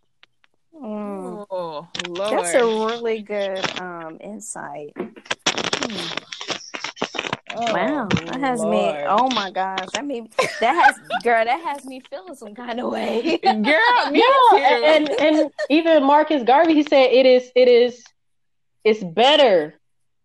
Mm. 0.77 1.47
Oh, 1.49 1.89
Lord. 2.09 2.33
That's 2.33 2.55
a 2.55 2.65
really 2.65 3.23
good 3.23 3.81
um, 3.81 4.19
insight. 4.21 4.93
Hmm. 4.97 6.19
Oh, 7.53 7.73
Wow, 7.73 8.09
that 8.09 8.41
has 8.41 8.65
me. 8.65 8.95
Oh 9.07 9.29
my 9.31 9.51
gosh, 9.51 9.87
that 9.93 10.05
made 10.05 10.33
that 10.61 10.73
has 10.75 11.01
girl. 11.23 11.45
That 11.45 11.61
has 11.61 11.85
me 11.85 12.01
feeling 12.09 12.37
some 12.37 12.55
kind 12.55 12.79
of 12.79 12.91
way. 12.93 13.39
Girl, 13.39 14.11
me 14.11 14.19
yeah, 14.23 14.51
too. 14.51 14.57
and, 14.57 15.09
and 15.09 15.21
and 15.21 15.51
even 15.69 16.05
Marcus 16.05 16.45
Garvey, 16.45 16.75
he 16.75 16.85
said 16.85 17.11
it 17.11 17.27
is 17.27 17.51
it 17.57 17.67
is 17.67 18.05
it's 18.85 19.03
better 19.03 19.75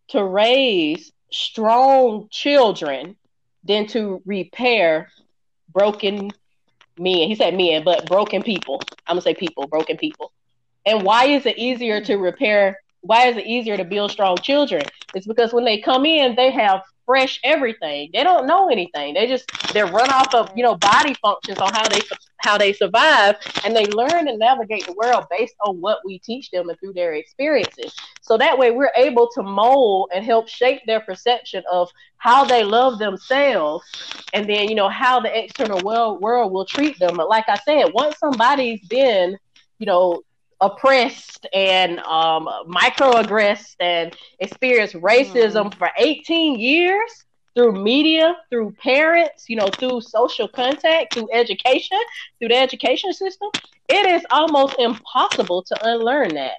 to 0.10 0.24
raise 0.24 1.12
strong 1.36 2.28
children 2.32 3.15
than 3.63 3.88
to 3.88 4.21
repair 4.26 5.10
broken 5.74 6.32
men. 6.98 7.28
He 7.28 7.36
said 7.36 7.56
men, 7.56 7.84
but 7.84 8.08
broken 8.08 8.41
people. 8.41 8.82
I'm 9.08 9.15
gonna 9.15 9.21
say 9.21 9.34
people, 9.34 9.67
broken 9.67 9.98
people. 9.98 10.32
And 10.86 11.04
why 11.04 11.26
is 11.26 11.45
it 11.45 11.58
easier 11.58 12.00
to 12.02 12.15
repair? 12.15 12.80
Why 13.02 13.28
is 13.28 13.38
it 13.38 13.45
easier 13.45 13.76
to 13.78 13.84
build 13.84 14.12
strong 14.12 14.38
children? 14.38 14.84
It's 15.13 15.28
because 15.28 15.54
when 15.54 15.65
they 15.65 15.80
come 15.80 16.06
in, 16.06 16.36
they 16.36 16.52
have 16.52 16.82
fresh 17.06 17.39
everything. 17.43 18.10
They 18.13 18.24
don't 18.24 18.48
know 18.48 18.69
anything. 18.69 19.13
They 19.13 19.28
just 19.28 19.50
they're 19.74 19.86
run 19.88 20.10
off 20.10 20.34
of 20.34 20.52
you 20.56 20.63
know 20.63 20.76
body 20.76 21.15
functions 21.15 21.60
on 21.60 21.71
how 21.74 21.88
they 21.89 22.02
how 22.38 22.58
they 22.58 22.74
survive, 22.74 23.36
and 23.65 23.76
they 23.76 23.86
learn 23.88 24.28
and 24.28 24.39
navigate 24.39 24.86
the 24.86 24.93
world 24.93 25.26
based 25.30 25.56
on 25.65 25.82
what 25.82 26.00
we 26.06 26.19
teach 26.19 26.50
them 26.52 26.69
and 26.69 26.80
through 26.80 26.93
their 26.93 27.13
experiences. 27.13 27.93
So 28.26 28.38
that 28.40 28.58
way, 28.58 28.72
we're 28.72 28.92
able 28.96 29.30
to 29.36 29.44
mold 29.44 30.10
and 30.14 30.26
help 30.26 30.48
shape 30.48 30.82
their 30.88 31.00
perception 31.00 31.64
of 31.72 31.92
how 32.18 32.44
they 32.44 32.64
love 32.64 32.98
themselves, 32.98 33.86
and 34.34 34.50
then 34.50 34.68
you 34.68 34.74
know 34.74 34.90
how 34.90 35.20
the 35.20 35.38
external 35.38 35.80
world 35.84 36.22
world 36.22 36.52
will 36.52 36.66
treat 36.66 36.98
them. 36.98 37.18
But 37.18 37.30
like 37.30 37.46
I 37.48 37.58
said, 37.58 37.94
once 37.94 38.18
somebody's 38.18 38.82
been 38.88 39.38
you 39.78 39.86
know 39.86 40.24
oppressed 40.60 41.46
and 41.54 42.00
um, 42.00 42.48
microaggressed 42.68 43.76
and 43.80 44.16
experienced 44.40 44.96
racism 44.96 45.72
for 45.78 45.92
18 46.00 46.60
years 46.60 47.26
through 47.54 47.74
media, 47.74 48.36
through 48.50 48.72
parents, 48.82 49.46
you 49.48 49.56
know, 49.56 49.68
through 49.78 50.02
social 50.02 50.48
contact, 50.48 51.14
through 51.14 51.30
education, 51.32 52.00
through 52.40 52.50
the 52.50 52.58
education 52.58 53.14
system, 53.14 53.50
it 53.88 54.06
is 54.08 54.26
almost 54.32 54.76
impossible 54.80 55.62
to 55.62 55.78
unlearn 55.88 56.34
that. 56.34 56.56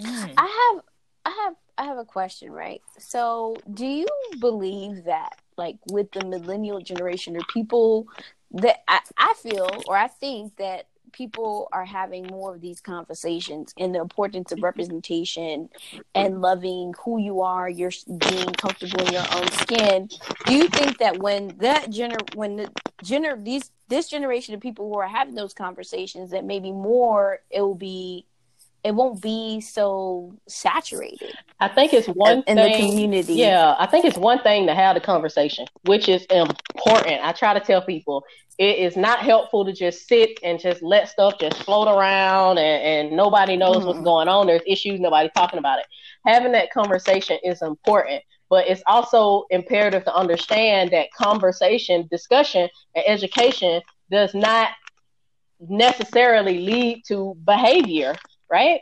Mm. 0.00 0.34
I 0.36 0.72
have, 0.74 0.84
I 1.24 1.42
have, 1.44 1.54
I 1.78 1.84
have 1.84 1.98
a 1.98 2.04
question, 2.04 2.50
right? 2.50 2.82
So, 2.98 3.56
do 3.72 3.86
you 3.86 4.06
believe 4.40 5.04
that, 5.04 5.40
like, 5.56 5.76
with 5.90 6.10
the 6.12 6.24
millennial 6.24 6.80
generation, 6.80 7.36
or 7.36 7.40
people 7.52 8.08
that 8.52 8.82
I, 8.88 9.00
I 9.16 9.34
feel 9.42 9.68
or 9.88 9.96
I 9.96 10.08
think 10.08 10.56
that 10.56 10.86
people 11.12 11.68
are 11.72 11.84
having 11.84 12.26
more 12.26 12.54
of 12.54 12.60
these 12.60 12.80
conversations 12.80 13.72
and 13.78 13.94
the 13.94 14.00
importance 14.00 14.50
of 14.52 14.62
representation 14.62 15.68
and 16.14 16.40
loving 16.40 16.92
who 17.04 17.18
you 17.18 17.40
are, 17.40 17.68
you're 17.68 17.92
being 18.18 18.48
comfortable 18.54 19.06
in 19.06 19.12
your 19.12 19.24
own 19.32 19.48
skin. 19.52 20.08
Do 20.46 20.54
you 20.54 20.68
think 20.68 20.98
that 20.98 21.18
when 21.18 21.56
that 21.58 21.90
gener 21.90 22.34
when 22.34 22.56
the 22.56 22.70
gener 23.02 23.42
these 23.42 23.70
this 23.88 24.08
generation 24.08 24.54
of 24.54 24.60
people 24.60 24.88
who 24.88 24.98
are 24.98 25.08
having 25.08 25.34
those 25.34 25.54
conversations 25.54 26.30
that 26.30 26.44
maybe 26.44 26.72
more 26.72 27.40
it 27.50 27.60
will 27.60 27.74
be 27.74 28.26
it 28.84 28.94
won't 28.94 29.20
be 29.22 29.60
so 29.60 30.34
saturated 30.46 31.32
I 31.60 31.68
think 31.68 31.94
it's 31.94 32.08
one 32.08 32.42
in 32.46 32.56
thing. 32.56 32.72
the 32.72 32.76
community. 32.90 33.34
Yeah, 33.34 33.74
I 33.78 33.86
think 33.86 34.04
it's 34.04 34.18
one 34.18 34.40
thing 34.42 34.66
to 34.66 34.74
have 34.74 34.94
the 34.94 35.00
conversation, 35.00 35.66
which 35.84 36.08
is 36.08 36.26
important. 36.26 37.24
I 37.24 37.32
try 37.32 37.54
to 37.54 37.60
tell 37.60 37.80
people 37.80 38.24
it 38.58 38.78
is 38.78 38.96
not 38.96 39.20
helpful 39.20 39.64
to 39.64 39.72
just 39.72 40.06
sit 40.06 40.38
and 40.42 40.60
just 40.60 40.82
let 40.82 41.08
stuff 41.08 41.38
just 41.40 41.62
float 41.62 41.88
around 41.88 42.58
and, 42.58 43.08
and 43.08 43.16
nobody 43.16 43.56
knows 43.56 43.84
what's 43.86 44.00
Mhm. 44.00 44.04
going 44.04 44.28
on. 44.28 44.46
There's 44.46 44.62
issues, 44.66 45.00
nobody's 45.00 45.32
talking 45.34 45.58
about 45.58 45.78
it. 45.78 45.86
Having 46.26 46.52
that 46.52 46.70
conversation 46.72 47.38
is 47.42 47.62
important, 47.62 48.22
but 48.50 48.68
it's 48.68 48.82
also 48.86 49.44
imperative 49.50 50.04
to 50.04 50.14
understand 50.14 50.90
that 50.90 51.08
conversation, 51.12 52.06
discussion, 52.10 52.68
and 52.94 53.04
education 53.06 53.80
does 54.10 54.34
not 54.34 54.70
necessarily 55.60 56.58
lead 56.58 57.02
to 57.08 57.36
behavior, 57.44 58.14
right? 58.50 58.80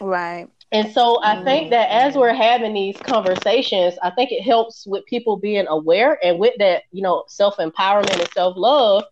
Right. 0.00 0.48
And 0.72 0.92
so 0.92 1.20
I 1.22 1.34
mm-hmm. 1.34 1.44
think 1.44 1.70
that 1.70 1.90
as 1.90 2.14
we're 2.14 2.32
having 2.32 2.72
these 2.72 2.96
conversations, 2.96 3.94
I 4.02 4.10
think 4.10 4.30
it 4.30 4.42
helps 4.42 4.86
with 4.86 5.04
people 5.06 5.36
being 5.36 5.66
aware 5.66 6.18
and 6.24 6.38
with 6.38 6.54
that, 6.58 6.84
you 6.92 7.02
know, 7.02 7.24
self 7.26 7.56
empowerment 7.56 8.18
and 8.18 8.30
self 8.30 8.56
love. 8.56 9.04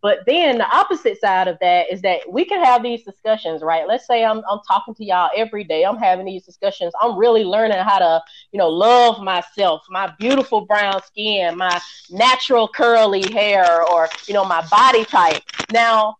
But 0.00 0.20
then 0.26 0.58
the 0.58 0.66
opposite 0.66 1.20
side 1.20 1.46
of 1.46 1.58
that 1.60 1.92
is 1.92 2.02
that 2.02 2.20
we 2.28 2.44
can 2.44 2.64
have 2.64 2.82
these 2.82 3.04
discussions, 3.04 3.62
right? 3.62 3.86
Let's 3.86 4.06
say 4.06 4.24
I'm 4.24 4.38
I'm 4.50 4.58
talking 4.66 4.94
to 4.94 5.04
y'all 5.04 5.30
every 5.36 5.62
day. 5.62 5.84
I'm 5.84 5.96
having 5.98 6.26
these 6.26 6.44
discussions. 6.44 6.92
I'm 7.00 7.16
really 7.16 7.44
learning 7.44 7.78
how 7.78 7.98
to, 7.98 8.20
you 8.50 8.58
know, 8.58 8.68
love 8.68 9.22
myself, 9.22 9.82
my 9.90 10.12
beautiful 10.18 10.62
brown 10.62 11.02
skin, 11.04 11.56
my 11.56 11.80
natural 12.10 12.66
curly 12.66 13.32
hair, 13.32 13.84
or 13.84 14.08
you 14.26 14.34
know, 14.34 14.44
my 14.44 14.66
body 14.68 15.04
type. 15.04 15.42
Now, 15.72 16.16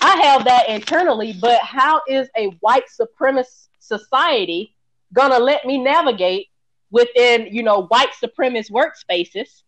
I 0.00 0.16
have 0.22 0.44
that 0.44 0.68
internally, 0.68 1.36
but 1.40 1.60
how 1.60 2.00
is 2.08 2.28
a 2.36 2.46
white 2.60 2.84
supremacist 2.88 3.68
society 3.80 4.74
gonna 5.12 5.38
let 5.38 5.64
me 5.66 5.78
navigate 5.78 6.46
within, 6.90 7.46
you 7.52 7.62
know, 7.62 7.82
white 7.86 8.10
supremacist 8.22 8.70
workspaces 8.70 9.62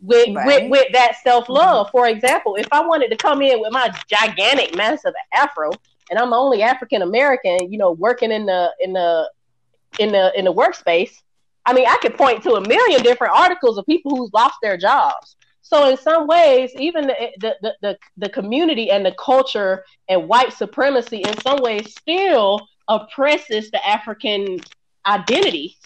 with 0.00 0.34
Right. 0.34 0.46
with, 0.62 0.70
with 0.70 0.92
that 0.92 1.16
self 1.22 1.48
love. 1.48 1.86
Mm-hmm. 1.86 1.96
For 1.96 2.06
example, 2.08 2.56
if 2.56 2.66
I 2.72 2.84
wanted 2.84 3.10
to 3.10 3.16
come 3.16 3.42
in 3.42 3.60
with 3.60 3.72
my 3.72 3.90
gigantic, 4.08 4.76
massive 4.76 5.14
afro, 5.34 5.70
and 6.10 6.18
I'm 6.18 6.30
the 6.30 6.36
only 6.36 6.62
African 6.62 7.02
American, 7.02 7.70
you 7.70 7.78
know, 7.78 7.92
working 7.92 8.30
in 8.30 8.46
the 8.46 8.72
in 8.80 8.92
the 8.92 9.30
in 9.98 10.12
the 10.12 10.32
in 10.38 10.44
the 10.44 10.52
workspace, 10.52 11.12
I 11.66 11.72
mean, 11.72 11.86
I 11.86 11.96
could 12.00 12.16
point 12.16 12.42
to 12.44 12.54
a 12.54 12.66
million 12.66 13.02
different 13.02 13.34
articles 13.34 13.78
of 13.78 13.86
people 13.86 14.16
who's 14.16 14.32
lost 14.32 14.56
their 14.62 14.76
jobs. 14.76 15.36
So 15.68 15.90
in 15.90 15.98
some 15.98 16.26
ways, 16.26 16.70
even 16.78 17.08
the 17.08 17.14
the, 17.40 17.56
the, 17.60 17.74
the, 17.82 17.98
the 18.16 18.28
community 18.30 18.90
and 18.90 19.04
the 19.04 19.14
culture 19.22 19.84
and 20.08 20.26
white 20.26 20.54
supremacy 20.54 21.18
in 21.18 21.38
some 21.42 21.60
ways 21.60 21.94
still 21.94 22.66
oppresses 22.88 23.70
the 23.70 23.86
African 23.86 24.60
identity 25.04 25.76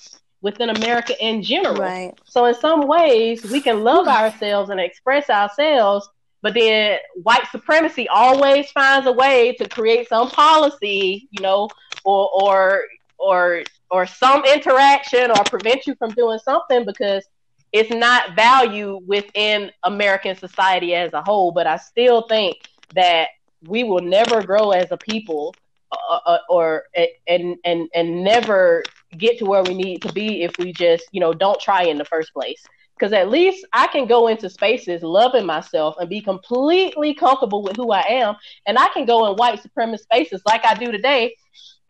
within 0.40 0.70
America 0.70 1.14
in 1.20 1.42
general. 1.42 1.74
Right. 1.74 2.12
So 2.24 2.44
in 2.44 2.54
some 2.54 2.86
ways, 2.86 3.42
we 3.44 3.60
can 3.60 3.82
love 3.82 4.06
ourselves 4.06 4.70
and 4.70 4.78
express 4.78 5.28
ourselves, 5.28 6.08
but 6.42 6.54
then 6.54 6.98
white 7.24 7.48
supremacy 7.50 8.06
always 8.06 8.70
finds 8.70 9.08
a 9.08 9.12
way 9.12 9.52
to 9.54 9.68
create 9.68 10.08
some 10.08 10.30
policy, 10.30 11.28
you 11.32 11.42
know, 11.42 11.68
or 12.04 12.30
or 12.32 12.84
or 13.18 13.62
or 13.90 14.06
some 14.06 14.44
interaction 14.44 15.32
or 15.32 15.42
prevent 15.44 15.88
you 15.88 15.96
from 15.96 16.10
doing 16.10 16.38
something 16.38 16.84
because 16.84 17.24
it's 17.72 17.90
not 17.90 18.36
valued 18.36 19.02
within 19.06 19.70
American 19.82 20.36
society 20.36 20.94
as 20.94 21.12
a 21.12 21.22
whole. 21.22 21.52
But 21.52 21.66
I 21.66 21.76
still 21.76 22.26
think 22.28 22.58
that 22.94 23.28
we 23.66 23.84
will 23.84 24.00
never 24.00 24.42
grow 24.42 24.70
as 24.70 24.90
a 24.92 24.96
people 24.96 25.54
uh, 25.90 26.18
uh, 26.26 26.38
or 26.48 26.84
and 27.26 27.56
and 27.64 27.88
and 27.94 28.24
never 28.24 28.82
get 29.18 29.38
to 29.38 29.44
where 29.44 29.62
we 29.62 29.74
need 29.74 30.02
to 30.02 30.12
be 30.12 30.42
if 30.42 30.52
we 30.58 30.72
just 30.72 31.04
you 31.12 31.20
know 31.20 31.32
don't 31.32 31.60
try 31.60 31.84
in 31.84 31.98
the 31.98 32.04
first 32.04 32.32
place. 32.32 32.62
Because 32.98 33.12
at 33.14 33.30
least 33.30 33.66
i 33.72 33.88
can 33.88 34.06
go 34.06 34.28
into 34.28 34.48
spaces 34.48 35.02
loving 35.02 35.44
myself 35.44 35.96
and 35.98 36.08
be 36.08 36.20
completely 36.20 37.14
comfortable 37.14 37.62
with 37.62 37.74
who 37.74 37.90
i 37.90 38.04
am 38.08 38.36
and 38.66 38.78
i 38.78 38.86
can 38.94 39.06
go 39.06 39.28
in 39.28 39.36
white 39.36 39.60
supremacist 39.60 40.00
spaces 40.00 40.40
like 40.46 40.64
i 40.64 40.74
do 40.74 40.92
today 40.92 41.34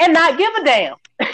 and 0.01 0.15
not 0.15 0.39
give 0.39 0.51
a 0.55 0.65
damn. 0.65 0.97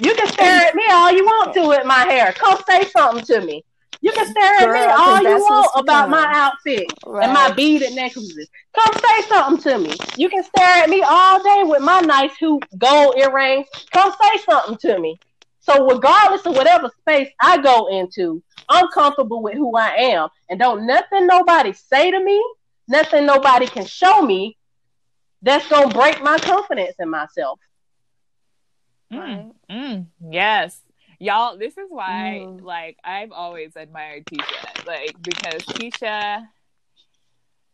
You 0.00 0.14
can 0.14 0.28
stare 0.28 0.68
at 0.68 0.74
me 0.74 0.84
all 0.90 1.10
you 1.10 1.24
want 1.24 1.52
to 1.54 1.66
with 1.66 1.84
my 1.84 2.04
hair. 2.04 2.32
Come 2.32 2.58
say 2.68 2.84
something 2.84 3.24
to 3.24 3.40
me 3.44 3.64
you 4.00 4.12
can 4.12 4.26
stare 4.26 4.54
at 4.64 4.70
me 4.70 4.86
all 4.86 5.22
you 5.22 5.38
want 5.38 5.72
about 5.74 6.08
my 6.08 6.26
on. 6.26 6.32
outfit 6.32 6.86
and 7.20 7.32
my 7.32 7.48
Right. 7.48 7.54
beaded 7.54 7.94
necklaces. 7.94 8.48
Come 8.74 8.94
say 8.94 9.22
something 9.28 9.62
to 9.72 9.78
me. 9.78 9.94
You 10.16 10.28
can 10.28 10.42
stare 10.44 10.82
at 10.84 10.88
me 10.90 11.02
all 11.06 11.42
day 11.42 11.62
with 11.64 11.82
my 11.82 12.00
nice 12.00 12.36
hoop 12.38 12.64
gold 12.78 13.16
earrings. 13.18 13.66
Come 13.92 14.12
say 14.22 14.38
something 14.48 14.76
to 14.90 14.98
me. 14.98 15.18
So 15.60 15.86
regardless 15.86 16.46
of 16.46 16.54
whatever 16.56 16.90
space 17.00 17.28
I 17.40 17.58
go 17.58 17.88
into, 17.88 18.42
I'm 18.68 18.88
comfortable 18.88 19.42
with 19.42 19.54
who 19.54 19.76
I 19.76 19.88
am, 19.90 20.28
and 20.48 20.58
don't 20.58 20.86
nothing 20.86 21.26
nobody 21.26 21.72
say 21.72 22.10
to 22.10 22.22
me, 22.22 22.42
nothing 22.88 23.26
nobody 23.26 23.66
can 23.66 23.84
show 23.86 24.22
me 24.22 24.56
that's 25.42 25.68
gonna 25.68 25.88
break 25.92 26.22
my 26.22 26.38
confidence 26.38 26.94
in 26.98 27.10
myself. 27.10 27.58
Mm, 29.12 29.46
Right. 29.46 29.52
mm, 29.70 30.06
yes. 30.30 30.82
Y'all, 31.20 31.56
this 31.58 31.76
is 31.76 31.90
why 31.90 32.44
Mm. 32.46 32.62
like 32.62 32.96
I've 33.02 33.32
always 33.32 33.74
admired 33.76 34.24
Tisha. 34.26 34.86
Like 34.86 35.16
because 35.22 35.62
Tisha 35.62 36.48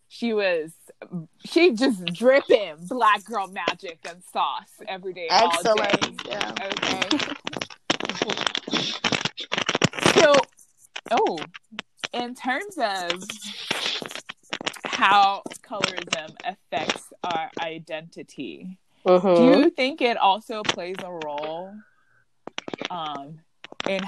she 0.09 0.33
was 0.33 0.73
she 1.45 1.73
just 1.73 2.05
dripping 2.15 2.77
black 2.87 3.25
girl 3.25 3.49
magic 3.49 3.99
and 4.09 4.23
sauce 4.33 4.71
every 4.89 5.13
day. 5.13 5.29
all 5.29 5.51
day. 5.63 5.91
Excellent. 5.91 6.27
Yeah. 6.27 6.55
Okay. 6.63 7.19
So, 10.17 10.33
oh, 11.11 11.39
in 12.15 12.35
terms 12.35 12.79
of 12.79 13.23
how 14.87 15.43
colorism 15.63 16.35
affects 16.45 17.13
our 17.25 17.51
identity, 17.61 18.79
Mhm. 19.05 19.37
do 19.37 19.43
you 19.45 19.71
think 19.71 20.01
it 20.01 20.17
also 20.17 20.63
plays 20.63 20.97
a 21.03 21.11
role 21.11 21.75
um, 22.91 23.41
we 23.87 24.01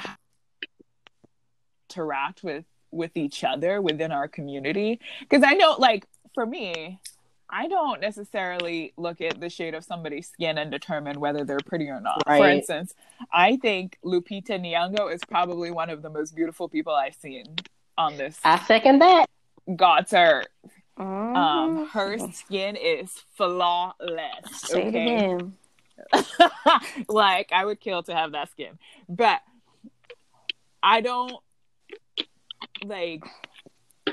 interact 1.90 2.42
with 2.42 2.64
with 2.92 3.16
each 3.16 3.44
other 3.44 3.82
within 3.82 4.12
our 4.12 4.28
community? 4.28 5.00
Because 5.20 5.42
I 5.44 5.54
know, 5.54 5.76
like 5.78 6.07
for 6.34 6.46
me, 6.46 7.00
I 7.48 7.68
don't 7.68 8.00
necessarily 8.00 8.92
look 8.96 9.20
at 9.20 9.40
the 9.40 9.48
shade 9.48 9.74
of 9.74 9.84
somebody's 9.84 10.28
skin 10.28 10.59
and 10.59 10.70
determine 10.70 11.20
whether 11.20 11.44
they're 11.44 11.61
pretty 11.64 11.88
or 11.88 12.00
not. 12.00 12.22
For 12.26 12.48
instance, 12.48 12.94
I 13.32 13.57
think 13.57 13.98
Lupita 14.04 14.59
Nyong'o 14.61 15.12
is 15.12 15.20
probably 15.28 15.70
one 15.70 15.90
of 15.90 16.02
the 16.02 16.11
most 16.11 16.34
beautiful 16.34 16.68
people 16.68 16.94
I've 16.94 17.14
seen 17.14 17.57
on 17.96 18.16
this 18.16 18.38
I 18.44 18.59
second 18.64 19.00
that. 19.00 19.26
God's 19.74 20.12
earth. 20.12 20.46
Mhm. 20.98 21.36
Um, 21.36 21.86
her 21.88 22.18
skin 22.32 22.76
is 22.76 23.12
flawless. 23.34 23.94
Say 24.52 24.82
it 24.82 24.88
okay? 24.88 25.38
Again. 26.12 26.51
like 27.09 27.51
I 27.53 27.64
would 27.64 27.80
kill 27.80 28.03
to 28.05 28.14
have 28.14 28.32
that 28.32 28.51
skin. 28.51 28.78
But 29.09 29.40
I 30.82 31.01
don't 31.01 31.34
like 32.84 33.24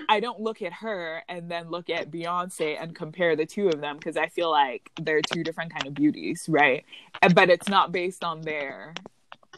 I 0.09 0.19
don't 0.19 0.39
look 0.39 0.61
at 0.61 0.73
her 0.73 1.23
and 1.29 1.49
then 1.49 1.69
look 1.69 1.89
at 1.89 2.09
Beyonce 2.11 2.81
and 2.81 2.95
compare 2.95 3.36
the 3.36 3.45
two 3.45 3.69
of 3.69 3.79
them 3.79 3.97
because 3.97 4.17
I 4.17 4.27
feel 4.27 4.49
like 4.49 4.89
they're 5.01 5.21
two 5.21 5.43
different 5.43 5.71
kind 5.71 5.86
of 5.88 5.93
beauties, 5.93 6.45
right? 6.49 6.84
But 7.34 7.49
it's 7.49 7.69
not 7.69 7.91
based 7.91 8.23
on 8.23 8.41
their 8.41 8.93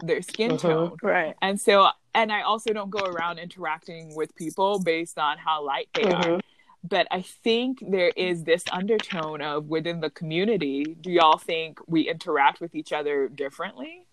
their 0.01 0.21
skin 0.21 0.51
Mhm. 0.51 0.59
tone. 0.59 0.97
Right. 1.01 1.35
And 1.41 1.59
so 1.59 1.89
and 2.13 2.31
I 2.31 2.41
also 2.41 2.73
don't 2.73 2.89
go 2.89 3.05
around 3.05 3.39
interacting 3.39 4.13
with 4.15 4.35
people 4.35 4.79
based 4.79 5.17
on 5.17 5.37
how 5.37 5.63
light 5.63 5.89
they 5.93 6.03
are 6.03 6.23
Mhm. 6.23 6.41
But 6.87 7.07
I 7.11 7.21
think 7.21 7.83
there 7.87 8.11
is 8.15 8.43
this 8.43 8.63
undertone 8.71 9.41
of 9.41 9.67
within 9.67 9.99
the 9.99 10.09
community. 10.09 10.83
Do 10.83 11.11
y'all 11.11 11.37
think 11.37 11.79
we 11.87 12.09
interact 12.09 12.61
with 12.61 12.75
each 12.75 12.93
other 12.93 13.27
differently? 13.27 14.05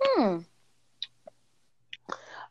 Hmm. 0.00 0.38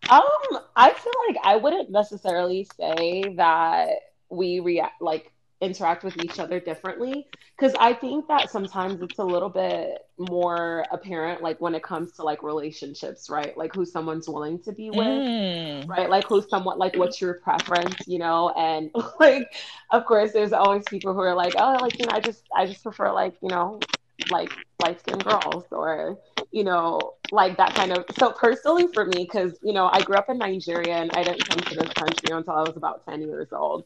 Um, 0.09 0.59
I 0.75 0.93
feel 0.93 1.13
like 1.27 1.37
I 1.43 1.57
wouldn't 1.57 1.91
necessarily 1.91 2.67
say 2.77 3.35
that 3.37 3.89
we 4.29 4.59
react 4.59 5.01
like 5.01 5.30
interact 5.61 6.03
with 6.03 6.17
each 6.23 6.39
other 6.39 6.59
differently 6.59 7.27
because 7.55 7.75
I 7.79 7.93
think 7.93 8.27
that 8.27 8.49
sometimes 8.49 9.01
it's 9.01 9.19
a 9.19 9.23
little 9.23 9.49
bit 9.49 10.05
more 10.17 10.83
apparent 10.91 11.43
like 11.43 11.61
when 11.61 11.75
it 11.75 11.83
comes 11.83 12.13
to 12.13 12.23
like 12.23 12.41
relationships, 12.41 13.29
right? 13.29 13.55
Like 13.55 13.75
who 13.75 13.85
someone's 13.85 14.27
willing 14.27 14.59
to 14.63 14.71
be 14.71 14.89
with. 14.89 15.07
Mm. 15.07 15.87
right? 15.87 16.09
Like 16.09 16.25
who's 16.27 16.49
somewhat 16.49 16.79
like 16.79 16.95
what's 16.97 17.21
your 17.21 17.35
preference, 17.35 18.07
you 18.07 18.17
know? 18.17 18.49
And 18.57 18.89
like 19.19 19.53
of 19.91 20.05
course 20.05 20.33
there's 20.33 20.53
always 20.53 20.83
people 20.89 21.13
who 21.13 21.19
are 21.21 21.35
like, 21.35 21.53
oh 21.57 21.77
like 21.79 21.99
you 21.99 22.07
know, 22.07 22.13
I 22.13 22.19
just 22.19 22.43
I 22.55 22.65
just 22.65 22.81
prefer 22.81 23.11
like, 23.11 23.35
you 23.41 23.49
know, 23.49 23.79
like 24.31 24.51
light 24.81 24.99
skinned 24.99 25.23
girls 25.23 25.65
or 25.71 26.17
you 26.51 26.63
know, 26.63 27.13
like 27.31 27.57
that 27.57 27.75
kind 27.75 27.91
of 27.91 28.05
so 28.17 28.31
personally 28.31 28.87
for 28.93 29.05
me, 29.05 29.23
because 29.23 29.59
you 29.61 29.73
know, 29.73 29.89
I 29.91 30.01
grew 30.01 30.15
up 30.15 30.29
in 30.29 30.39
Nigeria 30.39 30.95
and 30.95 31.11
I 31.13 31.23
didn't 31.23 31.47
come 31.47 31.61
to 31.61 31.75
this 31.75 31.93
country 31.93 32.31
until 32.31 32.53
I 32.53 32.61
was 32.61 32.75
about 32.75 33.05
10 33.05 33.21
years 33.21 33.49
old. 33.51 33.85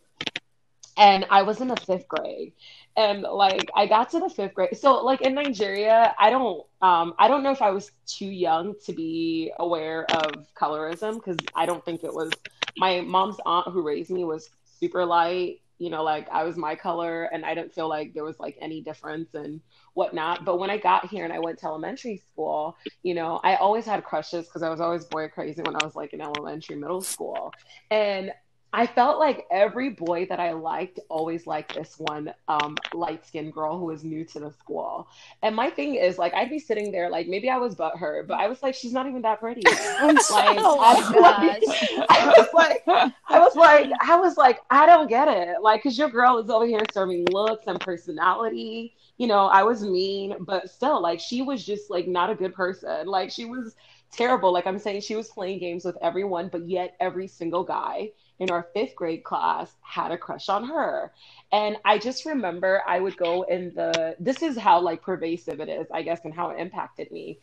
And 0.98 1.26
I 1.30 1.42
was 1.42 1.62
in 1.62 1.68
the 1.68 1.76
fifth 1.76 2.08
grade. 2.08 2.54
And 2.98 3.24
like 3.24 3.70
I 3.76 3.86
got 3.88 4.10
to 4.12 4.20
the 4.20 4.30
fifth 4.30 4.54
grade. 4.54 4.78
So 4.78 5.04
like 5.04 5.22
in 5.22 5.34
Nigeria, 5.36 6.16
I 6.18 6.30
don't 6.30 6.66
um 6.82 7.14
I 7.20 7.28
don't 7.28 7.44
know 7.44 7.52
if 7.52 7.62
I 7.62 7.72
was 7.72 7.92
too 8.06 8.28
young 8.28 8.76
to 8.86 8.94
be 8.94 9.52
aware 9.60 10.06
of 10.12 10.48
colorism 10.56 11.16
because 11.16 11.38
I 11.56 11.66
don't 11.66 11.84
think 11.84 12.04
it 12.04 12.14
was 12.14 12.32
my 12.78 13.02
mom's 13.02 13.38
aunt 13.46 13.68
who 13.68 13.82
raised 13.82 14.12
me 14.12 14.24
was 14.24 14.50
super 14.64 15.06
light, 15.06 15.60
you 15.78 15.90
know, 15.90 16.04
like 16.04 16.30
I 16.30 16.44
was 16.44 16.56
my 16.56 16.76
color 16.76 17.26
and 17.26 17.46
I 17.46 17.54
didn't 17.54 17.74
feel 17.74 17.90
like 17.90 18.14
there 18.14 18.24
was 18.24 18.40
like 18.40 18.58
any 18.62 18.82
difference 18.82 19.34
and 19.34 19.60
whatnot. 19.94 20.46
But 20.46 20.58
when 20.58 20.70
I 20.70 20.78
got 20.78 21.08
here 21.10 21.26
and 21.26 21.34
I 21.34 21.40
went 21.40 21.60
to 21.60 21.66
elementary 21.66 22.18
school, 22.18 22.78
you 23.04 23.14
know, 23.14 23.40
I 23.44 23.56
always 23.56 23.86
had 23.86 24.04
crushes 24.04 24.46
because 24.46 24.64
I 24.64 24.70
was 24.70 24.80
always 24.80 25.06
boy 25.06 25.28
crazy 25.28 25.62
when 25.62 25.76
I 25.76 25.84
was 25.84 25.96
like 25.96 26.14
in 26.14 26.22
elementary, 26.22 26.76
middle 26.76 27.02
school. 27.02 27.54
And 27.92 28.32
I 28.76 28.86
felt 28.88 29.20
like 29.20 29.48
every 29.50 29.90
boy 29.90 30.26
that 30.26 30.42
I 30.42 30.52
liked 30.52 31.00
always 31.08 31.48
liked 31.48 31.76
this 31.76 31.96
one 31.98 32.34
um, 32.50 32.76
light 32.94 33.26
skinned 33.26 33.54
girl 33.54 33.80
who 33.80 33.86
was 33.86 34.04
new 34.04 34.26
to 34.26 34.40
the 34.42 34.52
school. 34.52 35.08
And 35.42 35.56
my 35.56 35.70
thing 35.70 35.96
is, 35.96 36.18
like, 36.18 36.34
I'd 36.34 36.50
be 36.50 36.60
sitting 36.60 36.92
there, 36.92 37.10
like, 37.10 37.26
maybe 37.26 37.50
I 37.50 37.56
was 37.58 37.74
butthurt, 37.74 38.28
but 38.28 38.34
I 38.34 38.48
was 38.48 38.62
like, 38.62 38.76
she's 38.76 38.92
not 38.92 39.08
even 39.08 39.22
that 39.22 39.40
pretty. 39.40 39.62
like, 39.66 40.58
Oh 40.60 40.78
I, 40.82 40.96
gosh. 41.14 42.06
I 42.10 42.34
was 42.38 42.50
like, 42.54 42.84
I 43.30 43.40
was 43.40 43.56
like, 43.56 43.92
I 44.02 44.18
was 44.18 44.36
like, 44.36 44.60
I 44.70 44.86
don't 44.86 45.08
get 45.08 45.30
it. 45.30 45.62
Like, 45.62 45.82
cause 45.82 45.98
your 45.98 46.10
girl 46.10 46.38
is 46.40 46.50
over 46.50 46.66
here 46.66 46.82
serving 46.92 47.28
looks 47.32 47.68
and 47.68 47.80
personality. 47.80 48.94
You 49.18 49.28
know, 49.28 49.46
I 49.46 49.64
was 49.64 49.84
mean, 49.86 50.36
but 50.42 50.70
still, 50.70 51.02
like, 51.02 51.22
she 51.22 51.42
was 51.42 51.66
just 51.66 51.90
like 51.90 52.10
not 52.10 52.30
a 52.30 52.36
good 52.36 52.54
person. 52.54 53.08
Like, 53.08 53.32
she 53.32 53.46
was 53.46 53.74
terrible. 54.12 54.52
Like 54.52 54.68
I'm 54.68 54.80
saying, 54.80 55.00
she 55.02 55.16
was 55.16 55.30
playing 55.30 55.60
games 55.60 55.86
with 55.86 55.98
everyone, 56.02 56.50
but 56.50 56.68
yet 56.68 56.98
every 57.00 57.28
single 57.28 57.64
guy 57.64 58.12
in 58.40 58.50
our 58.50 58.68
fifth 58.74 58.96
grade 58.96 59.24
class 59.24 59.74
had 59.82 60.12
a 60.12 60.18
crush 60.18 60.50
on 60.50 60.66
her. 60.66 61.14
And 61.52 61.78
I 61.86 61.98
just 61.98 62.26
remember 62.26 62.82
I 62.88 63.00
would 63.00 63.18
go 63.18 63.44
in 63.44 63.74
the, 63.76 64.16
this 64.20 64.42
is 64.42 64.58
how 64.58 64.80
like 64.82 65.02
pervasive 65.02 65.60
it 65.60 65.70
is, 65.70 65.88
I 65.94 66.02
guess, 66.02 66.22
and 66.26 66.34
how 66.34 66.50
it 66.50 66.60
impacted 66.60 67.12
me. 67.12 67.40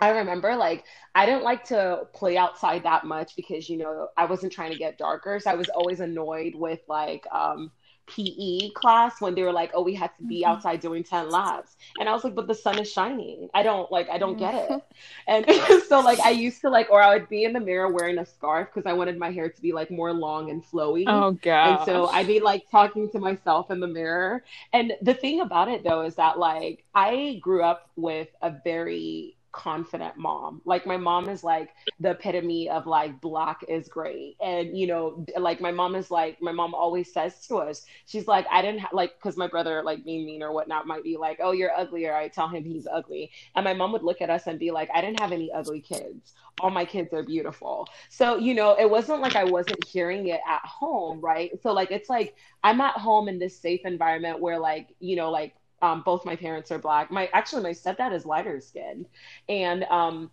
I 0.00 0.10
remember 0.10 0.56
like 0.56 0.84
I 1.14 1.24
didn't 1.24 1.42
like 1.44 1.64
to 1.64 2.02
play 2.12 2.36
outside 2.36 2.82
that 2.82 3.04
much 3.04 3.34
because 3.34 3.68
you 3.68 3.78
know 3.78 4.08
I 4.16 4.26
wasn't 4.26 4.52
trying 4.52 4.70
to 4.70 4.76
get 4.76 4.98
darker. 4.98 5.40
So 5.40 5.50
I 5.50 5.54
was 5.54 5.70
always 5.70 6.00
annoyed 6.00 6.54
with 6.54 6.80
like 6.86 7.26
um 7.32 7.70
PE 8.06 8.70
class 8.70 9.20
when 9.20 9.34
they 9.34 9.42
were 9.42 9.52
like, 9.52 9.70
"Oh, 9.74 9.82
we 9.82 9.94
had 9.94 10.16
to 10.18 10.24
be 10.24 10.42
mm-hmm. 10.42 10.52
outside 10.52 10.80
doing 10.80 11.02
10 11.04 11.30
laps." 11.30 11.76
And 11.98 12.08
I 12.08 12.12
was 12.12 12.24
like, 12.24 12.34
"But 12.34 12.46
the 12.46 12.54
sun 12.54 12.78
is 12.78 12.90
shining. 12.90 13.48
I 13.54 13.62
don't 13.62 13.90
like 13.90 14.08
I 14.08 14.18
don't 14.18 14.36
get 14.36 14.54
it." 14.54 14.70
Mm-hmm. 14.70 14.78
And 15.28 15.82
so 15.88 16.00
like 16.00 16.20
I 16.20 16.30
used 16.30 16.60
to 16.60 16.70
like 16.70 16.88
or 16.90 17.02
I 17.02 17.14
would 17.14 17.28
be 17.28 17.44
in 17.44 17.52
the 17.52 17.60
mirror 17.60 17.90
wearing 17.90 18.18
a 18.18 18.26
scarf 18.26 18.68
because 18.72 18.88
I 18.88 18.92
wanted 18.92 19.18
my 19.18 19.30
hair 19.30 19.48
to 19.48 19.62
be 19.62 19.72
like 19.72 19.90
more 19.90 20.12
long 20.12 20.50
and 20.50 20.64
flowy. 20.64 21.04
Oh 21.06 21.32
god. 21.32 21.78
And 21.78 21.86
so 21.86 22.06
I'd 22.06 22.26
be 22.26 22.40
like 22.40 22.70
talking 22.70 23.10
to 23.10 23.18
myself 23.18 23.70
in 23.70 23.80
the 23.80 23.86
mirror. 23.86 24.44
And 24.72 24.92
the 25.02 25.14
thing 25.14 25.40
about 25.40 25.68
it 25.68 25.84
though 25.84 26.02
is 26.02 26.14
that 26.16 26.38
like 26.38 26.84
I 26.94 27.38
grew 27.42 27.62
up 27.62 27.90
with 27.96 28.28
a 28.42 28.54
very 28.64 29.36
confident 29.56 30.18
mom. 30.18 30.60
Like 30.66 30.86
my 30.86 30.98
mom 30.98 31.30
is 31.30 31.42
like 31.42 31.70
the 31.98 32.10
epitome 32.10 32.68
of 32.68 32.86
like 32.86 33.22
black 33.22 33.64
is 33.68 33.88
great. 33.88 34.36
And 34.40 34.76
you 34.76 34.86
know, 34.86 35.24
like 35.38 35.62
my 35.62 35.72
mom 35.72 35.94
is 35.96 36.10
like 36.10 36.40
my 36.42 36.52
mom 36.52 36.74
always 36.74 37.10
says 37.10 37.46
to 37.48 37.56
us, 37.56 37.86
she's 38.04 38.28
like, 38.28 38.46
I 38.52 38.60
didn't 38.60 38.80
ha-, 38.80 38.90
like 38.92 39.14
because 39.16 39.38
my 39.38 39.48
brother 39.48 39.82
like 39.82 40.04
being 40.04 40.26
mean 40.26 40.42
or 40.42 40.52
whatnot 40.52 40.86
might 40.86 41.02
be 41.02 41.16
like, 41.16 41.38
oh, 41.42 41.52
you're 41.52 41.74
ugly, 41.74 42.04
or 42.04 42.14
I 42.14 42.28
tell 42.28 42.48
him 42.48 42.64
he's 42.64 42.86
ugly. 42.86 43.30
And 43.54 43.64
my 43.64 43.72
mom 43.72 43.92
would 43.92 44.02
look 44.02 44.20
at 44.20 44.28
us 44.28 44.46
and 44.46 44.58
be 44.58 44.70
like, 44.70 44.90
I 44.94 45.00
didn't 45.00 45.20
have 45.20 45.32
any 45.32 45.50
ugly 45.50 45.80
kids. 45.80 46.34
All 46.60 46.70
my 46.70 46.84
kids 46.84 47.14
are 47.14 47.22
beautiful. 47.22 47.88
So, 48.10 48.36
you 48.36 48.52
know, 48.52 48.76
it 48.78 48.88
wasn't 48.88 49.22
like 49.22 49.36
I 49.36 49.44
wasn't 49.44 49.82
hearing 49.86 50.28
it 50.28 50.40
at 50.46 50.64
home, 50.64 51.20
right? 51.20 51.50
So 51.62 51.72
like 51.72 51.90
it's 51.90 52.10
like 52.10 52.36
I'm 52.62 52.80
at 52.82 52.98
home 52.98 53.28
in 53.28 53.38
this 53.38 53.58
safe 53.58 53.86
environment 53.86 54.40
where 54.40 54.58
like, 54.58 54.88
you 55.00 55.16
know, 55.16 55.30
like 55.30 55.54
um, 55.82 56.02
both 56.04 56.24
my 56.24 56.36
parents 56.36 56.70
are 56.70 56.78
black. 56.78 57.10
My 57.10 57.28
actually 57.32 57.62
my 57.62 57.70
stepdad 57.70 58.12
is 58.12 58.26
lighter 58.26 58.60
skinned, 58.60 59.06
and 59.48 59.84
um, 59.84 60.30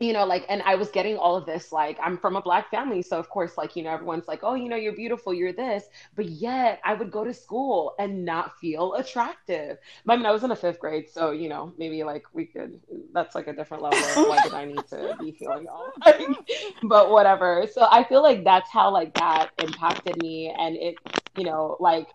you 0.00 0.12
know, 0.12 0.24
like, 0.24 0.44
and 0.48 0.60
I 0.62 0.74
was 0.74 0.90
getting 0.90 1.16
all 1.16 1.36
of 1.36 1.46
this, 1.46 1.70
like, 1.70 1.98
I'm 2.02 2.18
from 2.18 2.34
a 2.34 2.42
black 2.42 2.68
family. 2.70 3.00
So, 3.00 3.18
of 3.18 3.28
course, 3.28 3.56
like, 3.56 3.76
you 3.76 3.84
know, 3.84 3.90
everyone's 3.90 4.26
like, 4.26 4.40
oh, 4.42 4.54
you 4.54 4.68
know, 4.68 4.76
you're 4.76 4.94
beautiful, 4.94 5.32
you're 5.32 5.52
this. 5.52 5.84
But 6.16 6.26
yet, 6.26 6.80
I 6.84 6.94
would 6.94 7.12
go 7.12 7.24
to 7.24 7.32
school 7.32 7.94
and 7.98 8.24
not 8.24 8.58
feel 8.58 8.94
attractive. 8.94 9.78
I 10.08 10.16
mean, 10.16 10.26
I 10.26 10.32
was 10.32 10.42
in 10.42 10.48
the 10.48 10.56
fifth 10.56 10.80
grade. 10.80 11.08
So, 11.08 11.30
you 11.30 11.48
know, 11.48 11.72
maybe 11.78 12.02
like 12.02 12.24
we 12.32 12.44
could, 12.44 12.80
that's 13.12 13.36
like 13.36 13.46
a 13.46 13.52
different 13.52 13.84
level 13.84 13.98
of 13.98 14.28
why 14.28 14.42
did 14.42 14.54
I 14.54 14.64
need 14.64 14.86
to 14.88 15.16
be 15.20 15.32
feeling 15.32 15.68
all 15.68 15.92
but 16.82 17.10
whatever. 17.10 17.66
So, 17.72 17.86
I 17.88 18.02
feel 18.04 18.22
like 18.22 18.42
that's 18.42 18.70
how, 18.70 18.90
like, 18.90 19.14
that 19.14 19.50
impacted 19.62 20.20
me. 20.20 20.54
And 20.58 20.76
it, 20.76 20.96
you 21.36 21.44
know, 21.44 21.76
like, 21.78 22.08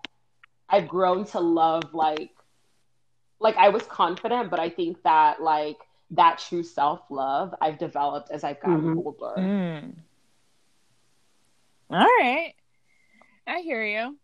I've 0.70 0.88
grown 0.88 1.26
to 1.28 1.40
love, 1.40 1.94
like, 1.94 2.32
like 3.40 3.56
I 3.58 3.70
was 3.70 3.84
confident, 3.84 4.50
but 4.50 4.60
I 4.60 4.70
think 4.70 5.02
that 5.04 5.42
like 5.42 5.78
that 6.12 6.40
true 6.40 6.64
self 6.64 7.02
love 7.10 7.54
I've 7.62 7.78
developed 7.78 8.32
as 8.32 8.44
I've 8.44 8.60
gotten 8.60 8.82
mm-hmm. 8.82 9.00
older. 9.00 9.34
Mm. 9.38 9.94
All 11.92 12.00
right. 12.00 12.54
I 13.48 13.60
hear 13.62 13.84
you. 13.84 14.18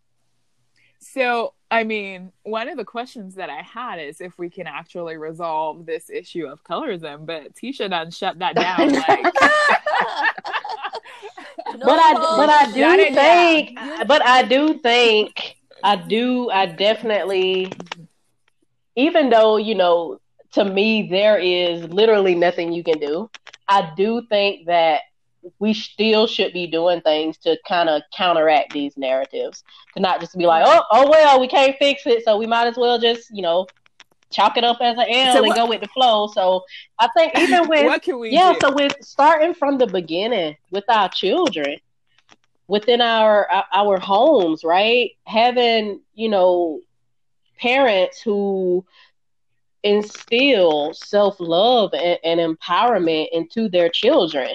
So, 0.99 1.53
I 1.69 1.83
mean, 1.83 2.31
one 2.43 2.67
of 2.67 2.77
the 2.77 2.85
questions 2.85 3.35
that 3.35 3.49
I 3.49 3.61
had 3.61 3.99
is 3.99 4.21
if 4.21 4.37
we 4.37 4.49
can 4.49 4.67
actually 4.67 5.17
resolve 5.17 5.85
this 5.85 6.09
issue 6.09 6.45
of 6.45 6.63
colorism, 6.63 7.25
but 7.25 7.53
Tisha 7.55 7.89
done 7.89 8.11
shut 8.11 8.39
that 8.39 8.55
down. 8.55 8.91
like, 8.93 9.23
but 11.79 11.99
I, 11.99 12.13
but 12.37 12.49
I 12.49 12.71
do 12.71 13.13
think, 13.13 13.79
but 14.07 14.25
I 14.25 14.43
do 14.43 14.79
think, 14.79 15.57
I 15.83 15.95
do, 15.95 16.49
I 16.49 16.65
definitely 16.67 17.71
even 18.95 19.29
though, 19.29 19.57
you 19.57 19.75
know, 19.75 20.19
to 20.53 20.65
me, 20.65 21.07
there 21.09 21.37
is 21.37 21.83
literally 21.89 22.35
nothing 22.35 22.71
you 22.71 22.83
can 22.83 22.99
do, 22.99 23.29
I 23.67 23.91
do 23.95 24.23
think 24.29 24.67
that 24.67 25.01
we 25.59 25.73
still 25.73 26.27
should 26.27 26.53
be 26.53 26.65
doing 26.65 27.01
things 27.01 27.37
to 27.37 27.57
kind 27.67 27.89
of 27.89 28.01
counteract 28.15 28.73
these 28.73 28.97
narratives. 28.97 29.63
To 29.95 30.01
not 30.01 30.19
just 30.19 30.37
be 30.37 30.45
like, 30.45 30.63
oh, 30.65 30.83
oh 30.91 31.09
well, 31.09 31.39
we 31.39 31.47
can't 31.47 31.75
fix 31.77 32.05
it, 32.05 32.23
so 32.23 32.37
we 32.37 32.47
might 32.47 32.67
as 32.67 32.77
well 32.77 32.97
just, 32.97 33.29
you 33.31 33.41
know, 33.41 33.67
chalk 34.31 34.57
it 34.57 34.63
up 34.63 34.77
as 34.81 34.97
an 34.97 35.05
L 35.09 35.33
so 35.33 35.39
and 35.39 35.47
what, 35.47 35.55
go 35.55 35.67
with 35.67 35.81
the 35.81 35.87
flow. 35.89 36.27
So 36.27 36.63
I 36.99 37.07
think 37.15 37.33
even 37.37 37.67
with 37.67 37.85
what 37.85 38.01
can 38.01 38.19
we 38.19 38.31
yeah, 38.31 38.53
do? 38.53 38.59
so 38.61 38.73
with 38.73 38.95
starting 39.01 39.53
from 39.53 39.77
the 39.77 39.87
beginning 39.87 40.55
with 40.71 40.85
our 40.89 41.09
children 41.09 41.77
within 42.67 43.01
our 43.01 43.47
our 43.73 43.99
homes, 43.99 44.63
right? 44.63 45.11
Having 45.25 46.01
you 46.15 46.29
know 46.29 46.81
parents 47.57 48.21
who 48.21 48.85
instill 49.83 50.93
self 50.93 51.39
love 51.39 51.93
and, 51.93 52.19
and, 52.23 52.39
empowerment 52.39 53.27
into 53.31 53.69
their 53.69 53.89
children. 53.89 54.49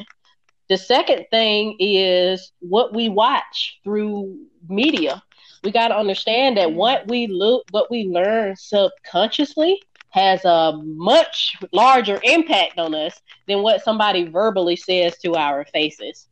The 0.69 0.77
second 0.77 1.27
thing 1.31 1.77
is 1.79 2.53
what 2.61 2.95
we 2.95 3.09
watch 3.09 3.81
through 3.85 4.39
media. 4.69 5.23
We 5.63 5.73
got 5.73 5.89
to 5.89 5.97
understand 5.97 6.57
that 6.57 6.73
what 6.73 7.09
we 7.09 7.27
look, 7.27 7.65
what 7.71 7.91
we 7.91 8.05
learn 8.05 8.57
subconsciously 8.57 9.83
has 10.11 10.45
a 10.45 10.81
much 10.83 11.57
larger 11.73 12.21
impact 12.25 12.79
on 12.79 12.95
us 12.95 13.21
than 13.47 13.63
what 13.63 13.85
somebody 13.85 14.29
verbally 14.29 14.77
says 14.77 15.17
to 15.19 15.37
our 15.37 15.65
faces 15.67 16.27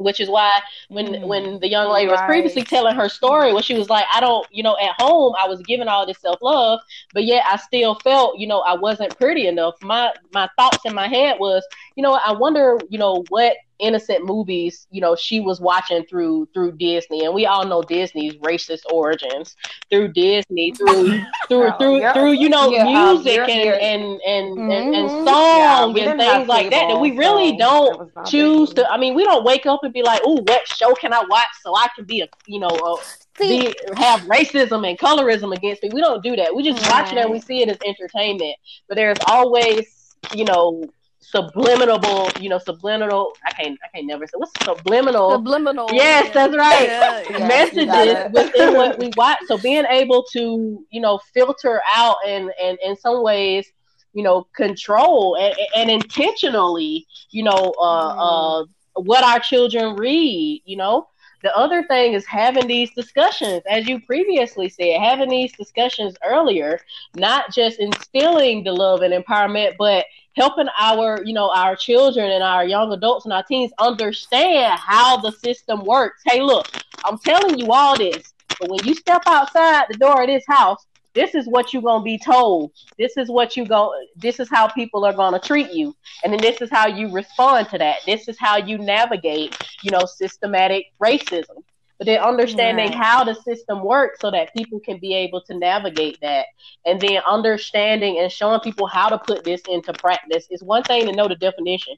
which 0.00 0.18
is 0.20 0.28
why 0.28 0.50
when 0.88 1.06
mm. 1.06 1.26
when 1.26 1.60
the 1.60 1.68
young 1.68 1.92
lady 1.92 2.10
was 2.10 2.20
previously 2.22 2.62
telling 2.62 2.96
her 2.96 3.08
story 3.08 3.52
when 3.52 3.62
she 3.62 3.74
was 3.74 3.88
like 3.88 4.04
i 4.12 4.20
don't 4.20 4.46
you 4.50 4.62
know 4.62 4.76
at 4.78 5.00
home 5.00 5.34
i 5.38 5.46
was 5.46 5.60
given 5.62 5.88
all 5.88 6.06
this 6.06 6.18
self-love 6.18 6.80
but 7.12 7.24
yet 7.24 7.44
i 7.46 7.56
still 7.56 7.94
felt 7.96 8.38
you 8.38 8.46
know 8.46 8.60
i 8.60 8.74
wasn't 8.74 9.16
pretty 9.18 9.46
enough 9.46 9.74
my 9.82 10.12
my 10.32 10.48
thoughts 10.58 10.84
in 10.84 10.94
my 10.94 11.06
head 11.06 11.36
was 11.38 11.62
you 11.96 12.02
know 12.02 12.18
i 12.24 12.32
wonder 12.32 12.78
you 12.88 12.98
know 12.98 13.24
what 13.28 13.56
innocent 13.80 14.24
movies, 14.24 14.86
you 14.90 15.00
know, 15.00 15.16
she 15.16 15.40
was 15.40 15.60
watching 15.60 16.04
through 16.04 16.48
through 16.52 16.72
Disney, 16.72 17.24
and 17.24 17.34
we 17.34 17.46
all 17.46 17.66
know 17.66 17.82
Disney's 17.82 18.34
racist 18.36 18.82
origins 18.90 19.56
through 19.90 20.12
Disney, 20.12 20.72
through 20.72 21.20
through 21.48 21.68
oh, 21.68 21.78
through 21.78 22.00
yeah. 22.00 22.12
through 22.12 22.32
you 22.32 22.48
know 22.48 22.70
yeah, 22.70 22.86
um, 22.86 23.14
music 23.14 23.38
um, 23.38 23.50
and, 23.50 23.80
and, 23.80 24.20
and, 24.26 24.58
mm-hmm. 24.58 24.70
and 24.70 24.94
and 24.94 25.08
song 25.26 25.96
yeah, 25.96 26.10
and 26.10 26.20
things 26.20 26.48
like 26.48 26.70
that. 26.70 26.88
That 26.88 27.00
we 27.00 27.12
really 27.16 27.52
so 27.52 27.58
don't 27.58 28.26
choose 28.26 28.72
to. 28.74 28.88
I 28.88 28.96
mean, 28.96 29.14
we 29.14 29.24
don't 29.24 29.44
wake 29.44 29.66
up 29.66 29.80
and 29.82 29.92
be 29.92 30.02
like, 30.02 30.20
"Oh, 30.24 30.42
what 30.42 30.66
show 30.68 30.94
can 30.94 31.12
I 31.12 31.24
watch 31.28 31.48
so 31.62 31.74
I 31.74 31.88
can 31.96 32.04
be 32.04 32.20
a 32.20 32.28
you 32.46 32.60
know 32.60 32.68
a, 32.68 32.96
be, 33.38 33.74
have 33.96 34.20
racism 34.22 34.88
and 34.88 34.98
colorism 34.98 35.54
against 35.56 35.82
me?" 35.82 35.90
We 35.92 36.00
don't 36.00 36.22
do 36.22 36.36
that. 36.36 36.54
We 36.54 36.62
just 36.62 36.82
right. 36.82 37.02
watch 37.02 37.12
it 37.12 37.18
and 37.18 37.30
we 37.30 37.40
see 37.40 37.62
it 37.62 37.68
as 37.68 37.78
entertainment. 37.84 38.56
But 38.88 38.96
there's 38.96 39.18
always 39.26 40.16
you 40.34 40.44
know 40.44 40.90
subliminal, 41.20 42.30
you 42.40 42.48
know, 42.48 42.58
subliminal. 42.58 43.32
I 43.46 43.52
can't, 43.52 43.78
I 43.84 43.88
can't 43.94 44.06
never 44.06 44.26
say 44.26 44.32
what's 44.36 44.52
subliminal. 44.64 45.32
Subliminal. 45.32 45.88
Yes, 45.92 46.26
yeah. 46.26 46.32
that's 46.32 46.56
right. 46.56 46.86
Yeah, 46.88 47.22
yeah, 47.30 47.48
Messages 47.48 48.32
within 48.32 48.74
what 48.74 48.98
we 48.98 49.10
watch. 49.16 49.38
So 49.46 49.58
being 49.58 49.84
able 49.86 50.24
to, 50.32 50.84
you 50.90 51.00
know, 51.00 51.20
filter 51.32 51.80
out 51.94 52.16
and 52.26 52.50
and 52.60 52.78
in 52.84 52.96
some 52.96 53.22
ways, 53.22 53.70
you 54.12 54.22
know, 54.22 54.46
control 54.54 55.36
and, 55.36 55.54
and 55.76 55.90
intentionally, 55.90 57.06
you 57.30 57.44
know, 57.44 57.74
uh, 57.80 58.14
mm. 58.14 58.62
uh, 58.62 59.00
what 59.02 59.22
our 59.22 59.38
children 59.38 59.96
read. 59.96 60.62
You 60.64 60.76
know, 60.76 61.08
the 61.42 61.56
other 61.56 61.84
thing 61.84 62.14
is 62.14 62.26
having 62.26 62.66
these 62.66 62.92
discussions, 62.94 63.62
as 63.68 63.86
you 63.86 64.00
previously 64.00 64.68
said, 64.68 65.00
having 65.00 65.28
these 65.28 65.52
discussions 65.52 66.16
earlier, 66.24 66.80
not 67.16 67.52
just 67.52 67.78
instilling 67.78 68.64
the 68.64 68.72
love 68.72 69.02
and 69.02 69.14
empowerment, 69.14 69.76
but 69.78 70.04
helping 70.36 70.68
our, 70.78 71.22
you 71.24 71.32
know, 71.32 71.50
our 71.50 71.76
children 71.76 72.30
and 72.30 72.42
our 72.42 72.64
young 72.64 72.92
adults 72.92 73.24
and 73.24 73.32
our 73.32 73.42
teens 73.42 73.72
understand 73.78 74.78
how 74.78 75.16
the 75.16 75.32
system 75.32 75.84
works. 75.84 76.22
Hey, 76.24 76.40
look, 76.40 76.68
I'm 77.04 77.18
telling 77.18 77.58
you 77.58 77.72
all 77.72 77.96
this, 77.96 78.32
but 78.58 78.70
when 78.70 78.84
you 78.84 78.94
step 78.94 79.22
outside 79.26 79.86
the 79.88 79.98
door 79.98 80.22
of 80.22 80.28
this 80.28 80.44
house, 80.46 80.86
this 81.12 81.34
is 81.34 81.46
what 81.46 81.72
you're 81.72 81.82
gonna 81.82 82.04
be 82.04 82.18
told. 82.18 82.70
This 82.96 83.16
is 83.16 83.28
what 83.28 83.56
you 83.56 83.66
go. 83.66 83.92
This 84.14 84.38
is 84.38 84.48
how 84.48 84.68
people 84.68 85.04
are 85.04 85.12
gonna 85.12 85.40
treat 85.40 85.72
you, 85.72 85.94
and 86.22 86.32
then 86.32 86.40
this 86.40 86.60
is 86.60 86.70
how 86.70 86.86
you 86.86 87.10
respond 87.10 87.68
to 87.70 87.78
that. 87.78 87.96
This 88.06 88.28
is 88.28 88.38
how 88.38 88.58
you 88.58 88.78
navigate, 88.78 89.56
you 89.82 89.90
know, 89.90 90.04
systematic 90.06 90.84
racism 91.02 91.64
but 92.00 92.06
then 92.06 92.18
understanding 92.18 92.86
right. 92.86 92.94
how 92.94 93.22
the 93.22 93.34
system 93.34 93.84
works 93.84 94.20
so 94.20 94.30
that 94.30 94.54
people 94.56 94.80
can 94.80 94.98
be 94.98 95.14
able 95.14 95.42
to 95.42 95.58
navigate 95.58 96.18
that 96.22 96.46
and 96.86 96.98
then 96.98 97.20
understanding 97.28 98.18
and 98.18 98.32
showing 98.32 98.58
people 98.60 98.86
how 98.86 99.10
to 99.10 99.18
put 99.18 99.44
this 99.44 99.60
into 99.68 99.92
practice 99.92 100.46
is 100.50 100.62
one 100.62 100.82
thing 100.82 101.04
to 101.04 101.12
know 101.12 101.28
the 101.28 101.36
definition 101.36 101.94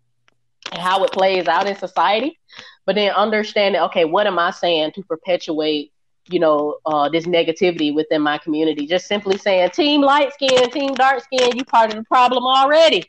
and 0.72 0.80
how 0.80 1.04
it 1.04 1.12
plays 1.12 1.46
out 1.46 1.68
in 1.68 1.76
society 1.76 2.36
but 2.84 2.96
then 2.96 3.12
understanding 3.12 3.80
okay 3.80 4.04
what 4.04 4.26
am 4.26 4.40
i 4.40 4.50
saying 4.50 4.90
to 4.90 5.04
perpetuate 5.04 5.91
you 6.28 6.38
know, 6.38 6.76
uh, 6.86 7.08
this 7.08 7.26
negativity 7.26 7.94
within 7.94 8.22
my 8.22 8.38
community. 8.38 8.86
Just 8.86 9.06
simply 9.06 9.36
saying, 9.36 9.70
team 9.70 10.00
light 10.00 10.32
skin, 10.32 10.70
team 10.70 10.94
dark 10.94 11.22
skin, 11.22 11.56
you 11.56 11.64
part 11.64 11.90
of 11.90 11.96
the 11.96 12.04
problem 12.04 12.44
already. 12.44 13.04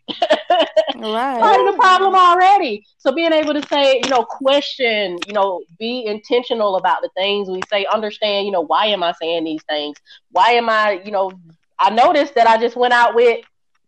right. 0.96 1.40
Part 1.40 1.60
of 1.60 1.74
the 1.74 1.78
problem 1.80 2.16
already. 2.16 2.86
So 2.98 3.14
being 3.14 3.34
able 3.34 3.54
to 3.54 3.68
say, 3.68 4.02
you 4.04 4.10
know, 4.10 4.24
question, 4.24 5.18
you 5.28 5.34
know, 5.34 5.64
be 5.80 6.06
intentional 6.06 6.76
about 6.76 7.02
the 7.02 7.10
things 7.16 7.50
we 7.50 7.62
say, 7.70 7.86
understand, 7.92 8.46
you 8.46 8.52
know, 8.52 8.62
why 8.62 8.88
am 8.88 9.04
I 9.04 9.14
saying 9.20 9.44
these 9.44 9.64
things? 9.64 9.98
Why 10.32 10.52
am 10.52 10.70
I, 10.70 11.02
you 11.04 11.12
know, 11.12 11.32
I 11.80 11.90
noticed 11.90 12.36
that 12.36 12.48
I 12.48 12.58
just 12.58 12.76
went 12.76 12.94
out 12.94 13.16
with 13.16 13.44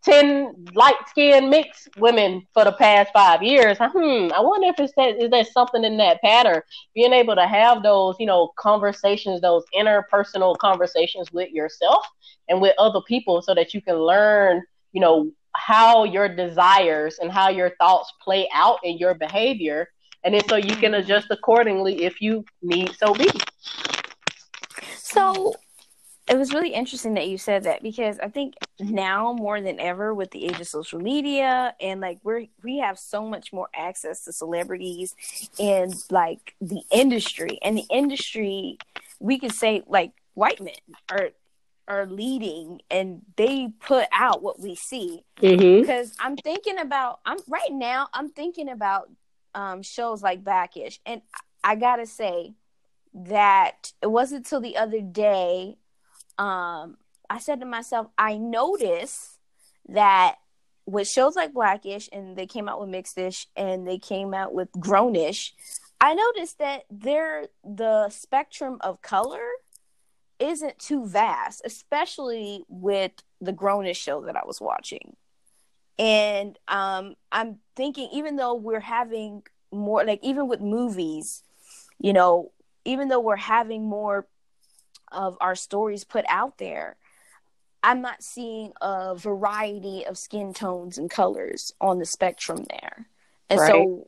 ten 0.05 0.53
light 0.73 0.95
skinned 1.07 1.49
mixed 1.49 1.89
women 1.97 2.45
for 2.53 2.63
the 2.63 2.71
past 2.73 3.11
five 3.11 3.41
years. 3.41 3.77
Hmm, 3.79 4.31
I 4.33 4.39
wonder 4.39 4.67
if 4.67 4.79
it's 4.79 4.93
that 4.95 5.21
is 5.21 5.31
there 5.31 5.43
something 5.43 5.83
in 5.83 5.97
that 5.97 6.21
pattern? 6.21 6.61
Being 6.93 7.13
able 7.13 7.35
to 7.35 7.47
have 7.47 7.83
those, 7.83 8.15
you 8.19 8.27
know, 8.27 8.51
conversations, 8.57 9.41
those 9.41 9.63
interpersonal 9.77 10.57
conversations 10.57 11.31
with 11.31 11.51
yourself 11.51 12.05
and 12.47 12.61
with 12.61 12.75
other 12.77 13.01
people 13.07 13.41
so 13.41 13.55
that 13.55 13.73
you 13.73 13.81
can 13.81 13.95
learn, 13.95 14.63
you 14.93 15.01
know, 15.01 15.31
how 15.53 16.03
your 16.03 16.29
desires 16.33 17.17
and 17.19 17.31
how 17.31 17.49
your 17.49 17.71
thoughts 17.77 18.11
play 18.21 18.47
out 18.53 18.79
in 18.83 18.97
your 18.97 19.15
behavior. 19.15 19.87
And 20.23 20.33
then 20.33 20.47
so 20.47 20.55
you 20.55 20.75
can 20.75 20.95
adjust 20.95 21.27
accordingly 21.29 22.03
if 22.03 22.21
you 22.21 22.45
need 22.61 22.91
so 22.95 23.13
be. 23.13 23.29
So 24.97 25.55
it 26.27 26.37
was 26.37 26.53
really 26.53 26.73
interesting 26.73 27.13
that 27.15 27.27
you 27.27 27.37
said 27.37 27.63
that 27.65 27.83
because 27.83 28.17
I 28.19 28.29
think 28.29 28.55
now 28.79 29.33
more 29.33 29.61
than 29.61 29.79
ever 29.79 30.13
with 30.13 30.31
the 30.31 30.45
age 30.45 30.59
of 30.59 30.67
social 30.67 30.99
media 30.99 31.75
and 31.79 32.01
like 32.01 32.17
we're 32.23 32.47
we 32.63 32.79
have 32.79 32.97
so 32.97 33.25
much 33.27 33.53
more 33.53 33.67
access 33.75 34.25
to 34.25 34.31
celebrities 34.33 35.15
and 35.59 35.93
like 36.09 36.55
the 36.59 36.81
industry 36.91 37.59
and 37.61 37.77
the 37.77 37.85
industry 37.91 38.77
we 39.19 39.37
could 39.37 39.53
say 39.53 39.83
like 39.87 40.11
white 40.33 40.59
men 40.59 40.73
are 41.11 41.29
are 41.87 42.07
leading 42.07 42.81
and 42.89 43.21
they 43.37 43.69
put 43.79 44.07
out 44.11 44.41
what 44.41 44.59
we 44.59 44.75
see 44.75 45.23
Mm-hmm. 45.41 45.81
because 45.81 46.13
I'm 46.19 46.37
thinking 46.37 46.79
about 46.79 47.19
I'm 47.25 47.37
right 47.47 47.71
now 47.71 48.07
I'm 48.13 48.29
thinking 48.29 48.69
about 48.69 49.09
um 49.53 49.83
shows 49.83 50.23
like 50.23 50.43
Blackish 50.43 50.99
and 51.05 51.21
I 51.63 51.75
gotta 51.75 52.05
say 52.07 52.53
that 53.13 53.93
it 54.01 54.07
wasn't 54.07 54.45
till 54.45 54.59
the 54.61 54.77
other 54.77 55.01
day 55.01 55.77
um 56.37 56.97
I 57.29 57.39
said 57.39 57.59
to 57.61 57.65
myself 57.65 58.07
I 58.17 58.37
noticed 58.37 59.39
that 59.89 60.35
with 60.85 61.07
shows 61.07 61.35
like 61.35 61.53
Blackish 61.53 62.09
and 62.11 62.35
they 62.35 62.45
came 62.45 62.69
out 62.69 62.79
with 62.79 62.89
Mixedish 62.89 63.47
and 63.55 63.87
they 63.87 63.97
came 63.97 64.33
out 64.33 64.53
with 64.53 64.71
Grownish 64.73 65.51
I 65.99 66.13
noticed 66.13 66.59
that 66.59 66.83
they're 66.91 67.47
the 67.63 68.09
spectrum 68.09 68.77
of 68.81 69.01
color 69.01 69.45
isn't 70.39 70.77
too 70.79 71.05
vast 71.07 71.61
especially 71.65 72.63
with 72.67 73.11
the 73.41 73.53
Grownish 73.53 73.97
show 73.97 74.21
that 74.25 74.35
I 74.35 74.45
was 74.45 74.59
watching. 74.59 75.15
And 75.97 76.59
um 76.67 77.15
i'm 77.31 77.59
thinking 77.75 78.09
even 78.11 78.35
though 78.35 78.55
we're 78.55 78.79
having 78.81 79.43
more 79.71 80.03
like 80.03 80.19
even 80.23 80.47
with 80.47 80.61
movies 80.61 81.43
you 81.99 82.13
know 82.13 82.51
even 82.85 83.07
though 83.07 83.19
we're 83.19 83.35
having 83.35 83.85
more 83.85 84.27
of 85.15 85.37
our 85.41 85.55
stories 85.55 86.03
put 86.03 86.25
out 86.27 86.57
there 86.57 86.95
i'm 87.83 88.01
not 88.01 88.21
seeing 88.21 88.71
a 88.81 89.15
variety 89.15 90.05
of 90.05 90.17
skin 90.17 90.53
tones 90.53 90.97
and 90.97 91.09
colors 91.09 91.73
on 91.81 91.99
the 91.99 92.05
spectrum 92.05 92.65
there. 92.69 93.07
And 93.49 93.59
so 93.59 94.07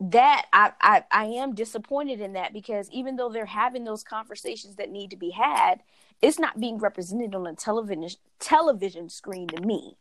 that 0.00 0.46
I, 0.52 0.72
I 0.80 1.04
i 1.10 1.24
am 1.24 1.54
disappointed 1.54 2.20
in 2.20 2.34
that 2.34 2.52
because 2.52 2.90
even 2.90 3.16
though 3.16 3.30
they're 3.30 3.46
having 3.46 3.84
those 3.84 4.02
conversations 4.02 4.76
that 4.76 4.90
need 4.90 5.10
to 5.10 5.16
be 5.16 5.30
had 5.30 5.82
it's 6.22 6.38
not 6.38 6.58
being 6.58 6.78
represented 6.78 7.34
on 7.34 7.46
a 7.46 7.54
television 7.54 8.08
television 8.38 9.08
screen 9.08 9.48
to 9.48 9.60
me. 9.60 9.96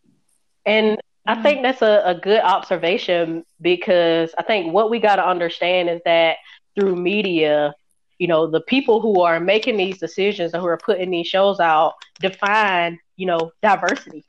And 0.65 0.97
I 1.25 1.35
mm. 1.35 1.43
think 1.43 1.61
that's 1.61 1.81
a, 1.81 2.01
a 2.05 2.15
good 2.15 2.41
observation 2.41 3.45
because 3.61 4.33
I 4.37 4.43
think 4.43 4.73
what 4.73 4.89
we 4.89 4.99
got 4.99 5.17
to 5.17 5.27
understand 5.27 5.89
is 5.89 6.01
that 6.05 6.37
through 6.75 6.95
media, 6.95 7.73
you 8.19 8.27
know, 8.27 8.47
the 8.47 8.61
people 8.61 9.01
who 9.01 9.21
are 9.21 9.39
making 9.39 9.77
these 9.77 9.97
decisions 9.97 10.53
and 10.53 10.61
who 10.61 10.67
are 10.67 10.77
putting 10.77 11.09
these 11.11 11.27
shows 11.27 11.59
out 11.59 11.93
define, 12.19 12.99
you 13.17 13.25
know, 13.25 13.51
diversity. 13.61 14.23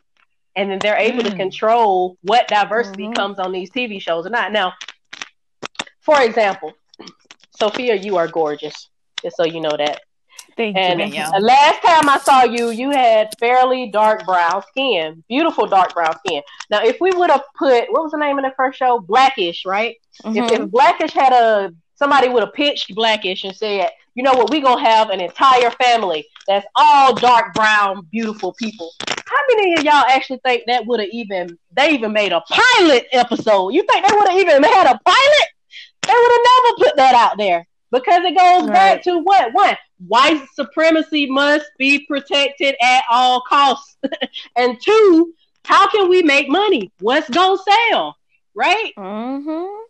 And 0.56 0.70
then 0.70 0.78
they're 0.80 0.96
able 0.96 1.22
to 1.22 1.30
Mm. 1.30 1.36
control 1.36 2.16
what 2.22 2.48
diversity 2.48 3.04
Mhm. 3.08 3.14
comes 3.14 3.38
on 3.38 3.52
these 3.52 3.70
TV 3.70 4.00
shows 4.00 4.26
or 4.26 4.30
not. 4.30 4.52
Now, 4.52 4.72
for 6.00 6.22
example, 6.22 6.72
Sophia, 7.50 7.94
you 7.94 8.16
are 8.16 8.28
gorgeous. 8.28 8.88
Just 9.22 9.36
so 9.36 9.44
you 9.44 9.60
know 9.60 9.76
that. 9.76 10.00
Thank 10.56 10.76
And 10.76 11.00
you, 11.00 11.06
Danielle. 11.06 11.32
the 11.32 11.40
last 11.40 11.82
time 11.82 12.08
I 12.08 12.18
saw 12.18 12.44
you, 12.44 12.70
you 12.70 12.90
had 12.90 13.28
fairly 13.38 13.90
dark 13.90 14.24
brown 14.24 14.62
skin, 14.68 15.22
beautiful 15.28 15.66
dark 15.66 15.92
brown 15.94 16.16
skin. 16.18 16.42
Now, 16.70 16.82
if 16.82 16.98
we 17.00 17.10
would 17.12 17.30
have 17.30 17.44
put 17.58 17.90
what 17.92 18.02
was 18.04 18.12
the 18.12 18.18
name 18.18 18.38
of 18.38 18.44
the 18.44 18.52
first 18.56 18.78
show, 18.78 18.98
Blackish, 19.00 19.64
right? 19.66 19.96
If, 20.24 20.50
if 20.52 20.70
Blackish 20.70 21.12
had 21.12 21.32
a 21.32 21.72
somebody 21.96 22.28
would 22.28 22.42
have 22.42 22.52
pitched 22.52 22.94
Blackish 22.94 23.44
and 23.44 23.56
said, 23.56 23.90
you 24.14 24.22
know 24.22 24.32
what, 24.32 24.50
we're 24.50 24.62
gonna 24.62 24.82
have 24.82 25.10
an 25.10 25.20
entire 25.20 25.70
family 25.72 26.26
that's 26.46 26.66
all 26.74 27.14
dark 27.14 27.54
brown, 27.54 28.06
beautiful 28.10 28.54
people. 28.54 28.90
How 29.08 29.36
many 29.50 29.74
of 29.74 29.84
y'all 29.84 30.04
actually 30.08 30.40
think 30.44 30.62
that 30.66 30.86
would 30.86 31.00
have 31.00 31.10
even 31.12 31.58
they 31.72 31.90
even 31.90 32.12
made 32.12 32.32
a 32.32 32.42
pilot 32.48 33.06
episode? 33.12 33.70
You 33.70 33.82
think 33.82 34.06
they 34.06 34.16
would 34.16 34.28
have 34.28 34.38
even 34.38 34.62
had 34.62 34.86
a 34.86 34.98
pilot? 35.04 35.48
They 36.06 36.12
would 36.14 36.32
have 36.32 36.46
never 36.64 36.76
put 36.78 36.96
that 36.96 37.14
out 37.14 37.36
there 37.36 37.66
because 37.90 38.24
it 38.24 38.36
goes 38.36 38.70
back 38.70 39.02
to 39.02 39.18
what 39.18 39.52
one 39.52 39.76
white 40.06 40.46
supremacy 40.54 41.26
must 41.26 41.66
be 41.78 42.06
protected 42.06 42.76
at 42.80 43.04
all 43.10 43.42
costs, 43.48 43.96
and 44.56 44.80
two, 44.80 45.34
how 45.64 45.88
can 45.88 46.08
we 46.08 46.22
make 46.22 46.48
money? 46.48 46.92
What's 47.00 47.28
gonna 47.28 47.58
sell, 47.90 48.16
right? 48.54 48.92
Mm-hmm. 48.96 49.85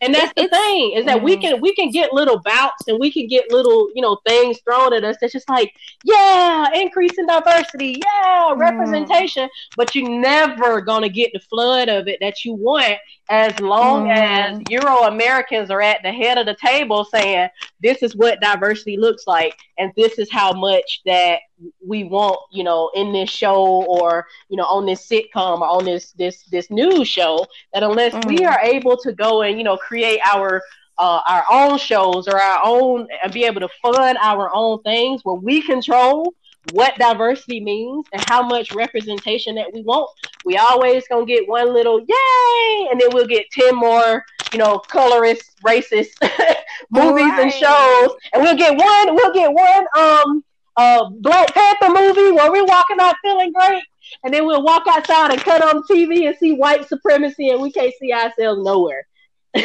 And 0.00 0.14
that's 0.14 0.32
the 0.34 0.44
It's- 0.44 0.58
thing 0.58 0.92
is 0.92 1.04
that 1.06 1.22
we 1.22 1.36
Mhm. 1.36 1.40
can 1.40 1.60
we 1.60 1.74
can 1.74 1.90
get 1.90 2.12
little 2.12 2.38
bouts 2.40 2.88
and 2.88 2.98
we 2.98 3.10
can 3.12 3.26
get 3.26 3.50
little 3.52 3.88
you 3.94 4.02
know 4.02 4.18
things 4.26 4.60
thrown 4.60 4.92
at 4.94 5.04
us 5.04 5.16
that's 5.20 5.32
just 5.32 5.48
like 5.48 5.72
yeah 6.04 6.66
increase 6.74 7.18
in 7.18 7.26
diversity 7.26 8.00
yeah 8.04 8.54
representation 8.56 9.48
but 9.76 9.94
you're 9.94 10.08
never 10.08 10.80
gonna 10.80 11.08
get 11.08 11.30
the 11.32 11.40
flood 11.40 11.88
of 11.88 12.08
it 12.08 12.18
that 12.20 12.44
you 12.44 12.54
want 12.54 12.96
as 13.28 13.58
long 13.60 14.06
Mhm. 14.08 14.16
as 14.16 14.60
Euro 14.70 15.02
Americans 15.04 15.70
are 15.70 15.82
at 15.82 16.02
the 16.02 16.12
head 16.12 16.38
of 16.38 16.46
the 16.46 16.56
table 16.56 17.04
saying 17.04 17.48
this 17.80 18.02
is 18.02 18.16
what 18.16 18.40
diversity 18.40 18.96
looks 18.96 19.26
like 19.26 19.56
and 19.78 19.92
this 19.96 20.18
is 20.18 20.30
how 20.30 20.52
much 20.52 21.00
that 21.06 21.40
we 21.86 22.04
want 22.04 22.38
you 22.52 22.64
know 22.64 22.90
in 22.94 23.12
this 23.12 23.30
show 23.30 23.82
or 23.84 24.26
you 24.48 24.56
know 24.56 24.64
on 24.64 24.86
this 24.86 25.06
sitcom 25.06 25.60
or 25.60 25.68
on 25.68 25.84
this 25.84 26.12
this 26.12 26.44
this 26.50 26.70
news 26.70 27.08
show 27.08 27.46
that 27.72 27.82
unless 27.82 28.14
we 28.24 28.38
Mhm. 28.38 28.46
are 28.46 28.60
able 28.60 28.96
to 28.98 29.12
go 29.12 29.42
and 29.42 29.58
you 29.58 29.64
know 29.64 29.76
create 29.76 30.20
our 30.32 30.62
uh, 30.98 31.20
our 31.26 31.44
own 31.50 31.78
shows 31.78 32.28
or 32.28 32.38
our 32.40 32.60
own 32.64 33.06
and 33.22 33.32
be 33.32 33.44
able 33.44 33.60
to 33.60 33.68
fund 33.82 34.18
our 34.20 34.50
own 34.54 34.82
things 34.82 35.22
where 35.24 35.36
we 35.36 35.62
control 35.62 36.32
what 36.72 36.94
diversity 36.98 37.60
means 37.60 38.06
and 38.12 38.22
how 38.28 38.42
much 38.42 38.72
representation 38.74 39.54
that 39.54 39.72
we 39.72 39.82
want 39.82 40.08
we 40.44 40.56
always 40.56 41.06
gonna 41.08 41.24
get 41.24 41.48
one 41.48 41.72
little 41.72 42.00
yay 42.00 42.88
and 42.90 43.00
then 43.00 43.08
we'll 43.12 43.26
get 43.26 43.46
10 43.50 43.74
more 43.74 44.22
you 44.52 44.58
know 44.58 44.78
colorist 44.78 45.56
racist 45.66 46.10
movies 46.90 47.32
and 47.38 47.52
shows 47.52 48.10
and 48.32 48.42
we'll 48.42 48.56
get 48.56 48.76
one 48.76 49.14
we'll 49.14 49.32
get 49.32 49.50
one 49.52 49.84
um 49.96 50.44
uh 50.76 51.08
black 51.20 51.52
panther 51.54 51.88
movie 51.88 52.30
where 52.32 52.50
we're 52.50 52.64
walking 52.64 52.98
out 53.00 53.16
feeling 53.22 53.52
great 53.52 53.82
and 54.24 54.32
then 54.34 54.46
we'll 54.46 54.62
walk 54.62 54.84
outside 54.88 55.32
and 55.32 55.40
cut 55.42 55.62
on 55.62 55.82
TV 55.84 56.26
and 56.26 56.36
see 56.36 56.52
white 56.52 56.86
supremacy, 56.88 57.50
and 57.50 57.60
we 57.60 57.70
can't 57.70 57.94
see 58.00 58.12
ourselves 58.12 58.60
nowhere. 58.62 59.06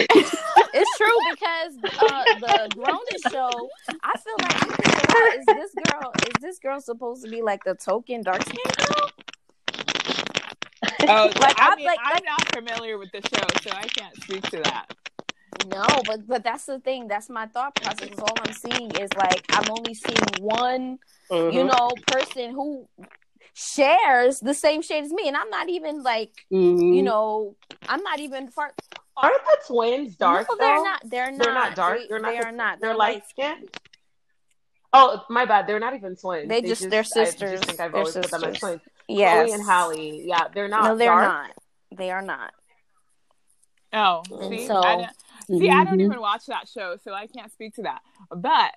It's 0.78 0.98
true 0.98 1.18
because 1.32 1.78
uh, 2.02 2.24
the 2.42 2.70
Grownish 2.76 3.32
show, 3.32 3.70
I 4.04 4.18
feel 4.18 4.36
like 4.42 4.62
you 4.66 4.72
can 4.72 4.92
say, 4.92 5.06
"Oh, 5.10 5.36
is 5.40 5.46
this 5.46 5.72
girl 5.90 6.12
is 6.28 6.34
this 6.42 6.60
girl 6.60 6.82
supposed 6.82 7.24
to 7.24 7.30
be 7.32 7.42
like 7.42 7.64
the 7.64 7.76
token 7.76 8.22
dark 8.22 8.42
skin 8.42 8.58
girl? 8.78 9.10
Oh, 11.08 11.32
Like, 11.40 11.60
I 11.62 11.70
I'm 11.70 11.76
mean, 11.78 11.86
like- 11.86 12.00
I'm 12.04 12.14
like- 12.16 12.24
not 12.26 12.54
familiar 12.54 12.98
with 12.98 13.10
the 13.14 13.22
show, 13.22 13.46
so 13.62 13.70
I 13.76 13.88
can't 13.88 14.16
speak 14.24 14.42
to 14.52 14.58
that. 14.64 14.88
No, 15.68 15.86
but 16.06 16.28
but 16.28 16.44
that's 16.44 16.66
the 16.66 16.80
thing. 16.80 17.08
That's 17.08 17.30
my 17.30 17.48
thought 17.48 17.76
process. 17.76 18.10
All 18.20 18.34
I'm 18.46 18.54
seeing 18.54 18.92
is 18.92 19.10
like 19.18 19.44
I'm 19.52 19.70
only 19.72 19.94
seeing 19.94 20.44
one, 20.44 21.00
you 21.32 21.38
Mhm. 21.64 21.68
know, 21.76 21.90
person 22.08 22.52
who 22.52 22.88
shares 23.54 24.40
the 24.40 24.54
same 24.54 24.82
shade 24.82 25.04
as 25.06 25.12
me, 25.12 25.28
and 25.28 25.36
I'm 25.38 25.50
not 25.50 25.70
even 25.70 26.04
like 26.04 26.32
Mhm. 26.52 26.96
you 26.96 27.04
know, 27.04 27.56
I'm 27.88 28.02
not 28.04 28.20
even 28.20 28.50
far. 28.50 28.74
Aren't 29.18 29.46
the 29.46 29.58
twins 29.68 30.16
dark? 30.18 30.48
No, 30.50 30.56
they're 30.58 30.76
though? 30.78 30.84
not. 30.84 31.02
They're 31.06 31.32
not. 31.32 31.44
They're 31.44 31.54
not 31.54 31.76
dark. 31.76 32.00
They, 32.00 32.08
They're 32.08 32.20
not. 32.20 32.32
They 32.32 32.40
are 32.40 32.52
not. 32.52 32.80
They're, 32.82 32.90
They're, 32.90 32.98
light 32.98 33.24
skinned. 33.30 33.70
Oh, 34.92 35.24
my 35.30 35.46
bad. 35.46 35.68
They're 35.68 35.80
not 35.80 35.94
even 35.94 36.16
twins. 36.18 36.48
They 36.50 36.62
just- 36.62 36.90
they're 36.90 37.00
I 37.00 37.04
sisters. 37.04 37.52
just 37.60 37.64
think 37.66 37.80
I've 37.80 37.92
They're 37.94 38.00
always 38.02 38.14
put 38.16 38.30
them 38.30 38.44
as 38.44 38.60
twins. 38.60 38.82
Yes. 39.08 39.46
Chloe 39.46 39.52
and 39.54 39.64
Halle. 39.66 40.22
Yeah, 40.26 40.48
they're 40.54 40.68
not. 40.68 40.84
no, 40.84 40.98
they're 40.98 41.08
dark. 41.10 41.24
not. 41.24 41.52
They 41.98 42.12
are 42.12 42.22
not. 42.22 42.54
Oh, 43.94 44.22
see, 44.50 44.68
so- 44.68 44.84
I 44.84 45.10
don't, 45.48 45.60
see, 45.60 45.70
I 45.70 45.84
don't 45.84 45.98
Mhm. 46.00 46.06
even 46.06 46.20
watch 46.22 46.46
that 46.48 46.68
show, 46.68 46.98
so 47.04 47.14
I 47.14 47.28
can't 47.28 47.52
speak 47.52 47.76
to 47.76 47.84
that. 47.84 48.02
But 48.36 48.74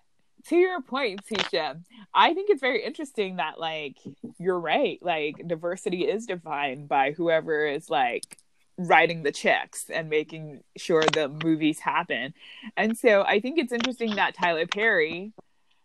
to 0.49 0.57
your 0.57 0.81
point, 0.83 1.25
Tisha, 1.27 1.83
I 2.15 2.33
think 2.35 2.49
it's 2.51 2.61
very 2.61 2.83
interesting 2.85 3.37
that, 3.37 3.59
like, 3.59 3.97
you're 4.39 4.59
right. 4.61 4.99
Like, 5.03 5.47
diversity 5.47 6.09
is 6.09 6.27
defined 6.27 6.89
by 6.89 7.13
whoever 7.13 7.67
is 7.67 7.91
like 7.91 8.39
writing 8.77 9.25
the 9.25 9.33
checks 9.33 9.91
and 9.91 10.09
making 10.09 10.63
sure 10.77 11.03
the 11.03 11.29
movies 11.29 11.81
happen. 11.81 12.33
And 12.77 12.97
so 12.97 13.23
I 13.23 13.41
think 13.41 13.59
it's 13.59 13.73
interesting 13.73 14.15
that 14.15 14.35
Tyler 14.37 14.67
Perry 14.69 15.33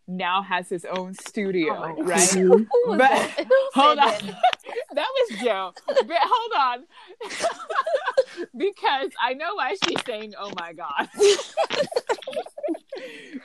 now 0.06 0.42
has 0.42 0.68
his 0.68 0.84
own 0.84 1.14
studio, 1.14 1.74
Oh 1.98 2.02
right? 2.04 2.30
But- 2.86 2.98
that? 2.98 3.46
Hold 3.74 3.98
on. 3.98 4.06
that? 4.06 4.22
that 4.94 5.06
was 5.30 5.40
Joe. 5.40 5.72
But 5.86 6.06
hold 6.22 6.52
on. 6.56 6.84
because 8.56 9.10
I 9.20 9.34
know 9.34 9.54
why 9.54 9.76
she's 9.84 10.00
saying, 10.06 10.34
oh 10.38 10.52
my 10.58 10.72
God. 10.72 11.08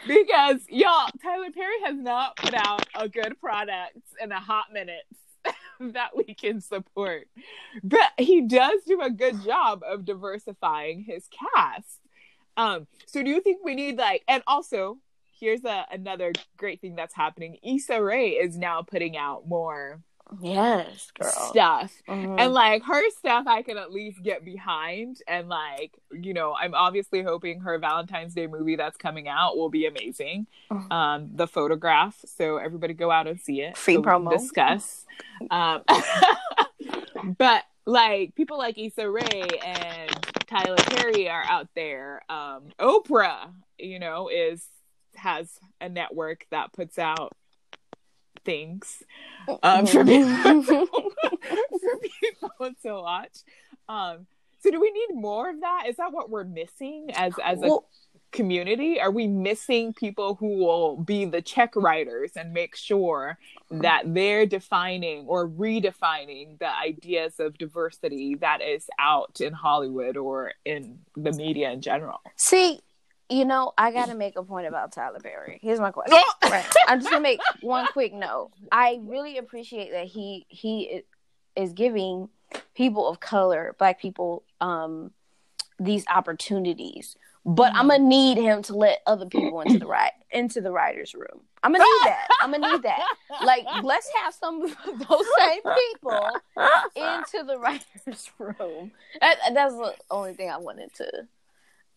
because, 0.07 0.61
y'all, 0.69 1.09
Tyler 1.21 1.51
Perry 1.53 1.81
has 1.85 1.95
not 1.95 2.35
put 2.37 2.53
out 2.53 2.85
a 2.95 3.09
good 3.09 3.39
product 3.39 3.97
in 4.21 4.31
a 4.31 4.39
hot 4.39 4.65
minute 4.73 5.05
that 5.79 6.15
we 6.15 6.33
can 6.33 6.61
support. 6.61 7.27
But 7.83 8.11
he 8.17 8.41
does 8.41 8.81
do 8.85 9.01
a 9.01 9.09
good 9.09 9.43
job 9.43 9.81
of 9.87 10.05
diversifying 10.05 11.03
his 11.03 11.27
cast. 11.27 11.99
Um, 12.57 12.87
so 13.05 13.23
do 13.23 13.29
you 13.29 13.41
think 13.41 13.63
we 13.63 13.73
need 13.73 13.97
like 13.97 14.23
and 14.27 14.43
also 14.45 14.97
here's 15.39 15.63
a, 15.63 15.85
another 15.91 16.33
great 16.57 16.81
thing 16.81 16.95
that's 16.95 17.15
happening. 17.15 17.57
Issa 17.63 18.01
Rae 18.03 18.31
is 18.31 18.57
now 18.57 18.81
putting 18.81 19.15
out 19.15 19.47
more 19.47 20.01
Yes, 20.41 21.11
girl. 21.19 21.32
stuff. 21.49 21.91
Mhm. 22.07 22.39
And 22.39 22.53
like 22.53 22.84
her 22.84 23.09
stuff 23.11 23.45
I 23.47 23.61
can 23.63 23.77
at 23.77 23.91
least 23.91 24.21
get 24.21 24.45
behind. 24.45 25.21
And 25.27 25.49
like, 25.49 25.97
you 26.11 26.34
know, 26.34 26.53
I'm 26.55 26.73
obviously 26.75 27.23
hoping 27.23 27.61
her 27.61 27.77
Valentine's 27.80 28.34
Day 28.36 28.45
movie 28.47 28.75
that's 28.75 28.97
coming 28.97 29.27
out 29.27 29.57
will 29.57 29.69
be 29.69 29.86
amazing. 29.88 30.47
Mhm. 30.71 30.91
Um, 30.91 31.30
the 31.34 31.47
photograph. 31.47 32.17
So 32.25 32.57
everybody 32.57 32.93
go 32.93 33.09
out 33.11 33.27
and 33.27 33.39
see 33.39 33.61
it. 33.61 33.75
Free 33.77 33.95
So 33.95 34.01
promo. 34.03 34.32
Discuss. 34.32 35.05
Um 35.49 35.84
but 37.38 37.63
like 37.86 38.36
people 38.36 38.57
like 38.57 38.77
Issa 38.77 39.09
Rae 39.09 39.47
and 39.65 40.11
Tyler 40.47 40.75
Perry 40.77 41.30
are 41.30 41.43
out 41.47 41.67
there. 41.75 42.21
Um 42.30 42.69
Oprah, 42.80 43.51
you 43.77 43.99
know, 43.99 44.30
is 44.30 44.67
has 45.15 45.59
a 45.82 45.89
network 45.89 46.45
that 46.51 46.71
puts 46.71 46.97
out 46.99 47.34
things 48.43 49.03
um, 49.63 49.85
for 49.85 50.05
people 50.05 50.63
for 50.63 51.99
people 52.21 52.71
to 52.83 52.93
watch. 52.93 53.37
Um, 53.87 54.27
so 54.61 54.71
do 54.71 54.81
we 54.81 54.91
need 54.91 55.15
more 55.15 55.49
of 55.49 55.61
that? 55.61 55.85
Is 55.87 55.97
that 55.97 56.11
what 56.11 56.29
we're 56.29 56.43
missing 56.43 57.07
as 57.13 57.33
as 57.43 57.59
a 57.59 57.67
Well, 57.67 57.89
community? 58.31 58.99
Are 58.99 59.11
we 59.11 59.27
missing 59.27 59.93
people 59.93 60.35
who 60.35 60.57
will 60.57 60.97
be 60.97 61.25
the 61.25 61.41
check 61.41 61.75
writers 61.75 62.31
and 62.35 62.53
make 62.53 62.75
sure 62.75 63.37
that 63.71 64.03
they're 64.13 64.45
defining 64.45 65.25
or 65.25 65.47
redefining 65.47 66.59
the 66.59 66.69
ideas 66.69 67.39
of 67.39 67.57
diversity 67.57 68.35
that 68.35 68.61
is 68.61 68.87
out 68.99 69.41
in 69.41 69.53
Hollywood 69.53 70.17
or 70.17 70.53
in 70.65 70.99
the 71.15 71.31
media 71.31 71.71
in 71.71 71.81
general? 71.81 72.21
see, 72.35 72.79
you 73.30 73.45
know, 73.45 73.73
I 73.77 73.91
got 73.91 74.07
to 74.07 74.15
make 74.15 74.36
a 74.38 74.43
point 74.43 74.67
about 74.67 74.91
Tyler 74.91 75.19
Perry. 75.19 75.59
Here's 75.61 75.80
my 75.80 75.91
question. 75.91 76.17
right. 76.49 76.65
I'm 76.88 76.99
just 76.99 77.11
gonna 77.11 77.21
make 77.21 77.39
one 77.61 77.88
quick 77.88 78.13
note. 78.13 78.51
I 78.71 78.99
really 79.03 79.38
appreciate 79.38 79.91
that 79.91 80.07
he 80.07 80.45
he 80.49 81.03
is 81.55 81.73
giving 81.73 82.30
people 82.75 83.07
of 83.07 83.19
color, 83.19 83.75
black 83.77 84.01
people, 84.01 84.43
um, 84.61 85.11
these 85.80 86.05
opportunities. 86.07 87.15
But 87.45 87.73
I'm 87.75 87.88
gonna 87.88 88.03
need 88.03 88.38
him 88.38 88.63
to 88.63 88.75
let 88.75 88.99
other 89.07 89.25
people 89.25 89.61
into 89.61 89.80
the 89.80 89.88
right 89.88 90.11
into 90.32 90.61
the 90.61 90.71
writers' 90.71 91.13
room. 91.13 91.41
I'm 91.63 91.71
gonna 91.71 91.84
need 91.84 92.01
that. 92.05 92.27
I'm 92.41 92.51
gonna 92.51 92.71
need 92.71 92.84
that. 92.84 93.05
Like, 93.43 93.65
let's 93.84 94.09
have 94.23 94.34
some 94.34 94.61
of 94.63 94.75
those 94.86 95.25
same 95.38 95.61
people 95.61 96.30
into 96.95 97.43
the 97.45 97.57
writers' 97.59 98.30
room. 98.38 98.91
That, 99.21 99.38
that's 99.53 99.73
the 99.73 99.95
only 100.09 100.34
thing 100.34 100.49
I 100.49 100.57
wanted 100.57 100.93
to. 100.95 101.27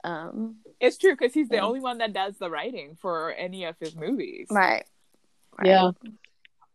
Um, 0.04 0.56
It's 0.80 0.98
true 0.98 1.12
because 1.16 1.32
he's 1.32 1.48
the 1.48 1.56
Yeah. 1.56 1.64
only 1.64 1.80
one 1.80 1.98
that 1.98 2.12
does 2.12 2.36
the 2.38 2.50
writing 2.50 2.96
for 3.00 3.32
any 3.32 3.64
of 3.64 3.76
his 3.78 3.94
movies. 3.94 4.48
right. 4.50 4.84
right. 5.58 5.66
Yeah. 5.66 5.90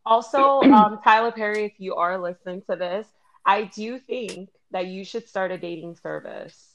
Also, 0.05 0.61
um, 0.61 0.99
Tyler 1.03 1.31
Perry, 1.31 1.65
if 1.65 1.73
you 1.77 1.95
are 1.95 2.17
listening 2.17 2.61
to 2.69 2.75
this, 2.77 3.07
I 3.45 3.63
do 3.65 3.99
think 3.99 4.49
that 4.71 4.87
you 4.87 5.03
should 5.03 5.27
start 5.27 5.51
a 5.51 5.57
dating 5.57 5.95
service 5.97 6.71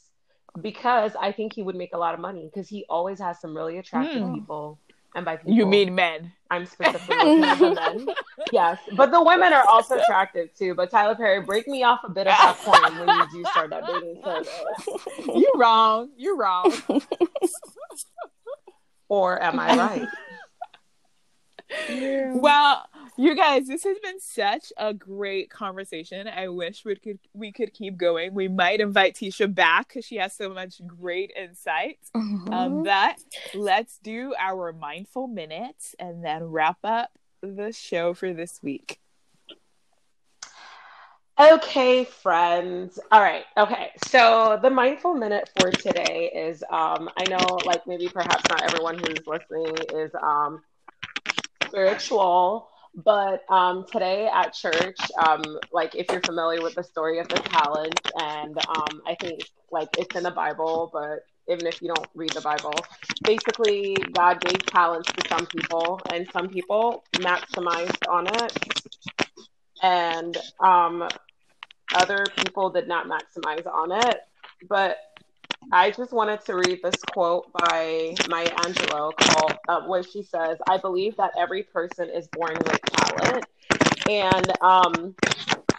because 0.60 1.12
I 1.18 1.32
think 1.32 1.54
he 1.54 1.62
would 1.62 1.76
make 1.76 1.94
a 1.94 1.98
lot 1.98 2.12
of 2.14 2.20
money 2.20 2.50
because 2.52 2.68
he 2.68 2.84
always 2.88 3.18
has 3.20 3.40
some 3.40 3.56
really 3.56 3.78
attractive 3.78 4.22
Hmm. 4.22 4.34
people. 4.34 4.78
And 5.14 5.24
by 5.24 5.36
people, 5.36 5.52
You 5.54 5.66
mean 5.66 5.94
men? 5.94 6.32
I'm 6.52 6.66
specifically 6.66 7.16
looking 7.16 7.44
at 7.44 7.58
the 7.58 7.74
men. 7.74 8.08
Yes, 8.52 8.78
but 8.94 9.10
the 9.10 9.22
women 9.22 9.54
are 9.54 9.66
also 9.66 9.98
attractive 9.98 10.54
too. 10.54 10.74
But 10.74 10.90
Tyler 10.90 11.14
Perry, 11.14 11.40
break 11.40 11.66
me 11.66 11.82
off 11.82 12.00
a 12.04 12.10
bit 12.10 12.26
of 12.26 12.36
that 12.36 12.58
coin 12.62 12.98
when 13.06 13.16
you 13.16 13.24
do 13.32 13.44
start 13.50 13.70
that 13.70 13.86
dating 13.86 14.20
service. 14.22 14.50
You 15.26 15.50
wrong. 15.56 16.10
You're 16.18 16.36
wrong. 16.36 16.70
Or 19.08 19.42
am 19.42 19.58
I 19.58 19.76
right? 19.76 20.08
well, 22.34 22.86
you 23.16 23.34
guys, 23.36 23.66
this 23.66 23.84
has 23.84 23.98
been 23.98 24.20
such 24.20 24.72
a 24.76 24.94
great 24.94 25.50
conversation. 25.50 26.26
I 26.28 26.48
wish 26.48 26.84
we 26.84 26.96
could 26.96 27.18
we 27.34 27.52
could 27.52 27.74
keep 27.74 27.96
going. 27.96 28.34
We 28.34 28.48
might 28.48 28.80
invite 28.80 29.14
Tisha 29.16 29.52
back 29.52 29.88
because 29.88 30.04
she 30.04 30.16
has 30.16 30.34
so 30.34 30.48
much 30.48 30.80
great 30.86 31.32
insight. 31.36 31.98
Mhm. 32.14 32.52
Um, 32.52 32.82
but 32.82 33.18
let's 33.54 33.98
do 33.98 34.34
our 34.38 34.72
mindful 34.72 35.26
minutes 35.26 35.94
and 35.98 36.24
then 36.24 36.44
wrap 36.44 36.78
up 36.84 37.10
the 37.42 37.72
show 37.72 38.14
for 38.14 38.32
this 38.32 38.60
week. 38.62 38.98
Okay, 41.40 42.04
friends. 42.04 42.98
All 43.10 43.20
right. 43.20 43.44
Okay. 43.56 43.90
So 44.06 44.58
the 44.62 44.70
mindful 44.70 45.14
minute 45.14 45.50
for 45.58 45.70
today 45.70 46.30
is 46.34 46.62
um 46.70 47.10
I 47.16 47.24
know 47.28 47.58
like 47.64 47.86
maybe 47.86 48.08
perhaps 48.08 48.44
not 48.50 48.62
everyone 48.62 48.98
who's 48.98 49.26
listening 49.26 49.74
is 49.94 50.10
um 50.22 50.62
spiritual, 51.64 52.68
but 52.94 53.42
um 53.50 53.84
today 53.90 54.28
at 54.32 54.52
church, 54.54 54.96
um 55.18 55.58
like 55.72 55.94
if 55.94 56.06
you're 56.10 56.22
familiar 56.22 56.62
with 56.62 56.74
the 56.74 56.84
story 56.84 57.18
of 57.18 57.28
the 57.28 57.36
talents 57.40 58.02
and 58.18 58.58
um 58.68 59.02
I 59.06 59.16
think 59.20 59.40
like 59.70 59.88
it's 59.98 60.14
in 60.16 60.24
the 60.24 60.30
Bible, 60.30 60.90
but 60.92 61.20
even 61.48 61.66
if 61.66 61.80
you 61.82 61.88
don't 61.88 62.08
read 62.14 62.32
the 62.32 62.40
Bible, 62.42 62.74
basically 63.24 63.96
God 64.12 64.40
gave 64.40 64.64
talents 64.66 65.10
to 65.12 65.28
some 65.28 65.46
people 65.46 66.00
and 66.12 66.28
some 66.32 66.48
people 66.48 67.04
maximized 67.16 68.08
on 68.08 68.26
it. 68.28 68.58
And 69.82 70.36
um 70.60 71.08
other 71.94 72.28
people 72.44 72.70
did 72.70 72.88
not 72.88 73.06
maximize 73.06 73.66
on 73.66 73.92
it. 73.92 74.20
But 74.68 74.98
I 75.72 75.90
just 75.92 76.12
wanted 76.12 76.42
to 76.46 76.56
read 76.56 76.80
this 76.82 77.02
quote 77.04 77.52
by 77.52 78.18
Maya 78.28 78.50
Angelou 78.52 79.14
called 79.16 79.58
uh, 79.68 79.82
where 79.86 80.04
she 80.04 80.22
says, 80.22 80.58
"I 80.68 80.78
believe 80.78 81.16
that 81.18 81.32
every 81.38 81.64
person 81.64 82.10
is 82.10 82.28
born 82.28 82.56
with 82.64 82.80
talent." 82.86 83.46
And 84.08 84.52
um, 84.62 85.16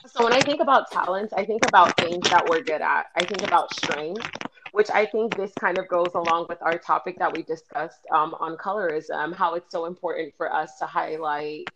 so 0.07 0.23
when 0.23 0.33
I 0.33 0.41
think 0.43 0.61
about 0.61 0.91
talents, 0.91 1.33
I 1.33 1.45
think 1.45 1.63
about 1.63 1.97
things 1.99 2.29
that 2.29 2.47
we're 2.49 2.63
good 2.63 2.81
at. 2.81 3.07
I 3.15 3.25
think 3.25 3.43
about 3.43 3.71
strengths, 3.73 4.27
which 4.73 4.89
I 4.91 5.05
think 5.05 5.35
this 5.37 5.55
kind 5.55 5.77
of 5.77 5.87
goes 5.89 6.13
along 6.15 6.47
with 6.49 6.61
our 6.61 6.77
topic 6.79 7.19
that 7.19 7.33
we 7.33 7.43
discussed 7.43 8.05
um, 8.11 8.35
on 8.39 8.57
colorism, 8.57 9.35
how 9.35 9.55
it's 9.55 9.71
so 9.71 9.85
important 9.85 10.35
for 10.37 10.53
us 10.53 10.77
to 10.79 10.87
highlight 10.87 11.69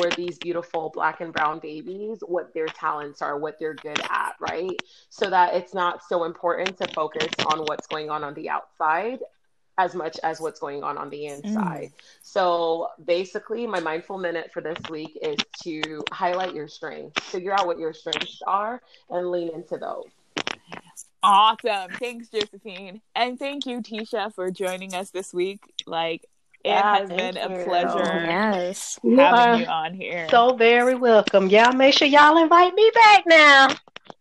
for 0.00 0.10
these 0.10 0.38
beautiful 0.38 0.90
black 0.94 1.20
and 1.20 1.32
brown 1.32 1.58
babies 1.58 2.18
what 2.26 2.52
their 2.54 2.66
talents 2.66 3.22
are, 3.22 3.38
what 3.38 3.58
they're 3.58 3.74
good 3.74 4.00
at, 4.08 4.34
right? 4.40 4.80
So 5.10 5.28
that 5.30 5.54
it's 5.54 5.74
not 5.74 6.02
so 6.08 6.24
important 6.24 6.78
to 6.78 6.88
focus 6.94 7.28
on 7.46 7.60
what's 7.60 7.86
going 7.86 8.10
on 8.10 8.24
on 8.24 8.34
the 8.34 8.48
outside 8.48 9.20
as 9.78 9.94
much 9.94 10.18
as 10.22 10.40
what's 10.40 10.60
going 10.60 10.82
on 10.82 10.98
on 10.98 11.08
the 11.10 11.24
mm. 11.24 11.44
inside. 11.44 11.92
So 12.22 12.88
basically, 13.04 13.66
my 13.66 13.80
mindful 13.80 14.18
minute 14.18 14.50
for 14.52 14.60
this 14.60 14.78
week 14.90 15.18
is 15.22 15.38
to 15.62 16.04
highlight 16.12 16.54
your 16.54 16.68
strengths, 16.68 17.22
figure 17.24 17.52
out 17.52 17.66
what 17.66 17.78
your 17.78 17.92
strengths 17.92 18.42
are, 18.46 18.82
and 19.08 19.30
lean 19.30 19.50
into 19.54 19.78
those. 19.78 20.06
Awesome. 21.22 21.90
Thanks, 21.98 22.28
Josephine. 22.28 23.02
And 23.14 23.38
thank 23.38 23.66
you, 23.66 23.80
Tisha, 23.82 24.34
for 24.34 24.50
joining 24.50 24.94
us 24.94 25.10
this 25.10 25.34
week. 25.34 25.60
Like, 25.86 26.24
it 26.64 26.68
Yeah, 26.70 26.96
has 26.98 27.08
thank 27.08 27.34
been 27.34 27.36
a 27.52 27.58
you. 27.58 27.64
pleasure 27.64 28.04
Yes. 28.26 28.98
You 29.02 29.16
having 29.18 29.40
are 29.40 29.56
you 29.60 29.66
on 29.66 29.94
here. 29.94 30.26
so 30.30 30.54
very 30.56 30.94
welcome. 30.94 31.48
Y'all 31.48 31.72
make 31.72 31.94
sure 31.94 32.08
y'all 32.08 32.36
invite 32.36 32.74
me 32.74 32.90
back 32.94 33.24
now. 33.26 33.68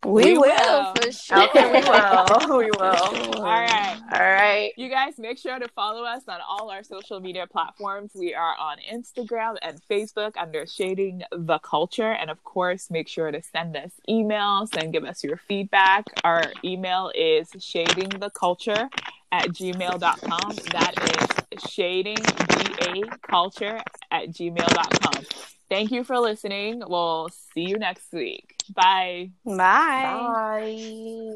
We, 0.06 0.24
We 0.24 0.38
will, 0.38 0.42
will. 0.42 0.94
for 0.96 1.12
sure. 1.12 1.44
Okay, 1.50 1.66
we 1.74 1.82
will. 1.90 2.58
We 2.60 2.72
will. 2.72 3.36
All 3.40 3.44
right. 3.44 4.00
All 4.14 4.20
right. 4.20 4.72
You 4.78 4.88
guys 4.90 5.16
make 5.18 5.38
sure 5.38 5.60
to 5.60 5.68
follow 5.70 6.04
us 6.06 6.24
on 6.30 6.40
all 6.48 6.70
our 6.72 6.84
social 6.84 7.20
media 7.20 7.46
platforms. 7.48 8.12
We 8.16 8.34
are 8.34 8.56
on 8.58 8.78
Instagram 8.90 9.58
and 9.62 9.82
Facebook 9.90 10.38
under 10.38 10.66
Shading 10.66 11.24
the 11.32 11.60
Culture. 11.60 12.14
And 12.14 12.30
of 12.30 12.42
course, 12.46 12.90
make 12.90 13.10
sure 13.10 13.30
to 13.32 13.42
send 13.42 13.76
us 13.76 13.92
emails 14.10 14.74
and 14.78 14.94
give 14.94 15.04
us 15.04 15.22
your 15.22 15.36
feedback. 15.36 16.06
Our 16.24 16.44
email 16.64 17.12
is 17.14 17.50
shadingtheculture 17.50 18.90
at 19.32 19.50
gmail.com. 19.50 20.56
That 20.72 21.46
is 21.54 21.62
shading, 21.70 22.16
D-A, 22.16 23.04
culture 23.28 23.80
at 24.12 24.30
gmail.com. 24.30 25.24
Thank 25.70 25.92
you 25.92 26.04
for 26.04 26.20
listening. 26.20 26.82
We'll 26.86 27.30
see 27.54 27.62
you 27.62 27.78
next 27.78 28.12
week. 28.12 28.56
Bye. 28.74 29.32
Bye. 29.46 29.58
Bye. 29.58 31.34